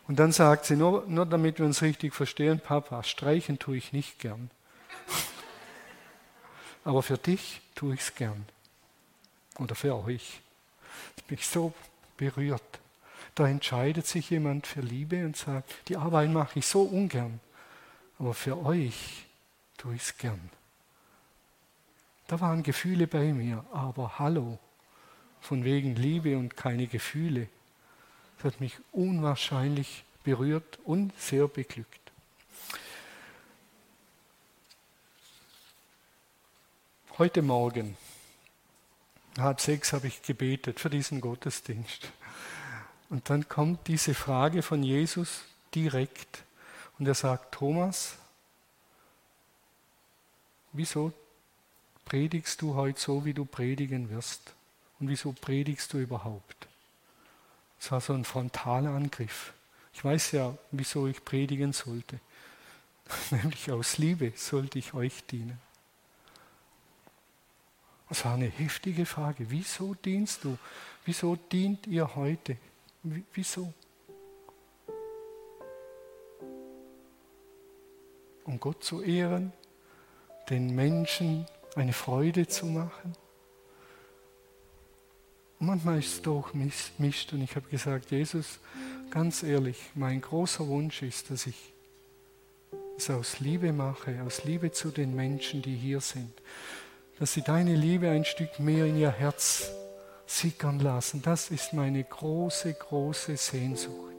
Und 0.07 0.18
dann 0.18 0.32
sagt 0.32 0.66
sie, 0.66 0.76
nur, 0.76 1.05
nur 1.07 1.28
damit 1.28 1.60
wir 1.60 1.66
uns 1.68 1.84
richtig 1.84 2.16
verstehen, 2.16 2.60
Papa, 2.60 3.03
streichen 3.03 3.60
tue 3.60 3.78
ich 3.78 3.93
nicht 3.93 4.18
gern. 4.18 4.49
Aber 6.84 7.03
für 7.03 7.20
dich 7.20 7.62
tue 7.76 7.93
ich 7.93 7.99
es 7.99 8.16
gern. 8.16 8.45
Oder 9.60 9.76
für 9.76 9.95
euch. 9.95 10.41
Ich 11.18 11.24
bin 11.26 11.38
so 11.38 11.74
berührt. 12.18 12.80
Da 13.36 13.47
entscheidet 13.47 14.07
sich 14.07 14.30
jemand 14.30 14.68
für 14.68 14.82
Liebe 14.82 15.26
und 15.26 15.38
sagt, 15.38 15.74
die 15.88 15.97
Arbeit 15.97 16.30
mache 16.30 16.60
ich 16.60 16.66
so 16.66 16.82
ungern. 16.82 17.39
Aber 18.18 18.34
für 18.34 18.57
euch 18.66 19.26
tue 19.78 19.95
ich 19.95 20.01
es 20.01 20.18
gern. 20.18 20.49
Da 22.28 22.39
waren 22.41 22.64
Gefühle 22.64 23.07
bei 23.07 23.34
mir, 23.34 23.66
aber 23.72 24.20
hallo, 24.20 24.60
von 25.41 25.64
wegen 25.64 25.95
Liebe 25.95 26.38
und 26.38 26.55
keine 26.55 26.88
Gefühle. 26.88 27.47
Das 28.38 28.53
hat 28.53 28.62
mich 28.62 28.78
unwahrscheinlich 28.91 30.03
berührt 30.24 30.80
und 30.84 31.12
sehr 31.20 31.47
beglückt. 31.47 31.99
Heute 37.18 37.41
Morgen, 37.41 37.97
halb 39.38 39.61
sechs, 39.61 39.93
habe 39.93 40.07
ich 40.07 40.21
gebetet 40.21 40.80
für 40.80 40.89
diesen 40.89 41.21
Gottesdienst. 41.21 42.11
Und 43.09 43.30
dann 43.30 43.47
kommt 43.47 43.88
diese 43.88 44.13
Frage 44.13 44.61
von 44.61 44.84
Jesus 44.84 45.41
direkt. 45.73 46.43
Und 46.97 47.07
er 47.07 47.15
sagt, 47.15 47.53
Thomas, 47.53 48.15
wieso 50.73 51.13
predigst 52.05 52.61
du 52.61 52.75
heute 52.75 52.99
so, 52.99 53.25
wie 53.25 53.34
du 53.34 53.45
predigen 53.45 54.09
wirst? 54.09 54.53
Und 54.99 55.07
wieso 55.07 55.32
predigst 55.32 55.93
du 55.93 55.99
überhaupt? 55.99 56.67
Es 57.80 57.91
war 57.91 58.01
so 58.01 58.13
ein 58.13 58.25
frontaler 58.25 58.91
Angriff. 58.91 59.53
Ich 59.93 60.03
weiß 60.03 60.34
ja, 60.34 60.57
wieso 60.71 61.07
ich 61.07 61.23
predigen 61.23 61.73
sollte. 61.73 62.19
Nämlich 63.32 63.71
aus 63.71 63.97
Liebe 63.97 64.34
sollte 64.36 64.80
ich 64.80 64.93
euch 64.93 65.25
dienen. 65.25 65.59
Das 68.10 68.26
war 68.26 68.34
eine 68.34 68.47
heftige 68.47 69.05
Frage. 69.05 69.45
Wieso 69.49 69.93
dienst 69.93 70.43
du? 70.43 70.57
Wieso 71.05 71.36
dient 71.36 71.86
ihr 71.86 72.16
heute? 72.16 72.57
Wieso? 73.34 73.72
Um 78.43 78.60
Gott 78.60 78.84
zu 78.84 79.03
ehren, 79.03 79.53
den 80.49 80.74
Menschen 80.74 81.45
eine 81.76 81.93
Freude 81.93 82.47
zu 82.47 82.66
machen? 82.66 83.16
Und 85.60 85.68
manchmal 85.68 85.99
ist 85.99 86.14
es 86.14 86.22
doch 86.24 86.53
mischt 86.53 87.34
und 87.34 87.41
ich 87.41 87.55
habe 87.55 87.70
gesagt, 87.70 88.12
Jesus, 88.12 88.60
ganz 89.12 89.43
ehrlich, 89.43 89.78
mein 89.93 90.22
großer 90.22 90.68
Wunsch 90.68 91.03
ist, 91.03 91.30
dass 91.30 91.45
ich 91.45 91.74
es 92.97 93.10
aus 93.10 93.39
Liebe 93.39 93.72
mache, 93.72 94.24
aus 94.24 94.45
Liebe 94.45 94.72
zu 94.72 94.89
den 94.89 95.16
Menschen, 95.16 95.62
die 95.62 95.76
hier 95.76 96.01
sind, 96.01 96.32
dass 97.20 97.34
sie 97.34 97.41
deine 97.41 97.76
Liebe 97.76 98.09
ein 98.09 98.24
Stück 98.24 98.59
mehr 98.59 98.86
in 98.86 98.97
ihr 98.97 99.11
Herz 99.11 99.72
sickern 100.26 100.80
lassen. 100.80 101.22
Das 101.22 101.51
ist 101.51 101.74
meine 101.74 102.03
große, 102.03 102.74
große 102.74 103.36
Sehnsucht. 103.36 104.13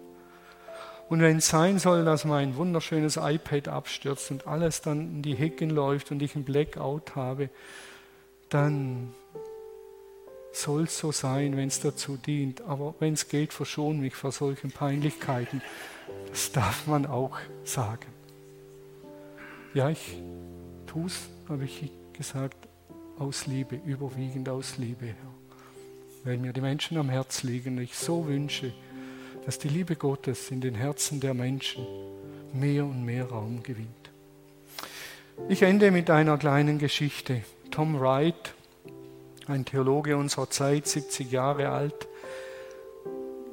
Und 1.09 1.21
wenn 1.21 1.39
es 1.39 1.49
sein 1.49 1.79
soll, 1.79 2.05
dass 2.05 2.25
mein 2.25 2.57
wunderschönes 2.57 3.17
iPad 3.17 3.69
abstürzt 3.69 4.31
und 4.31 4.47
alles 4.47 4.81
dann 4.81 5.01
in 5.01 5.23
die 5.23 5.35
Hecken 5.35 5.71
läuft 5.71 6.13
und 6.13 6.23
ich 6.23 6.37
ein 6.37 6.45
Blackout 6.45 7.17
habe, 7.17 7.49
dann 8.49 9.13
soll 10.53 10.85
es 10.85 10.99
so 10.99 11.11
sein, 11.11 11.57
wenn 11.57 11.69
es 11.69 11.81
dazu 11.81 12.17
dient. 12.17 12.61
Aber 12.63 12.95
wenn 13.01 13.15
es 13.15 13.29
geht, 13.29 13.53
verschon 13.53 14.01
mich 14.01 14.15
vor 14.15 14.31
solchen 14.31 14.71
Peinlichkeiten. 14.71 15.63
Das 16.29 16.53
darf 16.53 16.87
man 16.87 17.07
auch 17.07 17.39
sagen. 17.65 18.07
Ja, 19.75 19.89
ich 19.91 20.17
tue 20.87 21.07
es, 21.07 21.29
habe 21.49 21.65
ich 21.65 21.91
gesagt, 22.13 22.70
aus 23.21 23.47
Liebe, 23.47 23.79
überwiegend 23.85 24.49
aus 24.49 24.79
Liebe, 24.79 25.07
Herr. 25.07 25.35
Weil 26.25 26.39
mir 26.39 26.53
die 26.53 26.63
Menschen 26.63 26.97
am 26.97 27.11
Herz 27.11 27.43
liegen 27.43 27.77
und 27.77 27.85
ich 27.85 27.95
so 27.95 28.27
wünsche, 28.27 28.73
dass 29.45 29.59
die 29.59 29.69
Liebe 29.69 29.95
Gottes 29.95 30.51
in 30.51 30.61
den 30.61 30.75
Herzen 30.75 31.21
der 31.21 31.35
Menschen 31.35 31.87
mehr 32.53 32.85
und 32.85 33.05
mehr 33.05 33.27
Raum 33.27 33.63
gewinnt. 33.63 34.11
Ich 35.49 35.63
ende 35.63 35.91
mit 35.91 36.11
einer 36.11 36.39
kleinen 36.39 36.79
Geschichte. 36.79 37.43
Tom 37.71 38.01
Wright, 38.01 38.55
ein 39.47 39.65
Theologe 39.65 40.17
unserer 40.17 40.49
Zeit, 40.49 40.87
70 40.87 41.31
Jahre 41.31 41.69
alt. 41.69 42.09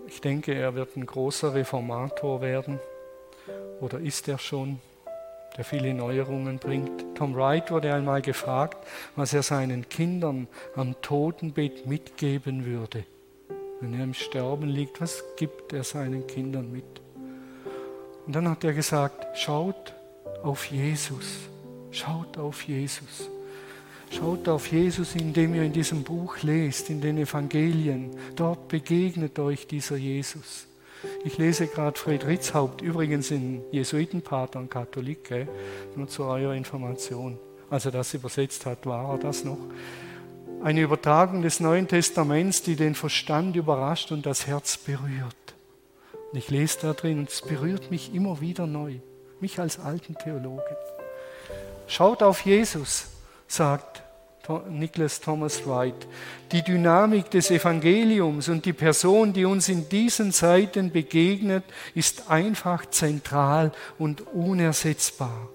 Ich 0.07 0.21
denke, 0.21 0.53
er 0.53 0.75
wird 0.75 0.95
ein 0.95 1.05
großer 1.05 1.53
Reformator 1.53 2.41
werden 2.41 2.79
oder 3.81 3.99
ist 3.99 4.27
er 4.27 4.37
schon, 4.37 4.79
der 5.57 5.65
viele 5.65 5.93
Neuerungen 5.93 6.59
bringt. 6.59 7.03
Tom 7.15 7.35
Wright 7.35 7.71
wurde 7.71 7.93
einmal 7.93 8.21
gefragt, 8.21 8.87
was 9.15 9.33
er 9.33 9.43
seinen 9.43 9.89
Kindern 9.89 10.47
am 10.75 11.01
Totenbett 11.01 11.87
mitgeben 11.87 12.65
würde. 12.65 13.03
Wenn 13.81 13.93
er 13.93 14.03
im 14.03 14.13
Sterben 14.13 14.67
liegt, 14.67 15.01
was 15.01 15.23
gibt 15.35 15.73
er 15.73 15.83
seinen 15.83 16.27
Kindern 16.27 16.71
mit? 16.71 16.85
Und 18.25 18.35
dann 18.35 18.49
hat 18.49 18.63
er 18.63 18.73
gesagt, 18.73 19.37
schaut 19.37 19.93
auf 20.43 20.65
Jesus, 20.65 21.49
schaut 21.91 22.37
auf 22.37 22.63
Jesus. 22.63 23.29
Schaut 24.09 24.47
auf 24.47 24.71
Jesus, 24.71 25.15
indem 25.15 25.53
ihr 25.53 25.63
in 25.63 25.73
diesem 25.73 26.03
Buch 26.03 26.41
lest, 26.41 26.89
in 26.89 27.01
den 27.01 27.17
Evangelien. 27.17 28.11
Dort 28.35 28.69
begegnet 28.69 29.37
euch 29.37 29.67
dieser 29.67 29.97
Jesus. 29.97 30.66
Ich 31.23 31.37
lese 31.37 31.67
gerade 31.67 31.99
Friedrichshaupt, 31.99 32.81
übrigens 32.81 33.31
in 33.31 33.61
Jesuitenpater 33.71 34.59
und 34.59 34.69
Katholik, 34.69 35.47
nur 35.95 36.07
zu 36.07 36.23
eurer 36.23 36.53
Information. 36.53 37.37
Als 37.69 37.85
er 37.85 37.91
das 37.91 38.13
übersetzt 38.13 38.65
hat, 38.65 38.85
war 38.85 39.13
er 39.13 39.17
das 39.17 39.43
noch. 39.43 39.59
Eine 40.63 40.81
Übertragung 40.81 41.41
des 41.41 41.59
Neuen 41.59 41.87
Testaments, 41.87 42.63
die 42.63 42.75
den 42.75 42.95
Verstand 42.95 43.55
überrascht 43.55 44.11
und 44.11 44.25
das 44.25 44.47
Herz 44.47 44.77
berührt. 44.77 45.35
Und 46.31 46.37
ich 46.37 46.49
lese 46.49 46.79
da 46.81 46.93
drin 46.93 47.19
und 47.19 47.29
es 47.29 47.41
berührt 47.41 47.91
mich 47.91 48.13
immer 48.13 48.41
wieder 48.41 48.67
neu, 48.67 48.95
mich 49.39 49.59
als 49.59 49.79
alten 49.79 50.15
Theologen. 50.17 50.61
Schaut 51.87 52.23
auf 52.23 52.41
Jesus, 52.41 53.07
sagt 53.47 54.03
Nicholas 54.69 55.19
Thomas 55.19 55.65
Wright. 55.65 56.07
Die 56.51 56.63
Dynamik 56.63 57.29
des 57.31 57.51
Evangeliums 57.51 58.49
und 58.49 58.65
die 58.65 58.73
Person, 58.73 59.33
die 59.33 59.45
uns 59.45 59.69
in 59.69 59.89
diesen 59.89 60.31
Zeiten 60.31 60.91
begegnet, 60.91 61.63
ist 61.95 62.29
einfach 62.29 62.85
zentral 62.87 63.71
und 63.97 64.21
unersetzbar. 64.33 65.49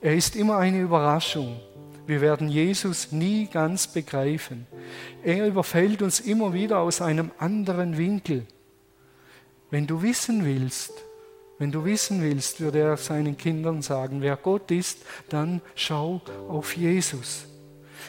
Er 0.00 0.14
ist 0.14 0.36
immer 0.36 0.56
eine 0.58 0.80
Überraschung. 0.80 1.60
Wir 2.06 2.20
werden 2.20 2.48
Jesus 2.48 3.12
nie 3.12 3.46
ganz 3.46 3.86
begreifen. 3.86 4.66
Er 5.22 5.46
überfällt 5.46 6.02
uns 6.02 6.20
immer 6.20 6.52
wieder 6.52 6.78
aus 6.78 7.00
einem 7.00 7.30
anderen 7.38 7.98
Winkel. 7.98 8.46
Wenn 9.70 9.86
du 9.86 10.02
wissen 10.02 10.44
willst, 10.44 10.92
wenn 11.60 11.70
du 11.70 11.84
wissen 11.84 12.22
willst, 12.22 12.60
würde 12.60 12.80
er 12.80 12.96
seinen 12.96 13.36
Kindern 13.36 13.82
sagen, 13.82 14.22
wer 14.22 14.36
Gott 14.36 14.70
ist, 14.70 15.00
dann 15.28 15.60
schau 15.74 16.22
auf 16.48 16.74
Jesus. 16.74 17.44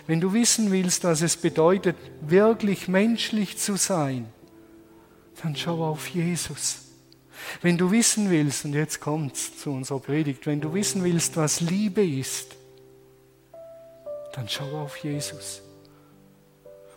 Wenn 0.07 0.21
du 0.21 0.33
wissen 0.33 0.71
willst, 0.71 1.03
was 1.03 1.21
es 1.21 1.37
bedeutet, 1.37 1.95
wirklich 2.21 2.87
menschlich 2.87 3.57
zu 3.57 3.75
sein, 3.75 4.31
dann 5.41 5.55
schau 5.55 5.83
auf 5.83 6.07
Jesus. 6.07 6.87
Wenn 7.61 7.77
du 7.77 7.91
wissen 7.91 8.29
willst, 8.29 8.65
und 8.65 8.73
jetzt 8.73 8.99
kommt 8.99 9.35
es 9.35 9.57
zu 9.57 9.71
unserer 9.71 9.99
Predigt, 9.99 10.45
wenn 10.45 10.61
du 10.61 10.73
wissen 10.73 11.03
willst, 11.03 11.37
was 11.37 11.61
Liebe 11.61 12.05
ist, 12.05 12.55
dann 14.33 14.47
schau 14.47 14.81
auf 14.81 14.97
Jesus. 14.97 15.61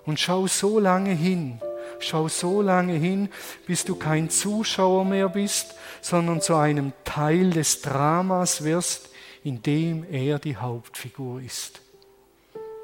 Und 0.05 0.21
schau 0.21 0.47
so 0.47 0.79
lange 0.79 1.13
hin, 1.13 1.61
Schau 1.99 2.29
so 2.29 2.61
lange 2.63 2.95
hin, 2.95 3.29
bis 3.67 3.85
du 3.85 3.97
kein 3.97 4.31
Zuschauer 4.31 5.05
mehr 5.05 5.29
bist, 5.29 5.75
sondern 6.01 6.41
zu 6.41 6.55
einem 6.55 6.93
Teil 7.05 7.51
des 7.51 7.83
Dramas 7.83 8.65
wirst, 8.65 9.09
in 9.43 9.63
dem 9.63 10.05
er 10.11 10.39
die 10.39 10.57
Hauptfigur 10.57 11.41
ist. 11.41 11.81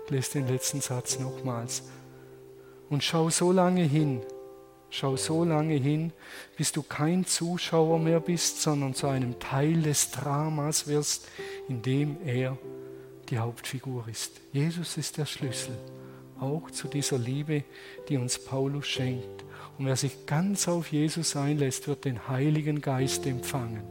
Lese 0.08 0.32
den 0.32 0.48
letzten 0.48 0.80
Satz 0.80 1.18
nochmals. 1.18 1.82
Und 2.88 3.04
schau 3.04 3.30
so 3.30 3.52
lange 3.52 3.84
hin, 3.84 4.20
schau 4.90 5.16
so 5.16 5.44
lange 5.44 5.74
hin, 5.74 6.12
bis 6.56 6.72
du 6.72 6.82
kein 6.82 7.24
Zuschauer 7.24 7.98
mehr 7.98 8.20
bist, 8.20 8.62
sondern 8.62 8.94
zu 8.94 9.06
einem 9.06 9.38
Teil 9.38 9.82
des 9.82 10.10
Dramas 10.10 10.86
wirst, 10.86 11.28
in 11.68 11.82
dem 11.82 12.16
er 12.24 12.58
die 13.28 13.38
Hauptfigur 13.38 14.06
ist. 14.08 14.40
Jesus 14.52 14.96
ist 14.96 15.18
der 15.18 15.26
Schlüssel, 15.26 15.76
auch 16.40 16.70
zu 16.70 16.88
dieser 16.88 17.18
Liebe, 17.18 17.62
die 18.08 18.16
uns 18.16 18.38
Paulus 18.44 18.88
schenkt. 18.88 19.44
Und 19.78 19.86
wer 19.86 19.96
sich 19.96 20.26
ganz 20.26 20.68
auf 20.68 20.90
Jesus 20.90 21.36
einlässt, 21.36 21.86
wird 21.86 22.04
den 22.04 22.28
Heiligen 22.28 22.80
Geist 22.80 23.24
empfangen. 23.26 23.82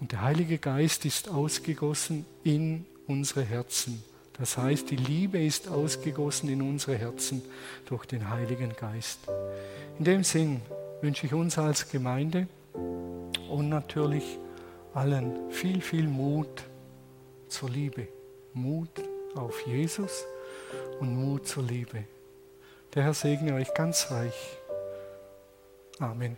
Und 0.00 0.12
der 0.12 0.20
Heilige 0.20 0.58
Geist 0.58 1.06
ist 1.06 1.30
ausgegossen 1.30 2.26
in 2.42 2.84
unsere 3.06 3.42
Herzen. 3.42 4.02
Das 4.38 4.56
heißt, 4.56 4.90
die 4.90 4.96
Liebe 4.96 5.42
ist 5.42 5.68
ausgegossen 5.68 6.48
in 6.48 6.62
unsere 6.62 6.96
Herzen 6.96 7.42
durch 7.86 8.04
den 8.04 8.30
Heiligen 8.30 8.74
Geist. 8.74 9.20
In 9.98 10.04
dem 10.04 10.24
Sinn 10.24 10.60
wünsche 11.00 11.26
ich 11.26 11.34
uns 11.34 11.56
als 11.56 11.88
Gemeinde 11.88 12.48
und 12.72 13.68
natürlich 13.68 14.38
allen 14.92 15.50
viel, 15.50 15.80
viel 15.80 16.08
Mut 16.08 16.64
zur 17.48 17.70
Liebe. 17.70 18.08
Mut 18.52 18.90
auf 19.34 19.66
Jesus 19.66 20.24
und 21.00 21.14
Mut 21.14 21.46
zur 21.46 21.64
Liebe. 21.64 22.04
Der 22.94 23.04
Herr 23.04 23.14
segne 23.14 23.54
euch 23.54 23.72
ganz 23.74 24.10
reich. 24.10 24.58
Amen. 25.98 26.36